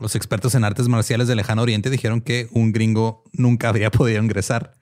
Los 0.00 0.14
expertos 0.14 0.54
en 0.54 0.64
artes 0.64 0.86
marciales 0.88 1.26
del 1.28 1.36
lejano 1.38 1.62
oriente 1.62 1.90
dijeron 1.90 2.20
que 2.20 2.48
un 2.52 2.72
gringo 2.72 3.24
nunca 3.32 3.68
habría 3.68 3.90
podido 3.90 4.22
ingresar. 4.22 4.74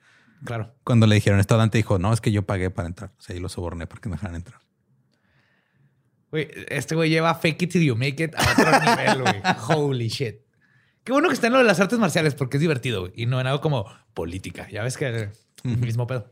Claro. 0.45 0.75
Cuando 0.83 1.07
le 1.07 1.15
dijeron 1.15 1.39
esto, 1.39 1.57
Dante 1.57 1.79
dijo, 1.79 1.97
no, 1.97 2.13
es 2.13 2.21
que 2.21 2.31
yo 2.31 2.43
pagué 2.43 2.69
para 2.69 2.87
entrar. 2.87 3.11
O 3.17 3.21
sea, 3.21 3.35
yo 3.35 3.41
lo 3.41 3.49
soborné 3.49 3.87
para 3.87 3.99
que 4.01 4.09
me 4.09 4.15
dejaran 4.15 4.35
entrar. 4.35 4.59
Güey, 6.29 6.47
este 6.69 6.93
güey 6.93 7.09
lleva 7.09 7.33
fake 7.35 7.61
it 7.63 7.71
till 7.71 7.83
you 7.83 7.95
make 7.95 8.23
it 8.23 8.35
a 8.35 8.51
otro 8.51 8.71
nivel, 8.81 9.21
güey. 9.21 9.41
Holy 9.67 10.07
shit. 10.09 10.41
Qué 11.07 11.13
bueno 11.13 11.29
que 11.29 11.35
está 11.35 11.47
en 11.47 11.53
lo 11.53 11.59
de 11.59 11.63
las 11.63 11.79
artes 11.79 11.97
marciales 11.99 12.35
porque 12.35 12.57
es 12.57 12.61
divertido 12.61 13.09
y 13.15 13.27
no 13.27 13.39
en 13.39 13.47
algo 13.47 13.61
como 13.61 13.85
política. 14.13 14.67
Ya 14.69 14.83
ves 14.83 14.97
que 14.97 15.07
el 15.63 15.77
mismo 15.77 16.05
pedo. 16.05 16.29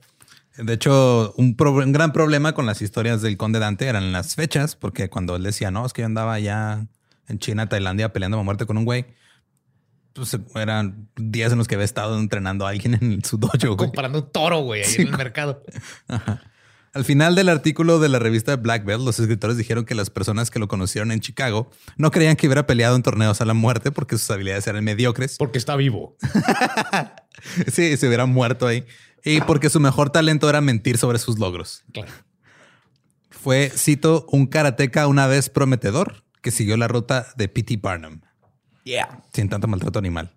De 0.58 0.74
hecho, 0.74 1.34
un, 1.38 1.56
pro- 1.56 1.72
un 1.72 1.94
gran 1.94 2.12
problema 2.12 2.52
con 2.54 2.66
las 2.66 2.82
historias 2.82 3.22
del 3.22 3.38
conde 3.38 3.60
Dante 3.60 3.88
eran 3.88 4.12
las 4.12 4.36
fechas, 4.36 4.76
porque 4.76 5.10
cuando 5.10 5.38
él 5.38 5.44
decía, 5.44 5.72
no, 5.72 5.86
es 5.86 5.94
que 5.94 6.02
yo 6.02 6.08
andaba 6.08 6.38
ya 6.40 6.88
en 7.30 7.40
China, 7.40 7.70
Tailandia, 7.70 8.12
peleando 8.12 8.38
a 8.38 8.44
muerte 8.44 8.66
con 8.66 8.78
un 8.78 8.84
güey, 8.84 9.06
pues 10.12 10.38
eran 10.56 11.08
días 11.16 11.54
en 11.54 11.58
los 11.58 11.70
que 11.70 11.76
había 11.76 11.86
estado 11.86 12.20
entrenando 12.20 12.68
a 12.68 12.72
alguien 12.72 12.96
en 13.02 13.24
su 13.24 13.38
dojo. 13.38 13.54
güey. 13.62 13.78
Comparando 13.78 14.20
un 14.20 14.30
toro, 14.30 14.60
güey, 14.60 14.84
ahí 14.84 14.94
en 14.98 15.08
el 15.08 15.18
mercado. 15.18 15.64
Al 16.96 17.04
final 17.06 17.36
del 17.36 17.50
artículo 17.50 18.00
de 18.00 18.10
la 18.10 18.18
revista 18.20 18.56
Black 18.56 18.86
Belt, 18.86 19.04
los 19.04 19.20
escritores 19.20 19.58
dijeron 19.58 19.86
que 19.86 19.94
las 19.96 20.10
personas 20.10 20.50
que 20.50 20.58
lo 20.60 20.68
conocieron 20.68 21.12
en 21.12 21.20
Chicago 21.20 21.70
no 21.98 22.10
creían 22.10 22.36
que 22.38 22.48
hubiera 22.48 22.66
peleado 22.66 22.96
en 22.96 23.04
torneos 23.04 23.42
a 23.42 23.46
la 23.46 23.54
muerte 23.54 23.92
porque 23.92 24.18
sus 24.18 24.32
habilidades 24.32 24.66
eran 24.66 24.84
mediocres. 24.84 25.36
Porque 25.38 25.58
está 25.60 25.76
vivo. 25.76 26.16
Sí, 27.72 27.96
se 27.98 28.08
hubiera 28.08 28.26
muerto 28.26 28.66
ahí. 28.66 28.86
Y 29.24 29.42
porque 29.42 29.70
su 29.70 29.80
mejor 29.80 30.10
talento 30.10 30.50
era 30.50 30.62
mentir 30.62 30.98
sobre 30.98 31.20
sus 31.20 31.38
logros. 31.38 31.84
Claro. 31.94 32.12
Fue, 33.30 33.72
cito, 33.76 34.26
un 34.32 34.48
karateca 34.48 35.06
una 35.08 35.28
vez 35.28 35.50
prometedor 35.50 36.24
que 36.42 36.50
siguió 36.50 36.78
la 36.78 36.88
ruta 36.88 37.28
de 37.36 37.48
P.T. 37.50 37.78
Barnum 37.78 38.22
Yeah. 38.86 39.22
sin 39.34 39.50
tanto 39.50 39.68
maltrato 39.68 40.00
animal. 40.00 40.32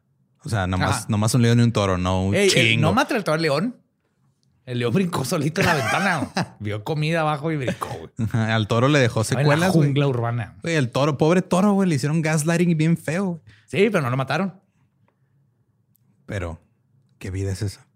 O 0.44 0.48
sea, 0.48 0.66
nomás, 0.66 0.90
Ajá. 0.96 1.06
nomás 1.08 1.34
un 1.34 1.42
león 1.42 1.60
y 1.60 1.62
un 1.62 1.72
toro, 1.72 1.98
no 1.98 2.24
un 2.24 2.34
Ey, 2.34 2.48
ey, 2.48 2.50
chingo. 2.72 2.82
no 2.82 2.92
maltrató 2.92 3.32
al 3.32 3.42
león. 3.42 3.76
El 4.68 4.80
león 4.80 4.92
brincó 4.92 5.24
solito 5.24 5.62
en 5.62 5.66
la 5.66 5.74
ventana. 5.76 6.18
güey. 6.18 6.46
Vio 6.60 6.84
comida 6.84 7.22
abajo 7.22 7.50
y 7.50 7.56
brincó, 7.56 7.88
güey. 7.88 8.28
Al 8.34 8.68
toro 8.68 8.88
le 8.88 8.98
dejó 8.98 9.20
en 9.20 9.24
la 9.24 9.38
secuelas. 9.38 9.72
güey. 9.72 9.86
jungla 9.88 10.06
urbana. 10.06 10.58
Güey, 10.62 10.74
el 10.74 10.90
toro, 10.90 11.16
pobre 11.16 11.40
toro, 11.40 11.72
güey, 11.72 11.88
le 11.88 11.94
hicieron 11.94 12.20
gaslighting 12.20 12.76
bien 12.76 12.98
feo. 12.98 13.24
güey. 13.24 13.40
Sí, 13.66 13.88
pero 13.90 14.02
no 14.02 14.10
lo 14.10 14.18
mataron. 14.18 14.60
Pero, 16.26 16.60
¿qué 17.18 17.30
vida 17.30 17.50
es 17.50 17.62
esa? 17.62 17.86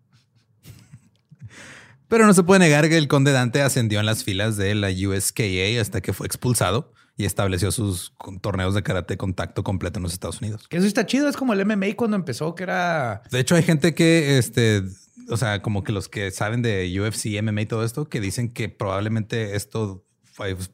Pero 2.08 2.26
no 2.26 2.32
se 2.32 2.42
puede 2.42 2.60
negar 2.60 2.88
que 2.88 2.96
el 2.96 3.06
conde 3.06 3.32
Dante 3.32 3.60
ascendió 3.60 4.00
en 4.00 4.06
las 4.06 4.24
filas 4.24 4.56
de 4.56 4.74
la 4.74 4.88
USKA 4.88 5.78
hasta 5.78 6.00
que 6.00 6.14
fue 6.14 6.26
expulsado 6.26 6.94
y 7.18 7.26
estableció 7.26 7.70
sus 7.70 8.14
torneos 8.40 8.74
de 8.74 8.82
karate 8.82 9.18
contacto 9.18 9.62
completo 9.62 9.98
en 9.98 10.04
los 10.04 10.14
Estados 10.14 10.40
Unidos. 10.40 10.68
Que 10.68 10.78
eso 10.78 10.86
está 10.86 11.04
chido, 11.04 11.28
es 11.28 11.36
como 11.36 11.52
el 11.52 11.66
MMA 11.66 11.96
cuando 11.96 12.16
empezó, 12.16 12.54
que 12.54 12.62
era... 12.62 13.22
De 13.30 13.40
hecho, 13.40 13.54
hay 13.54 13.62
gente 13.62 13.94
que, 13.94 14.38
este, 14.38 14.82
o 15.28 15.36
sea, 15.36 15.62
como 15.62 15.84
que 15.84 15.92
los 15.92 16.08
que 16.08 16.30
saben 16.30 16.62
de 16.62 17.00
UFC, 17.00 17.42
MMA 17.42 17.62
y 17.62 17.66
todo 17.66 17.84
esto, 17.84 18.08
que 18.08 18.20
dicen 18.20 18.52
que 18.52 18.68
probablemente 18.68 19.56
esto 19.56 20.04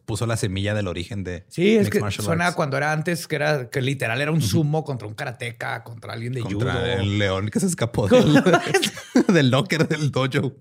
puso 0.05 0.27
la 0.27 0.37
semilla 0.37 0.75
del 0.75 0.87
origen 0.87 1.25
de 1.25 1.45
Sí, 1.49 1.77
es 1.77 1.91
que 1.91 2.01
suena 2.11 2.53
cuando 2.55 2.77
era 2.77 2.93
antes, 2.93 3.27
que 3.27 3.37
era 3.37 3.69
que 3.71 3.83
literal 3.83 4.21
era 4.21 4.31
un 4.31 4.41
sumo 4.41 4.85
contra 4.85 5.09
un 5.09 5.15
karateca, 5.15 5.83
contra 5.83 6.13
alguien 6.13 6.33
de 6.33 6.41
contra 6.41 6.73
judo. 6.73 6.85
el 6.85 7.19
león 7.19 7.49
que 7.51 7.61
se 7.61 7.67
escapó 7.67 8.09
del, 8.09 8.43
del 9.29 9.51
locker 9.51 9.89
del 9.89 10.11
dojo. 10.11 10.55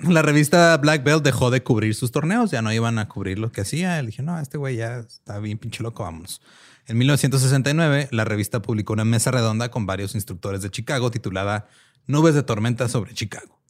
la 0.00 0.22
revista 0.22 0.76
Black 0.76 1.02
Belt 1.04 1.24
dejó 1.24 1.50
de 1.50 1.62
cubrir 1.62 1.94
sus 1.94 2.12
torneos, 2.12 2.50
ya 2.50 2.62
no 2.62 2.72
iban 2.72 2.98
a 2.98 3.08
cubrir 3.08 3.38
lo 3.38 3.50
que 3.50 3.62
hacía. 3.62 4.00
Le 4.00 4.08
dije, 4.08 4.22
no, 4.22 4.38
este 4.38 4.58
güey 4.58 4.76
ya 4.76 4.98
está 4.98 5.38
bien 5.38 5.58
pinche 5.58 5.82
loco, 5.82 6.02
vámonos. 6.02 6.42
En 6.90 6.98
1969, 6.98 8.08
la 8.10 8.24
revista 8.24 8.60
publicó 8.60 8.94
una 8.94 9.04
mesa 9.04 9.30
redonda 9.30 9.70
con 9.70 9.86
varios 9.86 10.16
instructores 10.16 10.60
de 10.60 10.72
Chicago 10.72 11.12
titulada 11.12 11.68
Nubes 12.08 12.34
de 12.34 12.42
tormenta 12.42 12.88
sobre 12.88 13.14
Chicago. 13.14 13.60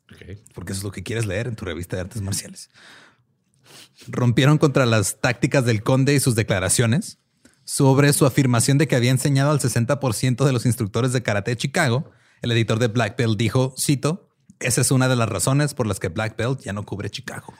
Porque 0.55 0.73
eso 0.73 0.79
es 0.79 0.85
lo 0.85 0.91
que 0.91 1.03
quieres 1.03 1.27
leer 1.27 1.47
en 1.47 1.55
tu 1.55 1.66
revista 1.66 1.97
de 1.97 2.01
artes 2.01 2.23
marciales. 2.23 2.71
Rompieron 4.09 4.57
contra 4.57 4.87
las 4.87 5.21
tácticas 5.21 5.66
del 5.66 5.83
conde 5.83 6.14
y 6.14 6.21
sus 6.21 6.35
declaraciones 6.35 7.18
sobre 7.64 8.14
su 8.14 8.25
afirmación 8.25 8.79
de 8.79 8.89
que 8.89 8.97
había 8.97 9.11
enseñado 9.11 9.51
al 9.51 9.61
60% 9.61 10.47
de 10.47 10.53
los 10.53 10.64
instructores 10.64 11.12
de 11.12 11.23
karate 11.23 11.51
de 11.51 11.59
Chicago. 11.59 12.11
El 12.41 12.53
editor 12.53 12.79
de 12.79 12.89
Black 12.89 13.18
Belt 13.18 13.37
dijo, 13.37 13.75
cito, 13.79 14.31
esa 14.61 14.81
es 14.81 14.91
una 14.91 15.09
de 15.09 15.16
las 15.16 15.29
razones 15.29 15.75
por 15.75 15.87
las 15.87 16.01
que 16.01 16.09
Black 16.09 16.39
Belt 16.39 16.62
ya 16.62 16.73
no 16.73 16.87
cubre 16.87 17.11
Chicago. 17.11 17.53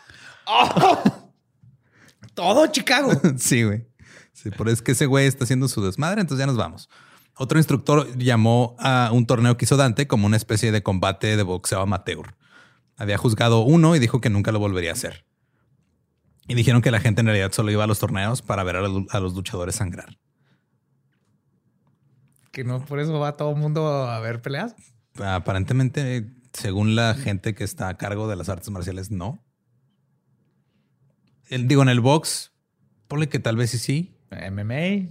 Todo 2.33 2.67
Chicago. 2.69 3.13
sí, 3.37 3.63
güey. 3.65 3.90
Sí, 4.43 4.51
por 4.51 4.71
es 4.71 4.81
que 4.81 4.93
ese 4.93 5.05
güey 5.05 5.27
está 5.27 5.45
haciendo 5.45 5.69
su 5.69 5.85
desmadre, 5.85 6.23
entonces 6.23 6.43
ya 6.43 6.47
nos 6.47 6.57
vamos. 6.57 6.89
Otro 7.37 7.59
instructor 7.59 8.17
llamó 8.17 8.75
a 8.79 9.11
un 9.13 9.27
torneo 9.27 9.57
que 9.57 9.67
hizo 9.67 9.77
Dante 9.77 10.07
como 10.07 10.27
una 10.27 10.37
especie 10.37 10.73
de 10.73 10.83
combate 10.83 11.37
de 11.37 11.43
boxeo 11.43 11.81
amateur. 11.81 12.35
Había 12.97 13.19
juzgado 13.19 13.61
uno 13.61 13.95
y 13.97 13.99
dijo 13.99 14.21
que 14.21 14.31
nunca 14.31 14.51
lo 14.51 14.59
volvería 14.59 14.91
a 14.91 14.93
hacer. 14.95 15.27
Y 16.49 16.55
dijeron 16.55 16.81
que 16.81 16.91
la 16.91 17.01
gente 17.01 17.21
en 17.21 17.27
realidad 17.27 17.53
solo 17.53 17.71
iba 17.71 17.85
a 17.85 17.87
los 17.87 17.99
torneos 17.99 18.41
para 18.41 18.65
ver 18.65 18.77
a 18.77 18.81
los, 19.21 19.35
luchadores 19.35 19.77
sangrar. 19.77 20.19
Que 22.51 22.65
no 22.65 22.85
por 22.85 22.99
eso 22.99 23.19
va 23.19 23.37
todo 23.37 23.51
el 23.51 23.57
mundo 23.57 23.87
a 23.87 24.21
ver 24.21 24.41
peleas. 24.41 24.75
Aparentemente 25.23 26.33
según 26.53 26.97
la 26.97 27.15
gente 27.15 27.55
que 27.55 27.65
está 27.65 27.89
a 27.89 27.99
cargo 27.99 28.27
de 28.27 28.37
las 28.37 28.49
artes 28.49 28.71
marciales, 28.71 29.11
no. 29.11 29.45
El, 31.49 31.69
digo, 31.69 31.83
en 31.83 31.89
el 31.91 32.01
box, 32.01 32.53
ponle 33.07 33.29
que 33.29 33.39
tal 33.39 33.57
vez 33.57 33.71
sí 33.71 33.79
sí. 33.79 34.20
MMA. 34.31 35.11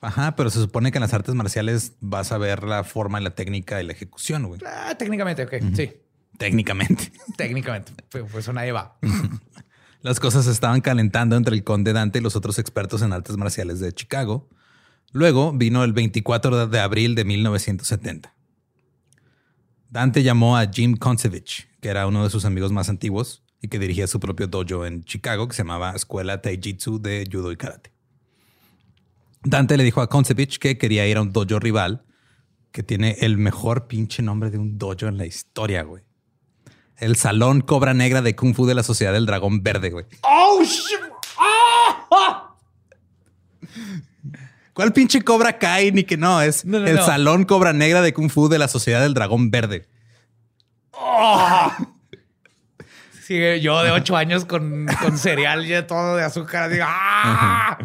Ajá, 0.00 0.34
pero 0.34 0.50
se 0.50 0.60
supone 0.60 0.92
que 0.92 0.98
en 0.98 1.02
las 1.02 1.12
artes 1.12 1.34
marciales 1.34 1.92
vas 2.00 2.32
a 2.32 2.38
ver 2.38 2.64
la 2.64 2.84
forma 2.84 3.20
y 3.20 3.24
la 3.24 3.34
técnica 3.34 3.82
y 3.82 3.86
la 3.86 3.92
ejecución, 3.92 4.46
güey. 4.46 4.60
Ah, 4.66 4.94
técnicamente, 4.96 5.44
ok, 5.44 5.54
sí. 5.74 5.92
Técnicamente. 6.38 7.12
Técnicamente. 7.36 7.92
Pues, 8.10 8.24
pues 8.30 8.44
eso 8.44 8.52
nadie 8.52 8.72
va. 8.72 8.98
Las 10.02 10.18
cosas 10.18 10.46
estaban 10.46 10.80
calentando 10.80 11.36
entre 11.36 11.54
el 11.54 11.62
conde 11.62 11.92
Dante 11.92 12.20
y 12.20 12.22
los 12.22 12.34
otros 12.34 12.58
expertos 12.58 13.02
en 13.02 13.12
artes 13.12 13.36
marciales 13.36 13.80
de 13.80 13.92
Chicago. 13.92 14.48
Luego 15.12 15.52
vino 15.52 15.84
el 15.84 15.92
24 15.92 16.68
de 16.68 16.80
abril 16.80 17.14
de 17.14 17.24
1970. 17.26 18.34
Dante 19.90 20.22
llamó 20.22 20.56
a 20.56 20.66
Jim 20.66 20.96
Konsevich, 20.96 21.68
que 21.80 21.88
era 21.90 22.06
uno 22.06 22.24
de 22.24 22.30
sus 22.30 22.46
amigos 22.46 22.72
más 22.72 22.88
antiguos 22.88 23.42
y 23.60 23.68
que 23.68 23.78
dirigía 23.78 24.06
su 24.06 24.20
propio 24.20 24.46
dojo 24.46 24.86
en 24.86 25.04
Chicago, 25.04 25.48
que 25.48 25.54
se 25.54 25.64
llamaba 25.64 25.92
Escuela 25.94 26.40
Taijitsu 26.40 27.02
de 27.02 27.28
Judo 27.30 27.52
y 27.52 27.56
Karate. 27.56 27.92
Dante 29.42 29.76
le 29.76 29.84
dijo 29.84 30.00
a 30.00 30.08
Konsevich 30.08 30.58
que 30.58 30.76
quería 30.78 31.06
ir 31.06 31.16
a 31.16 31.22
un 31.22 31.32
dojo 31.32 31.58
rival 31.58 32.04
que 32.72 32.82
tiene 32.82 33.16
el 33.20 33.38
mejor 33.38 33.86
pinche 33.86 34.22
nombre 34.22 34.50
de 34.50 34.58
un 34.58 34.78
dojo 34.78 35.06
en 35.06 35.16
la 35.18 35.26
historia, 35.26 35.82
güey. 35.82 36.04
El 36.98 37.16
Salón 37.16 37.62
Cobra 37.62 37.94
Negra 37.94 38.20
de 38.20 38.36
Kung 38.36 38.54
Fu 38.54 38.66
de 38.66 38.74
la 38.74 38.82
Sociedad 38.82 39.12
del 39.12 39.26
Dragón 39.26 39.62
Verde, 39.62 39.90
güey. 39.90 40.04
¡Oh, 40.22 40.62
shit! 40.62 41.00
¡Ah! 41.38 42.54
¿Cuál 44.74 44.92
pinche 44.92 45.22
cobra 45.22 45.58
cae? 45.58 45.92
Ni 45.92 46.04
que 46.04 46.16
no, 46.16 46.40
es 46.40 46.64
el 46.64 46.98
salón 47.00 47.44
cobra 47.44 47.72
negra 47.72 48.00
de 48.02 48.14
Kung 48.14 48.30
Fu 48.30 48.48
de 48.48 48.58
la 48.58 48.68
Sociedad 48.68 49.02
del 49.02 49.14
Dragón 49.14 49.50
Verde. 49.50 49.86
Oh. 51.02 51.72
Sí, 53.22 53.60
yo 53.60 53.82
de 53.82 53.90
ocho 53.90 54.16
años 54.16 54.44
con, 54.44 54.86
cereal 55.16 55.64
y 55.64 55.86
todo 55.86 56.16
de 56.16 56.24
azúcar, 56.24 56.68
digo, 56.68 56.84
¡ah! 56.86 57.78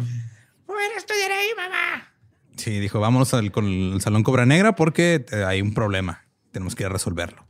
A 0.94 0.98
estudiar 0.98 1.32
ahí, 1.32 1.48
mamá. 1.56 2.12
Sí, 2.56 2.78
dijo, 2.78 3.00
vamos 3.00 3.32
con 3.52 3.66
el 3.66 4.00
salón 4.00 4.22
cobra 4.22 4.46
negra 4.46 4.74
porque 4.74 5.26
eh, 5.30 5.44
hay 5.44 5.60
un 5.60 5.74
problema. 5.74 6.26
Tenemos 6.52 6.74
que 6.74 6.88
resolverlo. 6.88 7.46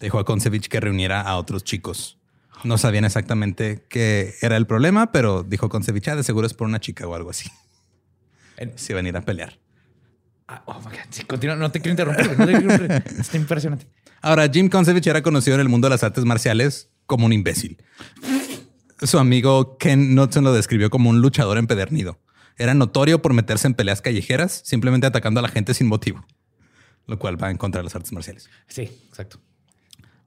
Dijo 0.00 0.18
a 0.18 0.24
Concevich 0.24 0.68
que 0.68 0.80
reuniera 0.80 1.20
a 1.20 1.36
otros 1.36 1.64
chicos. 1.64 2.18
No 2.64 2.78
sabían 2.78 3.04
exactamente 3.04 3.84
qué 3.88 4.34
era 4.40 4.56
el 4.56 4.66
problema, 4.66 5.12
pero 5.12 5.42
dijo 5.42 5.68
Concevich, 5.68 6.08
ah, 6.08 6.16
de 6.16 6.22
seguro 6.22 6.46
es 6.46 6.54
por 6.54 6.66
una 6.66 6.80
chica 6.80 7.06
o 7.06 7.14
algo 7.14 7.30
así 7.30 7.50
se 8.76 8.92
iban 8.92 9.06
a 9.06 9.08
ir 9.08 9.16
a 9.16 9.22
pelear. 9.22 9.58
Ah, 10.46 10.62
oh 10.66 10.80
continúa. 11.26 11.56
No 11.56 11.70
te 11.70 11.80
quiero 11.80 11.92
interrumpir. 11.92 12.38
No 12.38 12.46
te 12.46 12.52
quiero 12.52 12.72
interrumpir. 12.72 13.12
Está 13.20 13.36
impresionante. 13.36 13.86
Ahora, 14.20 14.48
Jim 14.48 14.68
Consevich 14.68 15.06
era 15.06 15.22
conocido 15.22 15.54
en 15.56 15.60
el 15.60 15.68
mundo 15.68 15.86
de 15.86 15.90
las 15.90 16.02
artes 16.02 16.24
marciales 16.24 16.90
como 17.06 17.26
un 17.26 17.32
imbécil. 17.32 17.82
Su 19.02 19.18
amigo 19.18 19.76
Ken 19.78 20.14
Knudsen 20.14 20.42
lo 20.42 20.52
describió 20.52 20.90
como 20.90 21.10
un 21.10 21.20
luchador 21.20 21.58
empedernido. 21.58 22.18
Era 22.58 22.74
notorio 22.74 23.22
por 23.22 23.32
meterse 23.32 23.66
en 23.66 23.74
peleas 23.74 24.02
callejeras, 24.02 24.62
simplemente 24.64 25.06
atacando 25.06 25.40
a 25.40 25.42
la 25.42 25.48
gente 25.48 25.74
sin 25.74 25.86
motivo, 25.86 26.26
lo 27.06 27.18
cual 27.18 27.42
va 27.42 27.50
en 27.50 27.56
contra 27.56 27.80
de 27.80 27.84
las 27.84 27.94
artes 27.94 28.12
marciales. 28.12 28.50
Sí, 28.66 28.82
exacto. 29.08 29.40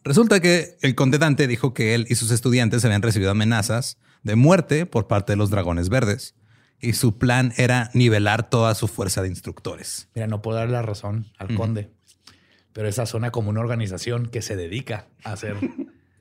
Resulta 0.04 0.40
que 0.40 0.78
el 0.82 0.96
conde 0.96 1.20
Dante 1.20 1.46
dijo 1.46 1.74
que 1.74 1.94
él 1.94 2.08
y 2.10 2.16
sus 2.16 2.32
estudiantes 2.32 2.84
habían 2.86 3.04
recibido 3.04 3.30
amenazas 3.32 3.98
de 4.24 4.36
muerte 4.36 4.86
por 4.86 5.08
parte 5.08 5.34
de 5.34 5.38
los 5.38 5.52
dragones 5.52 5.90
verdes 5.90 6.34
y 6.80 6.94
su 6.94 7.18
plan 7.18 7.54
era 7.58 7.92
nivelar 7.94 8.50
toda 8.50 8.74
su 8.74 8.88
fuerza 8.88 9.22
de 9.22 9.28
instructores. 9.28 10.10
Mira, 10.16 10.28
no 10.28 10.42
puedo 10.42 10.58
dar 10.58 10.70
la 10.70 10.82
razón 10.82 11.28
al 11.38 11.54
conde, 11.56 11.92
pero 12.74 12.88
esa 12.88 13.06
zona 13.06 13.32
como 13.32 13.52
una 13.52 13.60
organización 13.60 14.28
que 14.28 14.42
se 14.42 14.56
dedica 14.56 15.08
a 15.24 15.34
hacer 15.34 15.56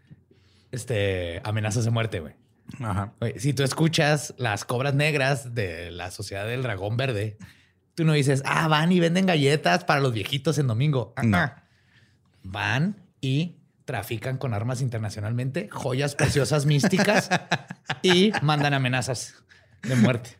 este, 0.71 1.41
amenazas 1.45 1.85
de 1.87 1.91
muerte, 1.91 2.21
güey. 2.21 2.35
Ajá. 2.79 3.12
si 3.37 3.53
tú 3.53 3.62
escuchas 3.62 4.35
las 4.39 4.64
cobras 4.64 4.95
negras 4.95 5.55
de 5.55 5.91
la 5.91 6.11
Sociedad 6.11 6.47
del 6.47 6.62
Dragón 6.62 6.97
Verde, 6.97 7.37
tú 7.95 8.05
no 8.05 8.12
dices, 8.12 8.43
ah, 8.47 8.68
van 8.68 8.93
y 8.93 9.01
venden 9.01 9.27
galletas 9.27 9.85
para 9.85 10.01
los 10.01 10.12
viejitos 10.12 10.59
en 10.59 10.66
domingo. 10.66 11.14
Van 12.43 12.97
y 13.21 13.57
trafican 13.85 14.39
con 14.39 14.55
armas 14.55 14.81
internacionalmente, 14.81 15.68
joyas 15.71 16.14
preciosas 16.14 16.64
místicas 16.64 17.29
y 18.03 18.33
mandan 18.43 18.73
amenazas 18.73 19.35
de 19.83 19.97
muerte. 19.97 20.39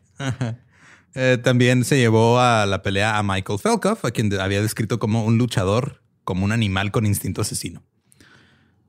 Eh, 1.13 1.37
también 1.43 1.83
se 1.83 1.97
llevó 1.97 2.39
a 2.39 2.65
la 2.65 2.81
pelea 2.81 3.17
a 3.17 3.23
Michael 3.23 3.59
Felkoff, 3.59 4.05
a 4.05 4.11
quien 4.11 4.39
había 4.39 4.61
descrito 4.61 4.97
como 4.97 5.25
un 5.25 5.37
luchador, 5.37 6.01
como 6.23 6.45
un 6.45 6.53
animal 6.53 6.91
con 6.91 7.05
instinto 7.05 7.41
asesino. 7.41 7.83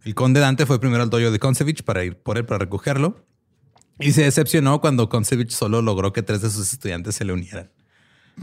El 0.04 0.14
conde 0.14 0.38
Dante 0.38 0.64
fue 0.64 0.80
primero 0.80 1.02
al 1.02 1.10
dojo 1.10 1.30
de 1.30 1.38
Konsevich 1.38 1.82
para 1.82 2.04
ir 2.04 2.16
por 2.16 2.38
él 2.38 2.44
para 2.44 2.58
recogerlo 2.58 3.26
y 3.98 4.12
se 4.12 4.22
decepcionó 4.22 4.80
cuando 4.80 5.08
Konsevich 5.08 5.50
solo 5.50 5.82
logró 5.82 6.12
que 6.12 6.22
tres 6.22 6.42
de 6.42 6.50
sus 6.50 6.72
estudiantes 6.72 7.14
se 7.14 7.24
le 7.24 7.32
unieran. 7.32 7.70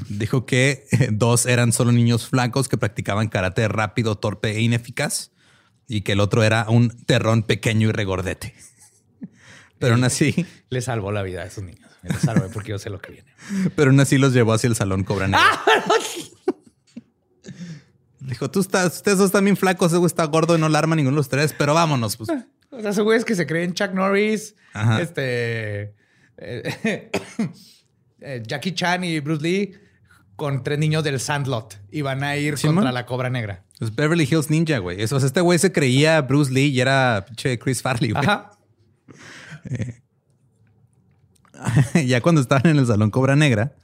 Dijo 0.07 0.45
que 0.45 0.85
dos 1.11 1.45
eran 1.45 1.71
solo 1.71 1.91
niños 1.91 2.27
flacos 2.27 2.67
que 2.67 2.77
practicaban 2.77 3.27
karate 3.27 3.67
rápido, 3.67 4.15
torpe 4.15 4.51
e 4.51 4.61
ineficaz 4.61 5.31
y 5.87 6.01
que 6.01 6.11
el 6.11 6.19
otro 6.19 6.43
era 6.43 6.65
un 6.69 6.89
terrón 7.05 7.43
pequeño 7.43 7.89
y 7.89 7.91
regordete. 7.91 8.55
Pero 9.79 9.95
aún 9.95 10.03
así... 10.03 10.45
Le 10.69 10.81
salvó 10.81 11.11
la 11.11 11.23
vida 11.23 11.41
a 11.41 11.45
esos 11.45 11.63
niños. 11.63 11.89
Me 12.03 12.11
lo 12.11 12.19
salvé 12.19 12.49
porque 12.49 12.69
yo 12.69 12.79
sé 12.79 12.89
lo 12.89 12.99
que 12.99 13.11
viene. 13.11 13.33
Pero 13.75 13.89
aún 13.89 13.99
así 13.99 14.17
los 14.17 14.33
llevó 14.33 14.53
hacia 14.53 14.67
el 14.67 14.75
salón 14.75 15.03
Cobra 15.03 15.29
ah, 15.33 15.63
Dijo, 18.19 18.51
tú 18.51 18.59
estás, 18.59 18.97
ustedes 18.97 19.17
dos 19.17 19.27
están 19.27 19.43
bien 19.43 19.57
flacos, 19.57 19.91
ese 19.91 20.05
está 20.05 20.23
gordo 20.25 20.55
y 20.55 20.61
no 20.61 20.69
la 20.69 20.77
arma 20.77 20.95
ninguno 20.95 21.15
de 21.15 21.19
los 21.19 21.29
tres, 21.29 21.55
pero 21.57 21.73
vámonos. 21.73 22.15
Pues. 22.15 22.29
O 22.71 22.81
sea, 22.81 22.91
ese 22.91 23.01
güey 23.01 23.17
es 23.17 23.25
que 23.25 23.35
se 23.35 23.45
creen 23.47 23.73
Chuck 23.73 23.93
Norris, 23.93 24.55
este... 24.99 25.93
Eh, 26.41 27.11
eh, 28.21 28.43
Jackie 28.45 28.73
Chan 28.73 29.03
y 29.03 29.19
Bruce 29.19 29.43
Lee 29.43 29.73
con 30.35 30.63
tres 30.63 30.79
niños 30.79 31.03
del 31.03 31.19
Sandlot 31.19 31.79
y 31.91 32.01
van 32.01 32.23
a 32.23 32.37
ir 32.37 32.55
contra 32.59 32.91
la 32.91 33.05
Cobra 33.05 33.29
Negra. 33.29 33.65
Es 33.79 33.93
Beverly 33.93 34.27
Hills 34.29 34.49
Ninja, 34.49 34.77
güey. 34.79 35.01
Eso, 35.01 35.17
este 35.17 35.41
güey 35.41 35.59
se 35.59 35.71
creía 35.71 36.21
Bruce 36.21 36.51
Lee 36.51 36.67
y 36.67 36.79
era 36.79 37.25
Chris 37.59 37.81
Farley, 37.81 38.11
güey. 38.11 38.23
Ajá. 38.23 38.51
Eh, 39.65 40.01
ya 42.05 42.21
cuando 42.21 42.41
estaban 42.41 42.67
en 42.67 42.77
el 42.77 42.87
salón 42.87 43.11
Cobra 43.11 43.35
Negra, 43.35 43.75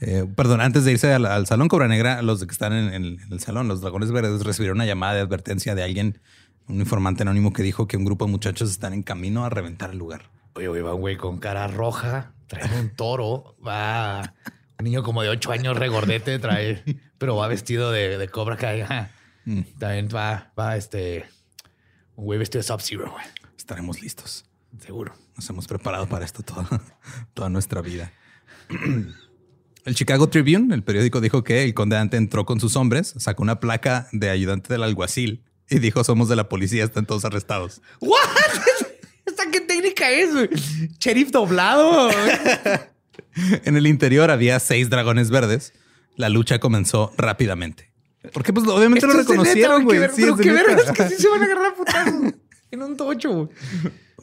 eh, 0.00 0.24
perdón, 0.36 0.60
antes 0.60 0.84
de 0.84 0.92
irse 0.92 1.12
al, 1.12 1.46
salón 1.46 1.68
Cobra 1.68 1.88
Negra, 1.88 2.22
los 2.22 2.44
que 2.44 2.52
están 2.52 2.72
en, 2.72 3.18
el 3.30 3.40
salón, 3.40 3.68
los 3.68 3.80
dragones 3.80 4.12
verdes, 4.12 4.44
recibieron 4.44 4.78
una 4.78 4.86
llamada 4.86 5.14
de 5.14 5.20
advertencia 5.20 5.74
de 5.74 5.82
alguien 5.82 6.20
un 6.68 6.80
informante 6.80 7.22
anónimo 7.22 7.52
que 7.52 7.62
dijo 7.62 7.88
que 7.88 7.96
un 7.96 8.04
grupo 8.04 8.26
de 8.26 8.30
muchachos 8.30 8.70
están 8.70 8.92
en 8.92 9.02
camino 9.02 9.44
a 9.44 9.50
reventar 9.50 9.90
el 9.90 9.98
lugar. 9.98 10.30
Oye, 10.54 10.68
oye, 10.68 10.82
va 10.82 10.94
un 10.94 11.00
güey 11.00 11.16
con 11.16 11.38
cara 11.38 11.66
roja, 11.68 12.32
trae 12.46 12.80
un 12.80 12.90
toro, 12.90 13.56
va 13.66 14.34
un 14.78 14.84
niño 14.84 15.02
como 15.02 15.22
de 15.22 15.28
ocho 15.28 15.52
años 15.52 15.76
regordete, 15.76 16.38
trae, 16.38 16.82
pero 17.18 17.36
va 17.36 17.48
vestido 17.48 17.90
de, 17.90 18.18
de 18.18 18.28
cobra 18.28 18.56
Kai. 18.56 18.84
Mm. 19.44 19.60
También 19.78 20.08
va, 20.14 20.52
va 20.58 20.76
este, 20.76 21.24
un 22.16 22.24
güey 22.26 22.38
vestido 22.38 22.60
de 22.60 22.68
Sub-Zero, 22.68 23.10
güey. 23.10 23.24
Estaremos 23.56 24.00
listos. 24.02 24.44
Seguro. 24.78 25.14
Nos 25.36 25.48
hemos 25.48 25.66
preparado 25.66 26.06
para 26.08 26.24
esto 26.24 26.42
toda, 26.42 26.68
toda 27.34 27.48
nuestra 27.48 27.80
vida. 27.80 28.12
El 29.84 29.94
Chicago 29.94 30.28
Tribune, 30.28 30.74
el 30.74 30.82
periódico, 30.82 31.18
dijo 31.22 31.44
que 31.44 31.64
el 31.64 31.72
conde 31.72 31.96
Dante 31.96 32.18
entró 32.18 32.44
con 32.44 32.60
sus 32.60 32.76
hombres, 32.76 33.14
sacó 33.16 33.42
una 33.42 33.58
placa 33.58 34.06
de 34.12 34.28
ayudante 34.28 34.70
del 34.70 34.82
alguacil 34.82 35.44
y 35.70 35.78
dijo: 35.78 36.02
Somos 36.04 36.28
de 36.28 36.36
la 36.36 36.48
policía, 36.48 36.84
están 36.84 37.06
todos 37.06 37.24
arrestados. 37.24 37.82
¿What? 38.00 38.18
¿Esta 39.26 39.50
qué 39.50 39.60
técnica 39.60 40.10
es? 40.10 40.30
Sheriff 40.98 41.30
doblado. 41.30 42.10
En 43.64 43.76
el 43.76 43.86
interior 43.86 44.30
había 44.30 44.58
seis 44.58 44.90
dragones 44.90 45.30
verdes. 45.30 45.72
La 46.16 46.28
lucha 46.28 46.58
comenzó 46.58 47.12
rápidamente. 47.16 47.92
Porque, 48.32 48.52
pues, 48.52 48.66
obviamente 48.66 49.06
lo 49.06 49.12
Esto 49.12 49.32
neta, 49.34 49.42
reconocieron, 49.42 49.84
güey. 49.84 50.00
Sí, 50.12 50.22
pero 50.22 50.36
qué 50.36 50.92
que 50.94 51.08
sí 51.08 51.22
se 51.22 51.28
van 51.28 51.42
a 51.42 51.44
agarrar 51.44 51.74
putazos 51.76 52.34
en 52.70 52.82
un 52.82 52.96
tocho. 52.96 53.48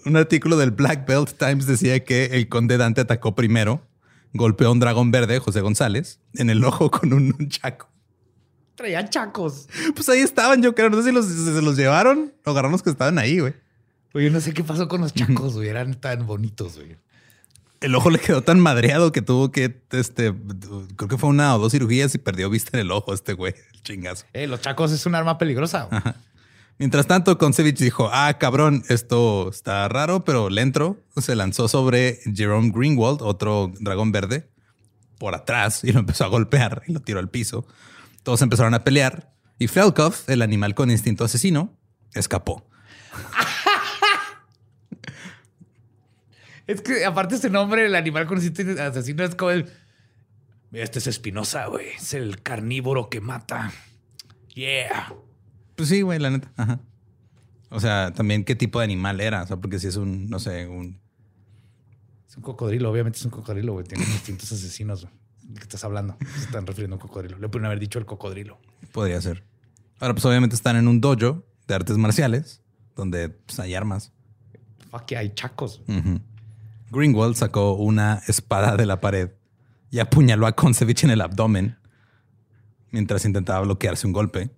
Un 0.05 0.17
artículo 0.17 0.57
del 0.57 0.71
Black 0.71 1.07
Belt 1.07 1.37
Times 1.37 1.65
decía 1.65 2.03
que 2.03 2.25
el 2.25 2.49
conde 2.49 2.77
Dante 2.77 3.01
atacó 3.01 3.35
primero, 3.35 3.87
golpeó 4.33 4.67
a 4.67 4.71
un 4.71 4.79
dragón 4.79 5.11
verde, 5.11 5.39
José 5.39 5.61
González, 5.61 6.19
en 6.33 6.49
el 6.49 6.63
ojo 6.63 6.91
con 6.91 7.13
un 7.13 7.49
chaco. 7.49 7.89
Traía 8.75 9.09
chacos. 9.09 9.67
Pues 9.95 10.07
ahí 10.09 10.19
estaban, 10.19 10.61
yo 10.61 10.75
creo. 10.75 10.89
No 10.89 10.97
sé 10.97 11.09
si 11.09 11.11
los, 11.11 11.25
se 11.25 11.61
los 11.61 11.77
llevaron 11.77 12.33
o 12.43 12.51
agarraron 12.51 12.73
los 12.73 12.83
que 12.83 12.89
estaban 12.89 13.17
ahí, 13.17 13.39
güey. 13.39 13.53
Oye, 14.13 14.29
no 14.29 14.39
sé 14.39 14.53
qué 14.53 14.63
pasó 14.63 14.87
con 14.87 15.01
los 15.01 15.13
chacos, 15.13 15.55
güey. 15.55 15.69
Eran 15.69 15.95
tan 15.95 16.25
bonitos, 16.25 16.75
güey. 16.75 16.97
El 17.81 17.95
ojo 17.95 18.09
le 18.09 18.19
quedó 18.19 18.41
tan 18.41 18.59
madreado 18.59 19.11
que 19.11 19.21
tuvo 19.21 19.51
que, 19.51 19.81
este, 19.91 20.33
creo 20.95 21.09
que 21.09 21.17
fue 21.17 21.29
una 21.29 21.55
o 21.55 21.59
dos 21.59 21.71
cirugías 21.71 22.15
y 22.15 22.17
perdió 22.17 22.49
vista 22.49 22.71
en 22.73 22.79
el 22.79 22.91
ojo 22.91 23.13
este 23.13 23.33
güey, 23.33 23.53
el 23.73 23.81
chingazo. 23.83 24.25
Eh, 24.33 24.47
los 24.47 24.61
chacos 24.61 24.91
es 24.91 25.05
un 25.05 25.15
arma 25.15 25.37
peligrosa. 25.37 25.89
Mientras 26.77 27.07
tanto, 27.07 27.37
Concevich 27.37 27.77
dijo, 27.77 28.09
ah, 28.11 28.37
cabrón, 28.37 28.83
esto 28.89 29.49
está 29.49 29.87
raro, 29.87 30.25
pero 30.25 30.49
le 30.49 30.61
entró. 30.61 30.97
Se 31.15 31.35
lanzó 31.35 31.67
sobre 31.67 32.19
Jerome 32.33 32.71
Greenwald, 32.73 33.21
otro 33.21 33.71
dragón 33.79 34.11
verde, 34.11 34.49
por 35.17 35.35
atrás 35.35 35.83
y 35.83 35.91
lo 35.91 35.99
empezó 35.99 36.25
a 36.25 36.27
golpear 36.27 36.83
y 36.87 36.93
lo 36.93 37.01
tiró 37.01 37.19
al 37.19 37.29
piso. 37.29 37.65
Todos 38.25 38.41
empezaron 38.41 38.73
a 38.73 38.83
pelear 38.83 39.31
y 39.59 39.67
Felkov, 39.67 40.15
el 40.25 40.41
animal 40.41 40.73
con 40.73 40.89
instinto 40.89 41.23
asesino, 41.23 41.77
escapó. 42.13 42.67
Es 46.67 46.81
que 46.81 47.05
aparte 47.05 47.35
este 47.35 47.51
nombre, 47.51 47.85
el 47.85 47.93
animal 47.93 48.25
con 48.25 48.41
instinto 48.41 48.81
asesino 48.81 49.23
es 49.23 49.35
como 49.35 49.51
el... 49.51 49.69
Mira, 50.71 50.83
este 50.83 50.97
es 50.97 51.05
Espinosa, 51.05 51.67
güey. 51.67 51.89
Es 51.89 52.15
el 52.15 52.41
carnívoro 52.41 53.07
que 53.07 53.21
mata. 53.21 53.71
Yeah. 54.55 55.13
Pues 55.75 55.89
sí, 55.89 56.01
güey, 56.01 56.17
la 56.17 56.31
neta. 56.31 56.51
Ajá. 56.57 56.79
O 57.69 57.79
sea, 57.79 58.11
también 58.15 58.43
qué 58.43 58.55
tipo 58.55 58.79
de 58.79 58.85
animal 58.85 59.21
era. 59.21 59.43
O 59.43 59.47
sea, 59.47 59.57
porque 59.57 59.77
si 59.77 59.85
es 59.85 59.95
un, 59.95 60.27
no 60.27 60.39
sé, 60.39 60.65
un. 60.65 60.99
Es 62.27 62.35
un 62.35 62.41
cocodrilo, 62.41 62.89
obviamente 62.89 63.19
es 63.19 63.25
un 63.25 63.31
cocodrilo, 63.31 63.73
güey. 63.73 63.85
Tiene 63.85 64.03
instintos 64.03 64.51
asesinos, 64.51 65.03
güey. 65.03 65.13
¿De 65.47 65.59
qué 65.59 65.63
estás 65.63 65.83
hablando? 65.83 66.17
Se 66.33 66.45
están 66.45 66.65
refiriendo 66.65 66.95
a 66.95 66.97
un 66.97 67.01
cocodrilo. 67.01 67.37
Le 67.37 67.49
pueden 67.49 67.65
haber 67.65 67.79
dicho 67.79 67.99
el 67.99 68.05
cocodrilo. 68.05 68.59
Podría 68.91 69.21
ser. 69.21 69.43
Ahora, 69.99 70.13
pues 70.13 70.25
obviamente 70.25 70.55
están 70.55 70.75
en 70.75 70.87
un 70.87 71.01
dojo 71.01 71.45
de 71.67 71.75
artes 71.75 71.97
marciales, 71.97 72.61
donde 72.95 73.29
pues, 73.29 73.59
hay 73.59 73.75
armas. 73.75 74.11
Fuck, 74.89 75.13
hay 75.13 75.33
chacos. 75.33 75.81
Greenwald 76.91 77.35
sacó 77.35 77.73
una 77.73 78.21
espada 78.27 78.77
de 78.77 78.85
la 78.85 79.01
pared 79.01 79.31
y 79.91 79.99
apuñaló 79.99 80.47
a 80.47 80.53
Concevich 80.53 81.03
en 81.03 81.11
el 81.11 81.21
abdomen 81.21 81.77
mientras 82.91 83.25
intentaba 83.25 83.61
bloquearse 83.61 84.07
un 84.07 84.13
golpe. 84.13 84.49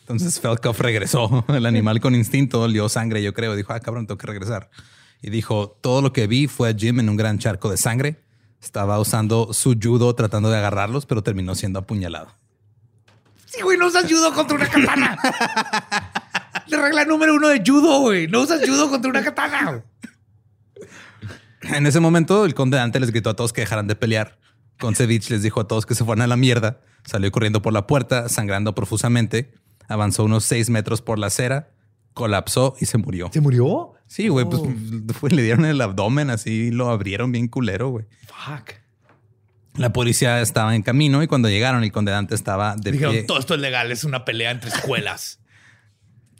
Entonces 0.00 0.38
Felkov 0.38 0.76
regresó. 0.78 1.44
El 1.48 1.66
animal 1.66 2.00
con 2.00 2.14
instinto 2.14 2.62
olió 2.62 2.88
sangre, 2.88 3.22
yo 3.22 3.34
creo. 3.34 3.56
Dijo, 3.56 3.72
ah, 3.72 3.80
cabrón, 3.80 4.06
tengo 4.06 4.18
que 4.18 4.26
regresar. 4.26 4.70
Y 5.22 5.30
dijo, 5.30 5.76
todo 5.80 6.02
lo 6.02 6.12
que 6.12 6.26
vi 6.26 6.46
fue 6.46 6.70
a 6.70 6.74
Jim 6.74 7.00
en 7.00 7.08
un 7.08 7.16
gran 7.16 7.38
charco 7.38 7.70
de 7.70 7.76
sangre. 7.76 8.20
Estaba 8.60 8.98
usando 8.98 9.52
su 9.52 9.76
judo 9.80 10.14
tratando 10.14 10.50
de 10.50 10.58
agarrarlos, 10.58 11.06
pero 11.06 11.22
terminó 11.22 11.54
siendo 11.54 11.78
apuñalado. 11.78 12.28
Sí, 13.46 13.62
güey, 13.62 13.78
no 13.78 13.86
usas 13.86 14.10
judo 14.10 14.32
contra 14.34 14.56
una 14.56 14.68
katana. 14.68 15.16
La 16.66 16.82
regla 16.82 17.04
número 17.04 17.34
uno 17.34 17.48
de 17.48 17.62
judo, 17.64 18.00
güey. 18.00 18.26
No 18.26 18.40
usas 18.42 18.60
judo 18.66 18.90
contra 18.90 19.10
una 19.10 19.22
katana. 19.22 19.70
güey. 19.70 19.82
En 21.62 21.86
ese 21.86 22.00
momento, 22.00 22.44
el 22.44 22.54
conde 22.54 22.76
Dante 22.76 23.00
les 23.00 23.10
gritó 23.10 23.30
a 23.30 23.34
todos 23.36 23.52
que 23.52 23.62
dejaran 23.62 23.86
de 23.86 23.96
pelear. 23.96 24.38
Concevich 24.78 25.30
les 25.30 25.42
dijo 25.42 25.60
a 25.60 25.68
todos 25.68 25.86
que 25.86 25.94
se 25.94 26.04
fueran 26.04 26.22
a 26.22 26.26
la 26.26 26.36
mierda. 26.36 26.80
Salió 27.04 27.30
corriendo 27.32 27.62
por 27.62 27.72
la 27.72 27.86
puerta, 27.86 28.28
sangrando 28.28 28.74
profusamente. 28.74 29.52
Avanzó 29.88 30.24
unos 30.24 30.44
seis 30.44 30.68
metros 30.70 31.02
por 31.02 31.18
la 31.18 31.28
acera, 31.28 31.70
colapsó 32.14 32.74
y 32.80 32.86
se 32.86 32.98
murió. 32.98 33.30
¿Se 33.32 33.40
murió? 33.40 33.95
Sí, 34.06 34.28
güey, 34.28 34.44
pues 34.46 34.62
fue- 35.18 35.30
le 35.30 35.42
dieron 35.42 35.64
el 35.64 35.80
abdomen 35.80 36.30
así, 36.30 36.70
lo 36.70 36.90
abrieron 36.90 37.32
bien 37.32 37.48
culero, 37.48 37.88
güey. 37.90 38.06
Fuck. 38.26 38.72
La 39.76 39.92
policía 39.92 40.40
estaba 40.40 40.74
en 40.74 40.82
camino 40.82 41.22
y 41.22 41.26
cuando 41.26 41.48
llegaron, 41.50 41.84
el 41.84 41.92
conde 41.92 42.12
Dante 42.12 42.34
estaba 42.34 42.76
de 42.76 42.92
Dijeron, 42.92 43.12
pie. 43.12 43.22
todo 43.24 43.38
esto 43.38 43.54
es 43.54 43.60
legal, 43.60 43.92
es 43.92 44.04
una 44.04 44.24
pelea 44.24 44.50
entre 44.50 44.70
escuelas. 44.70 45.40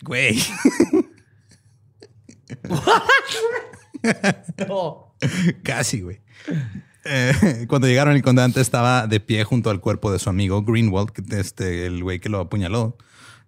Güey. 0.03 0.39
no. 4.69 5.14
Casi, 5.62 6.01
güey. 6.03 6.21
Eh, 7.05 7.64
cuando 7.69 7.87
llegaron, 7.87 8.14
el 8.14 8.23
conde 8.23 8.43
Dante 8.43 8.61
estaba 8.61 9.07
de 9.07 9.21
pie 9.21 9.45
junto 9.45 9.71
al 9.71 9.81
cuerpo 9.81 10.12
de 10.12 10.19
su 10.19 10.29
amigo 10.29 10.62
Greenwald, 10.62 11.11
que- 11.11 11.23
este, 11.39 11.87
el 11.87 12.03
güey 12.03 12.21
que 12.21 12.29
lo 12.29 12.41
apuñaló. 12.41 12.97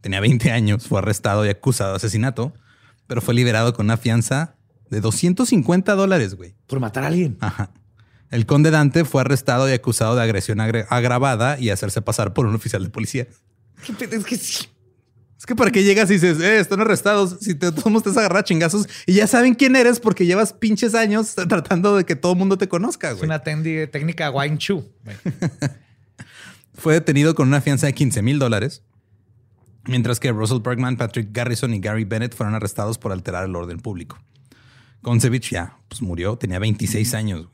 Tenía 0.00 0.20
20 0.20 0.52
años, 0.52 0.86
fue 0.86 1.00
arrestado 1.00 1.44
y 1.44 1.48
acusado 1.48 1.90
de 1.90 1.96
asesinato, 1.96 2.54
pero 3.08 3.20
fue 3.20 3.34
liberado 3.34 3.74
con 3.74 3.86
una 3.86 3.96
fianza 3.96 4.54
de 4.90 5.00
250 5.00 5.94
dólares, 5.96 6.36
güey. 6.36 6.54
Por 6.68 6.78
matar 6.78 7.02
a 7.02 7.08
alguien. 7.08 7.36
Ajá. 7.40 7.72
El 8.30 8.46
conde 8.46 8.70
Dante 8.70 9.04
fue 9.04 9.22
arrestado 9.22 9.68
y 9.68 9.72
acusado 9.72 10.14
de 10.14 10.22
agresión 10.22 10.58
agre- 10.58 10.86
agravada 10.90 11.58
y 11.58 11.70
hacerse 11.70 12.00
pasar 12.02 12.32
por 12.34 12.46
un 12.46 12.54
oficial 12.54 12.84
de 12.84 12.90
policía. 12.90 13.26
¿Qué 13.84 13.92
pe- 13.94 14.14
Es 14.16 14.24
que 14.24 14.36
sí. 14.36 14.66
Es 15.38 15.46
que 15.46 15.54
para 15.54 15.70
qué 15.70 15.82
llegas 15.84 16.10
y 16.10 16.14
dices, 16.14 16.40
eh, 16.40 16.58
están 16.58 16.80
arrestados, 16.80 17.36
si 17.40 17.54
te 17.54 17.70
todos 17.70 18.02
te 18.02 18.10
agarrar 18.10 18.38
a 18.38 18.44
chingazos 18.44 18.88
y 19.06 19.12
ya 19.14 19.26
saben 19.28 19.54
quién 19.54 19.76
eres 19.76 20.00
porque 20.00 20.26
llevas 20.26 20.52
pinches 20.52 20.94
años 20.94 21.34
tratando 21.48 21.96
de 21.96 22.04
que 22.04 22.16
todo 22.16 22.32
el 22.32 22.38
mundo 22.38 22.58
te 22.58 22.68
conozca, 22.68 23.10
Es 23.10 23.18
güey. 23.18 23.26
una 23.26 23.42
tendi- 23.44 23.88
técnica 23.90 24.30
Wine 24.30 24.58
Chu. 24.58 24.84
Fue 26.74 26.94
detenido 26.94 27.34
con 27.34 27.48
una 27.48 27.60
fianza 27.60 27.86
de 27.86 27.92
15 27.94 28.22
mil 28.22 28.38
dólares, 28.38 28.82
mientras 29.88 30.20
que 30.20 30.30
Russell 30.30 30.60
Bergman, 30.62 30.96
Patrick 30.96 31.28
Garrison 31.32 31.74
y 31.74 31.80
Gary 31.80 32.04
Bennett 32.04 32.34
fueron 32.34 32.54
arrestados 32.54 32.98
por 32.98 33.10
alterar 33.12 33.44
el 33.44 33.56
orden 33.56 33.80
público. 33.80 34.18
Concevich 35.02 35.50
ya 35.50 35.76
pues, 35.88 36.02
murió, 36.02 36.36
tenía 36.36 36.58
26 36.58 37.14
años. 37.14 37.46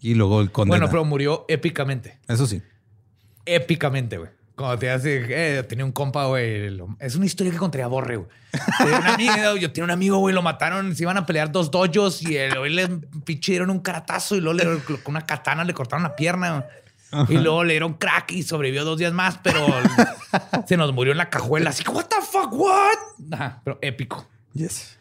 Y 0.00 0.14
luego 0.14 0.40
el 0.40 0.50
conde. 0.52 0.70
Bueno, 0.70 0.88
pero 0.88 1.04
murió 1.04 1.44
épicamente. 1.48 2.18
Eso 2.28 2.46
sí. 2.46 2.62
Épicamente, 3.44 4.18
güey. 4.18 4.30
Cuando 4.54 4.76
te 4.78 4.90
hace, 4.90 5.24
eh, 5.28 5.62
tenía 5.62 5.84
un 5.84 5.92
compa, 5.92 6.26
güey. 6.26 6.70
lo- 6.70 6.96
Es 6.98 7.14
una 7.14 7.26
historia 7.26 7.52
que 7.52 7.58
conté 7.58 7.80
a 7.82 7.86
Borre, 7.86 8.16
güey. 8.16 8.28
Tenía 8.78 8.98
un 8.98 9.06
amigo, 9.06 9.56
yo 9.56 9.70
tenía 9.72 9.84
un 9.84 9.90
amigo, 9.92 10.18
güey, 10.18 10.34
lo 10.34 10.42
mataron, 10.42 10.94
se 10.96 11.04
iban 11.04 11.16
a 11.16 11.26
pelear 11.26 11.52
dos 11.52 11.70
dojos 11.70 12.22
y 12.22 12.36
el 12.36 12.58
güey 12.58 12.72
le 12.72 12.88
pinche 13.24 13.52
dieron 13.52 13.70
un 13.70 13.78
caratazo 13.80 14.34
y 14.36 14.40
luego 14.40 14.58
le, 14.58 14.78
con 15.02 15.14
una 15.14 15.24
katana 15.26 15.62
le 15.64 15.74
cortaron 15.74 16.02
la 16.02 16.16
pierna. 16.16 16.66
Y 17.28 17.38
luego 17.38 17.64
le 17.64 17.72
dieron 17.74 17.94
crack 17.94 18.32
y 18.32 18.42
sobrevivió 18.42 18.84
dos 18.84 18.98
días 18.98 19.12
más, 19.12 19.38
pero 19.42 19.66
se 20.66 20.76
nos 20.76 20.92
murió 20.92 21.12
en 21.12 21.18
la 21.18 21.30
cajuela. 21.30 21.70
Así 21.70 21.82
que, 21.82 21.90
what 21.90 22.06
the 22.06 22.16
fuck, 22.20 22.52
what? 22.52 23.32
Ajá, 23.32 23.60
pero 23.64 23.78
épico. 23.80 24.26
Yes. 24.52 24.98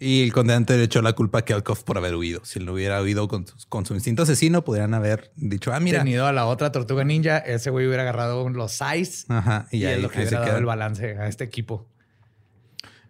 Y 0.00 0.24
el 0.24 0.32
conde 0.32 0.52
Dante 0.52 0.76
le 0.76 0.82
echó 0.84 1.00
la 1.00 1.12
culpa 1.12 1.38
a 1.38 1.42
Kelkov 1.42 1.84
por 1.84 1.96
haber 1.96 2.16
huido. 2.16 2.44
Si 2.44 2.58
él 2.58 2.66
no 2.66 2.72
hubiera 2.72 3.00
huido 3.00 3.28
con, 3.28 3.46
su- 3.46 3.54
con 3.68 3.86
su 3.86 3.94
instinto 3.94 4.24
asesino, 4.24 4.64
podrían 4.64 4.92
haber 4.92 5.30
dicho, 5.36 5.72
ah, 5.72 5.78
mira. 5.80 6.00
Tenido 6.00 6.26
a 6.26 6.32
la 6.32 6.46
otra 6.46 6.72
tortuga 6.72 7.04
ninja, 7.04 7.38
ese 7.38 7.70
güey 7.70 7.86
hubiera 7.86 8.02
agarrado 8.02 8.48
los 8.50 8.72
size 8.72 9.24
Ajá, 9.28 9.68
y, 9.70 9.78
y, 9.78 9.86
ahí, 9.86 9.94
es 9.94 10.02
lo 10.02 10.10
que 10.10 10.18
hubiera 10.18 10.40
dado 10.40 10.58
el 10.58 10.66
balance 10.66 11.16
a 11.16 11.28
este 11.28 11.44
equipo. 11.44 11.86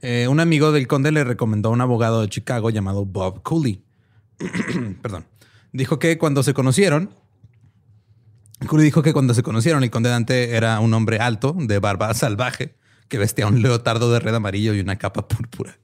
Eh, 0.02 0.28
un 0.28 0.38
amigo 0.38 0.70
del 0.70 0.86
conde 0.86 1.10
le 1.12 1.24
recomendó 1.24 1.70
a 1.70 1.72
un 1.72 1.80
abogado 1.80 2.20
de 2.20 2.28
Chicago 2.28 2.68
llamado 2.68 3.06
Bob 3.06 3.42
Cooley. 3.42 3.82
Perdón. 5.02 5.26
Dijo 5.72 5.98
que 5.98 6.18
cuando 6.18 6.42
se 6.42 6.52
conocieron, 6.52 7.10
Cooley 8.66 8.84
dijo 8.84 9.02
que 9.02 9.12
cuando 9.12 9.34
se 9.34 9.42
conocieron, 9.42 9.82
el 9.82 9.90
conde 9.90 10.08
Dante 10.10 10.56
era 10.56 10.80
un 10.80 10.92
hombre 10.94 11.18
alto, 11.18 11.54
de 11.58 11.78
barba 11.78 12.12
salvaje, 12.14 12.76
que 13.08 13.18
vestía 13.18 13.46
un 13.46 13.60
leotardo 13.62 14.10
de 14.12 14.20
red 14.20 14.34
amarillo 14.34 14.74
y 14.74 14.80
una 14.80 14.96
capa 14.96 15.28
púrpura. 15.28 15.78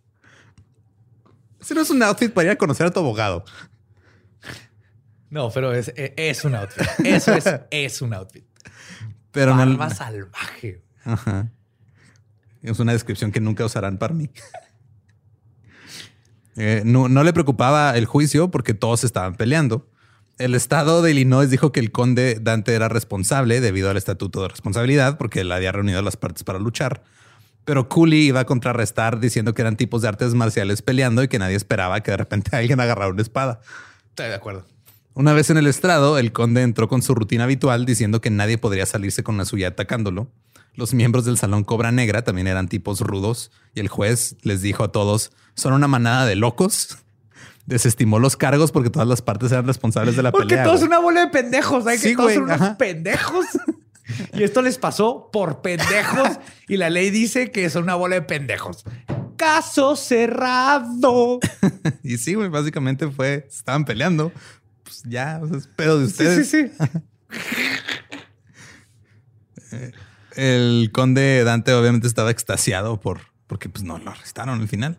Ese 1.60 1.74
no 1.74 1.82
es 1.82 1.90
un 1.90 2.02
outfit 2.02 2.32
para 2.32 2.46
ir 2.46 2.50
a 2.52 2.56
conocer 2.56 2.86
a 2.86 2.90
tu 2.90 3.00
abogado. 3.00 3.44
No, 5.28 5.50
pero 5.50 5.72
es, 5.72 5.92
e- 5.94 6.14
es 6.16 6.44
un 6.44 6.54
outfit. 6.54 6.86
Eso 7.04 7.34
es, 7.34 7.44
es 7.70 8.02
un 8.02 8.14
outfit. 8.14 8.44
Pero 9.30 9.54
no. 9.54 9.58
Barba 9.58 9.90
salvaje. 9.94 10.82
Ajá. 11.04 11.50
Es 12.62 12.78
una 12.78 12.92
descripción 12.92 13.30
que 13.30 13.40
nunca 13.40 13.64
usarán 13.64 13.98
para 13.98 14.14
mí. 14.14 14.30
Eh, 16.56 16.82
no, 16.84 17.08
no 17.08 17.22
le 17.22 17.32
preocupaba 17.32 17.96
el 17.96 18.04
juicio 18.04 18.50
porque 18.50 18.74
todos 18.74 19.04
estaban 19.04 19.34
peleando. 19.36 19.88
El 20.40 20.54
estado 20.54 21.02
de 21.02 21.10
Illinois 21.10 21.50
dijo 21.50 21.70
que 21.70 21.80
el 21.80 21.92
conde 21.92 22.38
Dante 22.40 22.72
era 22.72 22.88
responsable 22.88 23.60
debido 23.60 23.90
al 23.90 23.98
estatuto 23.98 24.40
de 24.40 24.48
responsabilidad 24.48 25.18
porque 25.18 25.42
él 25.42 25.52
había 25.52 25.70
reunido 25.70 25.98
a 25.98 26.02
las 26.02 26.16
partes 26.16 26.44
para 26.44 26.58
luchar. 26.58 27.02
Pero 27.66 27.90
Cooley 27.90 28.28
iba 28.28 28.40
a 28.40 28.46
contrarrestar 28.46 29.20
diciendo 29.20 29.52
que 29.52 29.60
eran 29.60 29.76
tipos 29.76 30.00
de 30.00 30.08
artes 30.08 30.32
marciales 30.32 30.80
peleando 30.80 31.22
y 31.22 31.28
que 31.28 31.38
nadie 31.38 31.56
esperaba 31.56 32.02
que 32.02 32.12
de 32.12 32.16
repente 32.16 32.56
alguien 32.56 32.80
agarrara 32.80 33.10
una 33.10 33.20
espada. 33.20 33.60
Estoy 34.08 34.28
de 34.28 34.34
acuerdo. 34.34 34.64
Una 35.12 35.34
vez 35.34 35.50
en 35.50 35.58
el 35.58 35.66
estrado, 35.66 36.16
el 36.16 36.32
conde 36.32 36.62
entró 36.62 36.88
con 36.88 37.02
su 37.02 37.14
rutina 37.14 37.44
habitual 37.44 37.84
diciendo 37.84 38.22
que 38.22 38.30
nadie 38.30 38.56
podría 38.56 38.86
salirse 38.86 39.22
con 39.22 39.36
la 39.36 39.44
suya 39.44 39.68
atacándolo. 39.68 40.30
Los 40.74 40.94
miembros 40.94 41.26
del 41.26 41.36
salón 41.36 41.64
Cobra 41.64 41.92
Negra 41.92 42.24
también 42.24 42.46
eran 42.46 42.66
tipos 42.66 43.02
rudos 43.02 43.50
y 43.74 43.80
el 43.80 43.88
juez 43.88 44.36
les 44.40 44.62
dijo 44.62 44.84
a 44.84 44.90
todos, 44.90 45.32
son 45.54 45.74
una 45.74 45.86
manada 45.86 46.24
de 46.24 46.36
locos. 46.36 46.96
Desestimó 47.70 48.18
los 48.18 48.36
cargos 48.36 48.70
porque 48.72 48.90
todas 48.90 49.08
las 49.08 49.22
partes 49.22 49.50
eran 49.52 49.66
responsables 49.66 50.16
de 50.16 50.22
la 50.22 50.30
Porque 50.32 50.48
pelea. 50.48 50.64
todos 50.64 50.80
güey. 50.80 50.88
una 50.88 50.98
bola 50.98 51.20
de 51.22 51.28
pendejos. 51.28 51.84
Sí, 51.98 52.10
que 52.10 52.16
todos 52.16 52.34
son 52.34 52.42
unos 52.42 52.60
ajá. 52.60 52.76
pendejos. 52.76 53.46
Y 54.34 54.42
esto 54.42 54.60
les 54.60 54.76
pasó 54.76 55.30
por 55.32 55.62
pendejos. 55.62 56.28
y 56.66 56.76
la 56.78 56.90
ley 56.90 57.10
dice 57.10 57.52
que 57.52 57.70
son 57.70 57.84
una 57.84 57.94
bola 57.94 58.16
de 58.16 58.22
pendejos. 58.22 58.84
Caso 59.36 59.94
cerrado. 59.96 61.38
Y 62.02 62.18
sí, 62.18 62.34
güey, 62.34 62.48
básicamente 62.48 63.08
fue, 63.08 63.46
estaban 63.48 63.84
peleando. 63.84 64.32
Pues 64.82 65.04
ya, 65.04 65.38
o 65.40 65.46
sea, 65.46 65.58
es 65.58 65.68
pedo 65.68 66.00
de 66.00 66.06
Sí, 66.06 66.10
ustedes. 66.10 66.50
sí, 66.50 66.68
sí. 66.68 66.86
El 70.36 70.90
conde 70.92 71.44
Dante 71.44 71.72
obviamente 71.74 72.06
estaba 72.08 72.30
extasiado 72.32 73.00
por 73.00 73.20
porque 73.46 73.68
pues 73.68 73.84
no 73.84 73.98
lo 73.98 74.10
arrestaron 74.10 74.60
al 74.60 74.68
final. 74.68 74.98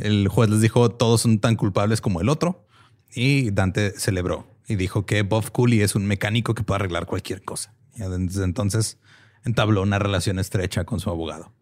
El 0.00 0.28
juez 0.28 0.50
les 0.50 0.60
dijo 0.60 0.90
todos 0.90 1.20
son 1.22 1.38
tan 1.38 1.56
culpables 1.56 2.00
como 2.00 2.20
el 2.20 2.28
otro 2.28 2.66
y 3.12 3.50
Dante 3.50 3.98
celebró 3.98 4.46
y 4.66 4.76
dijo 4.76 5.04
que 5.04 5.22
Bob 5.22 5.50
Cooley 5.50 5.82
es 5.82 5.94
un 5.94 6.06
mecánico 6.06 6.54
que 6.54 6.62
puede 6.62 6.76
arreglar 6.76 7.06
cualquier 7.06 7.42
cosa. 7.42 7.74
Y 7.94 8.00
desde 8.00 8.44
entonces 8.44 8.98
entabló 9.44 9.82
una 9.82 9.98
relación 9.98 10.38
estrecha 10.38 10.84
con 10.84 11.00
su 11.00 11.10
abogado. 11.10 11.52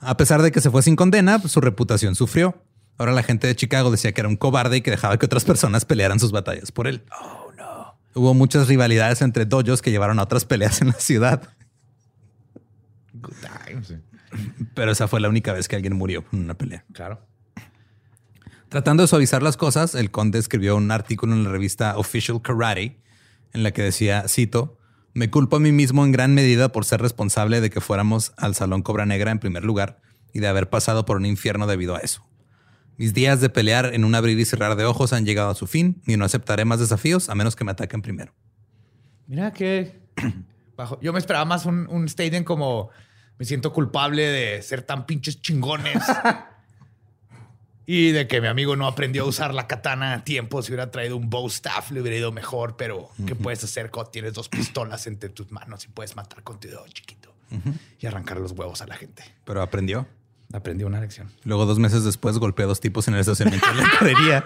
A 0.00 0.16
pesar 0.16 0.42
de 0.42 0.52
que 0.52 0.60
se 0.60 0.70
fue 0.70 0.82
sin 0.82 0.96
condena, 0.96 1.38
pues, 1.38 1.52
su 1.52 1.60
reputación 1.60 2.14
sufrió. 2.14 2.62
Ahora 2.98 3.12
la 3.12 3.22
gente 3.22 3.46
de 3.46 3.56
Chicago 3.56 3.90
decía 3.90 4.12
que 4.12 4.20
era 4.20 4.28
un 4.28 4.36
cobarde 4.36 4.78
y 4.78 4.80
que 4.80 4.90
dejaba 4.90 5.18
que 5.18 5.26
otras 5.26 5.44
personas 5.44 5.84
pelearan 5.84 6.18
sus 6.18 6.32
batallas 6.32 6.72
por 6.72 6.86
él. 6.86 7.04
Oh, 7.20 7.52
no. 7.56 7.98
Hubo 8.14 8.34
muchas 8.34 8.68
rivalidades 8.68 9.22
entre 9.22 9.44
dojos 9.44 9.82
que 9.82 9.90
llevaron 9.90 10.18
a 10.18 10.22
otras 10.22 10.44
peleas 10.44 10.80
en 10.80 10.88
la 10.88 10.94
ciudad. 10.94 11.50
Pero 14.74 14.92
esa 14.92 15.08
fue 15.08 15.20
la 15.20 15.28
única 15.28 15.52
vez 15.52 15.68
que 15.68 15.76
alguien 15.76 15.96
murió 15.96 16.24
en 16.32 16.40
una 16.40 16.54
pelea. 16.54 16.84
Claro. 16.92 17.20
Tratando 18.68 19.02
de 19.02 19.06
suavizar 19.06 19.42
las 19.42 19.56
cosas, 19.56 19.94
el 19.94 20.10
conde 20.10 20.38
escribió 20.38 20.76
un 20.76 20.90
artículo 20.90 21.34
en 21.34 21.44
la 21.44 21.50
revista 21.50 21.96
Official 21.96 22.42
Karate 22.42 23.00
en 23.52 23.62
la 23.62 23.70
que 23.70 23.82
decía, 23.82 24.24
cito, 24.28 24.78
me 25.14 25.30
culpo 25.30 25.56
a 25.56 25.60
mí 25.60 25.72
mismo 25.72 26.04
en 26.04 26.12
gran 26.12 26.34
medida 26.34 26.72
por 26.72 26.84
ser 26.84 27.00
responsable 27.00 27.60
de 27.60 27.70
que 27.70 27.80
fuéramos 27.80 28.32
al 28.36 28.54
Salón 28.54 28.82
Cobra 28.82 29.06
Negra 29.06 29.30
en 29.30 29.38
primer 29.38 29.64
lugar 29.64 30.00
y 30.32 30.40
de 30.40 30.48
haber 30.48 30.68
pasado 30.68 31.06
por 31.06 31.16
un 31.16 31.24
infierno 31.24 31.66
debido 31.66 31.96
a 31.96 32.00
eso. 32.00 32.26
Mis 32.98 33.14
días 33.14 33.40
de 33.40 33.48
pelear 33.48 33.94
en 33.94 34.04
un 34.04 34.14
abrir 34.14 34.38
y 34.38 34.44
cerrar 34.44 34.76
de 34.76 34.84
ojos 34.84 35.12
han 35.12 35.24
llegado 35.24 35.50
a 35.50 35.54
su 35.54 35.66
fin 35.66 36.02
y 36.06 36.16
no 36.16 36.24
aceptaré 36.24 36.64
más 36.64 36.80
desafíos 36.80 37.28
a 37.30 37.34
menos 37.34 37.56
que 37.56 37.64
me 37.64 37.72
ataquen 37.72 38.02
primero. 38.02 38.34
Mira 39.26 39.52
que 39.52 40.00
bajo. 40.76 41.00
Yo 41.00 41.12
me 41.12 41.18
esperaba 41.18 41.44
más 41.44 41.66
un, 41.66 41.86
un 41.88 42.08
statement 42.08 42.44
como 42.44 42.90
me 43.38 43.44
siento 43.44 43.72
culpable 43.72 44.22
de 44.22 44.62
ser 44.62 44.82
tan 44.82 45.06
pinches 45.06 45.40
chingones. 45.40 46.02
y 47.86 48.10
de 48.10 48.26
que 48.26 48.40
mi 48.40 48.48
amigo 48.48 48.74
no 48.74 48.86
aprendió 48.86 49.22
a 49.22 49.26
usar 49.26 49.54
la 49.54 49.68
katana 49.68 50.14
a 50.14 50.24
tiempo. 50.24 50.60
Si 50.60 50.72
hubiera 50.72 50.90
traído 50.90 51.16
un 51.16 51.30
bow 51.30 51.46
staff, 51.46 51.92
le 51.92 52.00
hubiera 52.00 52.18
ido 52.18 52.32
mejor. 52.32 52.76
Pero, 52.76 53.10
¿qué 53.26 53.36
puedes 53.36 53.62
hacer 53.62 53.90
cuando 53.90 54.10
tienes 54.10 54.34
dos 54.34 54.48
pistolas 54.48 55.06
entre 55.06 55.28
tus 55.28 55.52
manos 55.52 55.84
y 55.84 55.88
puedes 55.88 56.16
matar 56.16 56.42
con 56.42 56.58
tu 56.58 56.68
dedo 56.68 56.86
chiquito 56.88 57.32
y 58.00 58.06
arrancar 58.06 58.38
los 58.38 58.52
huevos 58.52 58.82
a 58.82 58.86
la 58.86 58.96
gente? 58.96 59.22
Pero 59.44 59.62
aprendió. 59.62 60.06
Aprendió 60.52 60.86
una 60.86 61.00
lección. 61.00 61.32
Luego, 61.44 61.66
dos 61.66 61.78
meses 61.78 62.04
después, 62.04 62.38
golpeó 62.38 62.66
a 62.66 62.68
dos 62.68 62.80
tipos 62.80 63.06
en 63.08 63.14
el 63.14 63.20
estacionamiento 63.20 63.66
de 63.68 63.82
la 63.82 63.90
correría. 63.98 64.44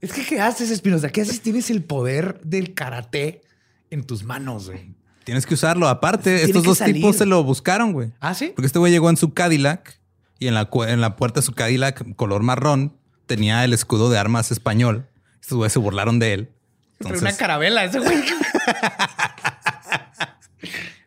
Es 0.00 0.12
que, 0.12 0.24
¿qué 0.24 0.40
haces, 0.40 0.70
Espinosa? 0.70 1.10
¿Qué 1.10 1.22
haces? 1.22 1.40
Tienes 1.42 1.70
el 1.70 1.82
poder 1.82 2.40
del 2.42 2.74
karate 2.74 3.42
en 3.90 4.04
tus 4.04 4.22
manos, 4.22 4.68
güey. 4.68 4.94
Tienes 5.30 5.46
que 5.46 5.54
usarlo. 5.54 5.86
Aparte, 5.88 6.30
Tiene 6.34 6.42
estos 6.42 6.64
dos 6.64 6.78
salir. 6.78 6.96
tipos 6.96 7.14
se 7.16 7.24
lo 7.24 7.44
buscaron, 7.44 7.92
güey. 7.92 8.10
¿Ah, 8.18 8.34
sí? 8.34 8.52
Porque 8.52 8.66
este 8.66 8.80
güey 8.80 8.90
llegó 8.92 9.08
en 9.10 9.16
su 9.16 9.32
Cadillac 9.32 10.00
y 10.40 10.48
en 10.48 10.54
la, 10.54 10.64
cu- 10.64 10.82
en 10.82 11.00
la 11.00 11.14
puerta 11.14 11.38
de 11.38 11.46
su 11.46 11.52
Cadillac 11.52 12.16
color 12.16 12.42
marrón 12.42 12.96
tenía 13.26 13.62
el 13.64 13.72
escudo 13.72 14.10
de 14.10 14.18
armas 14.18 14.50
español. 14.50 15.06
Estos 15.40 15.56
güeyes 15.56 15.72
se 15.72 15.78
burlaron 15.78 16.18
de 16.18 16.32
él. 16.32 16.50
Entonces, 16.98 17.22
una 17.22 17.36
carabela 17.36 17.84
ese 17.84 18.00
güey. 18.00 18.16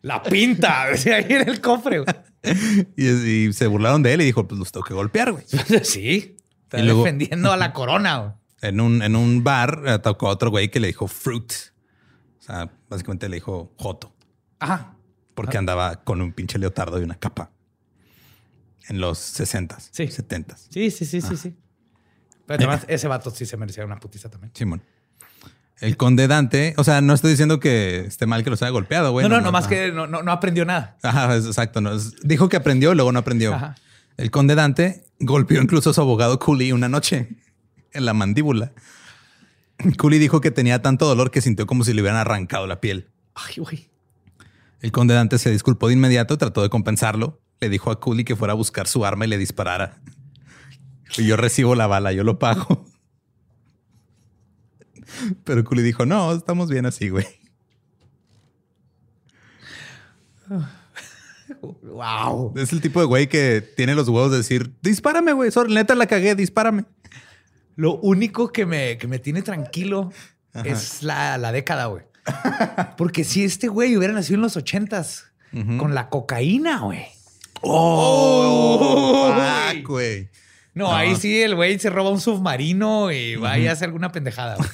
La 0.02 0.22
pinta, 0.24 0.88
decía 0.90 1.16
ahí 1.18 1.26
en 1.30 1.48
el 1.48 1.62
cofre. 1.62 2.00
güey. 2.00 2.16
y, 2.98 3.08
y 3.48 3.54
se 3.54 3.68
burlaron 3.68 4.04
de 4.04 4.14
él 4.14 4.22
y 4.22 4.26
dijo, 4.26 4.48
pues 4.48 4.60
los 4.60 4.72
tengo 4.72 4.86
que 4.86 4.94
golpear, 4.94 5.32
güey. 5.32 5.46
Sí. 5.84 6.38
Está 6.64 6.80
Y 6.80 6.84
luego- 6.84 7.04
defendiendo 7.04 7.52
a 7.52 7.58
la 7.58 7.74
corona. 7.74 8.18
güey. 8.18 8.32
En 8.62 8.80
un, 8.82 9.02
en 9.02 9.16
un 9.16 9.44
bar 9.44 9.88
atacó 9.88 10.28
a 10.28 10.32
otro 10.32 10.50
güey 10.50 10.70
que 10.72 10.80
le 10.80 10.88
dijo 10.88 11.08
fruit. 11.08 11.52
O 12.40 12.42
sea, 12.46 12.70
básicamente 12.90 13.30
le 13.30 13.36
dijo 13.36 13.74
joto. 13.78 14.13
Ajá. 14.64 14.96
Porque 15.36 15.58
andaba 15.58 16.04
con 16.04 16.22
un 16.22 16.32
pinche 16.32 16.58
leotardo 16.60 17.00
y 17.00 17.04
una 17.04 17.16
capa. 17.16 17.52
En 18.90 19.00
los 19.00 19.18
60s, 19.40 19.90
Sí. 19.92 20.04
70s. 20.08 20.68
Sí, 20.70 20.92
sí, 20.92 21.06
sí, 21.06 21.22
sí, 21.22 21.38
sí. 21.38 21.56
Pero 22.46 22.60
además, 22.60 22.86
ese 22.90 23.08
vato 23.08 23.32
sí 23.32 23.46
se 23.46 23.56
merecía 23.58 23.86
una 23.86 23.98
putiza 24.00 24.30
también. 24.30 24.52
Simón. 24.54 24.84
El 25.80 25.98
conde 25.98 26.28
Dante, 26.28 26.74
o 26.78 26.84
sea, 26.84 27.02
no 27.02 27.14
estoy 27.14 27.32
diciendo 27.32 27.60
que 27.60 28.02
esté 28.02 28.26
mal 28.26 28.44
que 28.44 28.50
los 28.50 28.62
haya 28.62 28.70
golpeado, 28.72 29.12
güey. 29.12 29.28
no, 29.28 29.36
no, 29.38 29.42
nomás 29.42 29.66
ajá. 29.66 29.70
que 29.76 29.92
no, 29.92 30.08
no, 30.08 30.22
no 30.22 30.32
aprendió 30.32 30.66
nada. 30.66 30.98
Ajá, 31.02 31.36
exacto. 31.36 31.82
no, 31.82 31.98
dijo 32.24 32.48
que 32.50 32.58
aprendió, 32.58 32.94
luego 32.94 33.12
no 33.12 33.20
aprendió. 33.20 33.54
Ajá. 33.54 33.76
El 34.18 34.30
conde 34.32 34.56
Dante 34.56 35.06
golpeó 35.20 35.62
incluso 35.62 35.90
a 35.90 35.94
su 35.94 36.02
abogado 36.02 36.38
Cooley 36.40 36.72
una 36.72 36.90
noche 36.90 37.30
en 37.92 38.06
la 38.06 38.14
mandíbula. 38.14 38.72
Cooley 39.98 40.20
dijo 40.20 40.40
que 40.42 40.52
tenía 40.52 40.82
tanto 40.82 41.06
dolor 41.08 41.32
que 41.32 41.42
sintió 41.42 41.66
como 41.66 41.84
si 41.84 41.94
le 41.94 42.02
hubieran 42.02 42.20
arrancado 42.20 42.68
la 42.68 42.80
piel. 42.80 43.10
Ay, 43.34 43.56
güey. 43.58 43.90
El 44.84 44.92
conde 44.92 45.14
Dante 45.14 45.38
se 45.38 45.50
disculpó 45.50 45.88
de 45.88 45.94
inmediato, 45.94 46.38
trató 46.38 46.62
de 46.62 46.70
compensarlo. 46.70 47.42
Le 47.62 47.70
dijo 47.70 47.90
a 47.90 48.02
Cooley 48.02 48.26
que 48.26 48.36
fuera 48.36 48.52
a 48.52 48.56
buscar 48.56 48.86
su 48.86 49.06
arma 49.06 49.24
y 49.24 49.30
le 49.30 49.38
disparara. 49.38 50.02
Y 51.18 51.26
yo 51.26 51.38
recibo 51.38 51.74
la 51.74 51.88
bala, 51.88 52.12
yo 52.12 52.26
lo 52.26 52.38
pago. 52.38 52.86
Pero 55.46 55.64
Cooley 55.64 55.86
dijo, 55.86 56.06
no, 56.06 56.34
estamos 56.34 56.70
bien 56.70 56.86
así, 56.86 57.08
güey. 57.08 57.26
Wow. 61.84 62.54
Es 62.58 62.74
el 62.74 62.82
tipo 62.82 63.00
de 63.00 63.06
güey 63.06 63.30
que 63.30 63.62
tiene 63.62 63.96
los 63.96 64.10
huevos 64.10 64.32
de 64.32 64.38
decir, 64.38 64.76
dispárame, 64.82 65.32
güey. 65.32 65.50
Neta 65.70 65.96
la 65.96 66.08
cagué, 66.08 66.36
dispárame. 66.36 66.84
Lo 67.78 67.96
único 68.02 68.52
que 68.52 68.66
me, 68.66 68.98
que 68.98 69.08
me 69.08 69.20
tiene 69.20 69.44
tranquilo 69.44 70.12
es 70.66 71.04
la, 71.04 71.38
la 71.38 71.54
década, 71.54 71.86
güey. 71.86 72.04
Porque 72.98 73.24
si 73.24 73.44
este 73.44 73.68
güey 73.68 73.98
hubiera 73.98 74.14
nacido 74.14 74.36
en 74.36 74.42
los 74.42 74.58
ochentas 74.58 75.26
con 75.78 75.94
la 75.94 76.10
cocaína, 76.10 76.80
güey. 76.80 77.06
Oh, 77.62 79.32
güey. 79.36 79.78
fuck, 79.78 79.88
güey. 79.88 80.30
No, 80.74 80.94
ahí 80.94 81.16
sí 81.16 81.42
el 81.42 81.56
güey 81.56 81.78
se 81.78 81.90
roba 81.90 82.10
un 82.10 82.20
submarino 82.20 83.12
y 83.12 83.36
vaya 83.36 83.70
a 83.70 83.74
hacer 83.74 83.88
alguna 83.88 84.12
pendejada. 84.12 84.58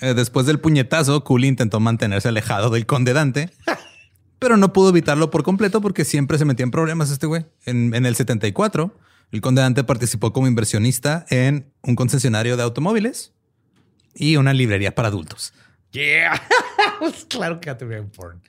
Eh, 0.00 0.14
Después 0.14 0.46
del 0.46 0.58
puñetazo, 0.58 1.22
Cooley 1.22 1.48
intentó 1.48 1.78
mantenerse 1.78 2.26
alejado 2.28 2.70
del 2.70 2.86
conde 2.86 3.12
Dante, 3.12 3.50
pero 4.40 4.56
no 4.56 4.72
pudo 4.72 4.88
evitarlo 4.88 5.30
por 5.30 5.44
completo 5.44 5.80
porque 5.80 6.04
siempre 6.04 6.38
se 6.38 6.44
metía 6.44 6.64
en 6.64 6.72
problemas 6.72 7.10
este 7.10 7.26
güey. 7.26 7.46
En, 7.66 7.94
en 7.94 8.04
el 8.04 8.16
74, 8.16 8.98
el 9.30 9.40
conde 9.40 9.62
Dante 9.62 9.84
participó 9.84 10.32
como 10.32 10.48
inversionista 10.48 11.24
en 11.30 11.72
un 11.82 11.94
concesionario 11.94 12.56
de 12.56 12.64
automóviles 12.64 13.32
y 14.14 14.36
una 14.36 14.52
librería 14.52 14.92
para 14.94 15.06
adultos. 15.08 15.52
Yeah. 15.92 16.40
Claro 17.28 17.60
que 17.60 17.74
te 17.74 17.84
veo 17.84 18.06
porn. 18.10 18.40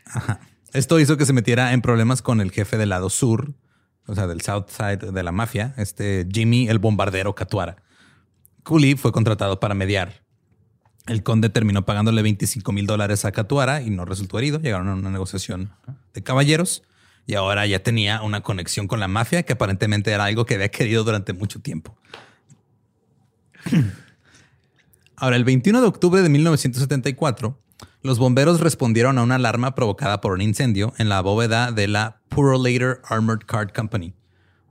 Esto 0.73 0.99
hizo 0.99 1.17
que 1.17 1.25
se 1.25 1.33
metiera 1.33 1.73
en 1.73 1.81
problemas 1.81 2.21
con 2.21 2.41
el 2.41 2.51
jefe 2.51 2.77
del 2.77 2.89
lado 2.89 3.09
sur, 3.09 3.53
o 4.05 4.15
sea, 4.15 4.27
del 4.27 4.41
South 4.41 4.67
Side 4.69 5.11
de 5.11 5.23
la 5.23 5.31
mafia, 5.31 5.73
este 5.77 6.27
Jimmy 6.31 6.67
el 6.67 6.79
bombardero 6.79 7.35
Catuara. 7.35 7.77
Cooley 8.63 8.95
fue 8.95 9.11
contratado 9.11 9.59
para 9.59 9.73
mediar. 9.75 10.23
El 11.05 11.21
conde 11.21 11.49
terminó 11.49 11.85
pagándole 11.85 12.21
25 12.21 12.71
mil 12.71 12.85
dólares 12.85 13.25
a 13.25 13.31
Catuara 13.31 13.81
y 13.81 13.89
no 13.89 14.05
resultó 14.05 14.39
herido. 14.39 14.59
Llegaron 14.59 14.87
a 14.87 14.93
una 14.93 15.09
negociación 15.09 15.73
de 16.13 16.23
caballeros 16.23 16.83
y 17.25 17.35
ahora 17.35 17.65
ya 17.65 17.83
tenía 17.83 18.21
una 18.21 18.41
conexión 18.41 18.87
con 18.87 18.99
la 18.99 19.07
mafia 19.07 19.43
que 19.43 19.53
aparentemente 19.53 20.11
era 20.11 20.25
algo 20.25 20.45
que 20.45 20.55
había 20.55 20.69
querido 20.69 21.03
durante 21.03 21.33
mucho 21.33 21.59
tiempo. 21.59 21.97
Ahora, 25.15 25.35
el 25.35 25.43
21 25.43 25.81
de 25.81 25.87
octubre 25.87 26.21
de 26.21 26.29
1974, 26.29 27.59
Los 28.01 28.19
bomberos 28.19 28.59
respondieron 28.59 29.17
a 29.17 29.23
una 29.23 29.35
alarma 29.35 29.75
provocada 29.75 30.19
por 30.19 30.33
un 30.33 30.41
incendio 30.41 30.93
en 30.97 31.09
la 31.09 31.21
bóveda 31.21 31.71
de 31.71 31.87
la 31.87 32.21
Purolator 32.29 33.01
Armored 33.05 33.45
Car 33.45 33.71
Company, 33.71 34.13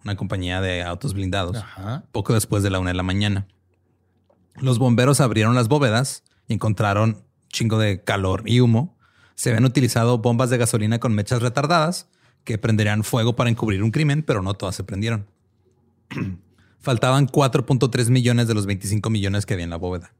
una 0.05 0.16
compañía 0.16 0.61
de 0.61 0.82
autos 0.82 1.14
blindados, 1.14 1.64
poco 2.11 2.34
después 2.34 2.62
de 2.62 2.70
la 2.70 2.78
una 2.78 2.90
de 2.90 2.97
la 2.97 3.03
mañana. 3.03 3.47
Los 4.57 4.78
bomberos 4.78 5.20
abrieron 5.20 5.55
las 5.55 5.68
bóvedas 5.68 6.24
y 6.49 6.55
encontraron 6.55 7.24
chingo 7.49 7.78
de 7.78 8.03
calor 8.03 8.43
y 8.45 8.61
humo. 8.61 8.99
Se 9.34 9.51
habían 9.51 9.64
utilizado 9.64 10.18
bombas 10.18 10.51
de 10.51 10.59
gasolina 10.59 10.99
con 10.99 11.14
mechas 11.14 11.40
retardadas 11.40 12.09
que 12.45 12.59
prenderían 12.59 13.05
fuego 13.05 13.36
para 13.36 13.51
encubrir 13.51 13.82
un 13.82 13.90
crimen, 13.90 14.22
pero 14.22 14.43
no 14.43 14.55
todas 14.55 14.74
se 14.74 14.84
prendieron. 14.84 15.26
Faltaban 16.80 17.28
4.3 17.28 18.11
millones 18.11 18.49
de 18.49 18.55
los 18.55 18.66
25 18.66 19.09
millones 19.09 19.47
que 19.47 19.55
había 19.55 19.64
en 19.64 19.70
la 19.70 19.76
bóveda. 19.76 20.12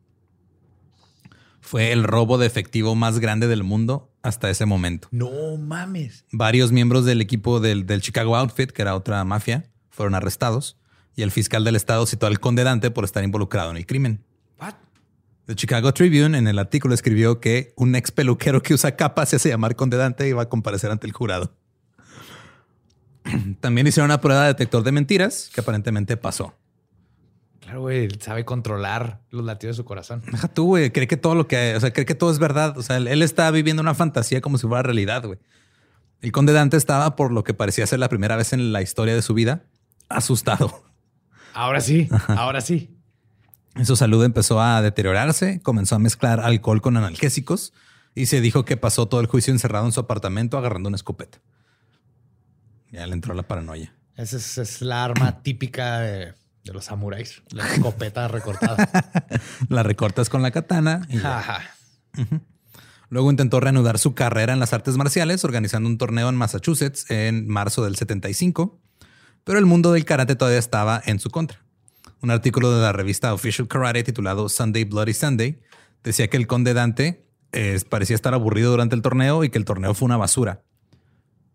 Fue 1.63 1.93
el 1.93 2.03
robo 2.03 2.39
de 2.39 2.47
efectivo 2.47 2.95
más 2.97 3.21
grande 3.21 3.47
del 3.47 3.63
mundo 3.63 4.13
hasta 4.21 4.51
ese 4.51 4.67
momento. 4.67 5.09
No 5.13 5.57
mames. 5.57 6.27
Varios 6.33 6.73
miembros 6.73 7.05
del 7.05 7.21
equipo 7.21 7.61
del, 7.61 7.87
Chicago 8.01 8.37
Outfit, 8.37 8.71
que 8.73 8.83
era 8.83 8.97
otra 8.97 9.25
mafia, 9.25 9.71
fueron 9.89 10.15
arrestados 10.17 10.77
y 11.15 11.23
el 11.23 11.31
fiscal 11.31 11.63
del 11.63 11.77
estado 11.77 12.05
citó 12.05 12.27
al 12.27 12.41
conde 12.41 12.65
Dante 12.65 12.91
por 12.91 13.05
estar 13.05 13.23
involucrado 13.23 13.71
en 13.71 13.77
el 13.77 13.87
crimen. 13.87 14.25
What? 14.61 14.75
The 15.47 15.55
Chicago 15.55 15.95
Tribune 15.95 16.37
en 16.37 16.49
el 16.49 16.59
artículo 16.59 16.95
escribió 16.95 17.39
que 17.39 17.73
un 17.77 17.95
ex 17.95 18.11
peluquero 18.11 18.61
que 18.61 18.75
usa 18.75 18.97
capa 18.97 19.25
se 19.25 19.37
hace 19.37 19.49
llamar 19.49 19.77
conde 19.77 19.97
Dante 19.97 20.27
y 20.27 20.31
iba 20.31 20.43
a 20.43 20.49
comparecer 20.49 20.91
ante 20.91 21.07
el 21.07 21.13
jurado. 21.13 21.55
También 23.61 23.87
hicieron 23.87 24.11
una 24.11 24.21
prueba 24.21 24.43
de 24.43 24.49
detector 24.49 24.83
de 24.83 24.91
mentiras 24.91 25.49
que 25.55 25.61
aparentemente 25.61 26.17
pasó. 26.17 26.55
Claro, 27.73 27.85
güey, 27.85 28.11
sabe 28.21 28.45
controlar 28.45 29.23
los 29.31 29.47
latidos 29.47 29.79
de 29.79 29.83
su 29.83 29.87
corazón. 29.87 30.23
Deja 30.31 30.47
tú, 30.47 30.67
güey, 30.67 30.91
cree 30.91 31.07
que 31.07 31.17
todo 31.17 31.35
lo 31.35 31.49
que, 31.49 31.75
o 31.75 31.81
sea, 31.81 31.91
cree 31.91 32.05
que 32.05 32.15
todo 32.15 32.31
es 32.31 32.39
verdad. 32.39 32.77
O 32.77 32.83
sea, 32.83 32.99
él, 32.99 33.23
está 33.23 33.51
viviendo 33.51 33.81
una 33.81 33.95
fantasía 33.95 34.43
como 34.43 34.59
si 34.59 34.67
fuera 34.67 34.83
realidad, 34.83 35.25
güey. 35.25 35.39
El 36.21 36.33
conde 36.33 36.53
Dante 36.53 36.77
estaba, 36.77 37.17
por 37.17 37.33
lo 37.33 37.45
que 37.45 37.55
parecía 37.55 37.87
ser 37.87 37.99
la 37.99 38.11
primera 38.11 38.37
vez 38.37 38.53
en 38.53 38.75
la 38.75 38.83
historia 38.83 39.15
de 39.15 39.23
su 39.23 39.33
vida, 39.33 39.65
asustado. 40.11 40.85
Ahora 41.55 41.81
sí, 41.81 42.11
ahora 42.29 42.61
sí. 42.61 42.95
Su 43.85 43.97
salud 43.97 44.23
empezó 44.23 44.61
a 44.61 44.83
deteriorarse, 44.83 45.63
comenzó 45.63 45.95
a 45.95 45.99
mezclar 45.99 46.41
alcohol 46.41 46.83
con 46.83 46.99
analgésicos 46.99 47.73
y 48.15 48.27
se 48.27 48.43
dijo 48.43 48.67
que 48.67 48.77
pasó 48.77 49.09
todo 49.09 49.23
el 49.23 49.29
juicio 49.29 49.51
encerrado 49.51 49.87
en 49.87 49.93
su 49.93 50.01
apartamento 50.01 50.59
agarrando 50.59 50.89
una 50.89 50.97
escopeta. 50.97 51.41
Ya 52.91 53.07
le 53.07 53.15
entró 53.15 53.33
la 53.33 53.45
paranoia. 53.45 53.95
Esa 54.15 54.37
es, 54.61 54.83
la 54.83 55.05
arma 55.05 55.43
típica 55.43 56.01
de, 56.01 56.35
los 56.65 56.85
samuráis, 56.85 57.43
la 57.51 57.67
escopeta 57.67 58.29
recortada. 58.29 58.89
la 59.69 59.83
recortas 59.83 60.29
con 60.29 60.43
la 60.43 60.51
katana. 60.51 61.07
Luego 63.09 63.31
intentó 63.31 63.61
reanudar 63.61 63.99
su 63.99 64.15
carrera 64.15 64.53
en 64.53 64.61
las 64.61 64.73
artes 64.73 64.97
marciales, 64.97 65.45
organizando 65.45 65.89
un 65.89 65.99
torneo 65.99 66.29
en 66.29 66.37
Massachusetts 66.37 67.11
en 67.11 67.49
marzo 67.49 67.85
del 67.85 67.97
75, 67.97 68.81
pero 69.45 69.59
el 69.59 69.67
mundo 69.67 69.93
del 69.93 70.05
karate 70.05 70.37
todavía 70.37 70.59
estaba 70.59 71.03
en 71.05 71.19
su 71.19 71.31
contra. 71.31 71.63
Un 72.23 72.31
artículo 72.31 72.73
de 72.73 72.81
la 72.81 72.93
revista 72.93 73.35
Official 73.35 73.67
Karate 73.67 74.05
titulado 74.05 74.49
Sunday 74.49 74.85
Bloody 74.85 75.13
Sunday 75.13 75.61
decía 76.05 76.29
que 76.29 76.37
el 76.37 76.47
conde 76.47 76.73
Dante 76.73 77.27
eh, 77.53 77.81
parecía 77.89 78.15
estar 78.17 78.33
aburrido 78.33 78.71
durante 78.71 78.95
el 78.95 79.03
torneo 79.03 79.45
y 79.45 79.51
que 79.51 79.59
el 79.59 79.65
torneo 79.65 79.93
fue 79.95 80.07
una 80.07 80.17
basura. 80.17 80.63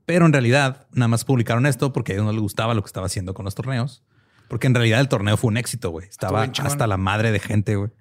Pero 0.06 0.26
en 0.26 0.34
realidad, 0.34 0.88
nada 0.92 1.08
más 1.08 1.26
publicaron 1.26 1.66
esto 1.66 1.92
porque 1.92 2.12
a 2.12 2.16
ellos 2.16 2.26
no 2.26 2.34
les 2.34 2.42
gustaba 2.42 2.74
lo 2.74 2.82
que 2.82 2.88
estaba 2.88 3.08
haciendo 3.08 3.34
con 3.34 3.46
los 3.46 3.56
torneos. 3.56 4.04
Porque 4.48 4.68
en 4.68 4.76
realidad 4.76 5.00
el 5.00 5.08
torneo 5.08 5.38
fue 5.38 5.50
un 5.50 5.58
éxito, 5.58 5.90
güey. 5.90 6.08
Estaba 6.08 6.44
hasta 6.44 6.88
la 6.88 6.98
madre 6.98 7.32
de 7.32 7.40
gente, 7.40 7.76
güey. 7.76 7.92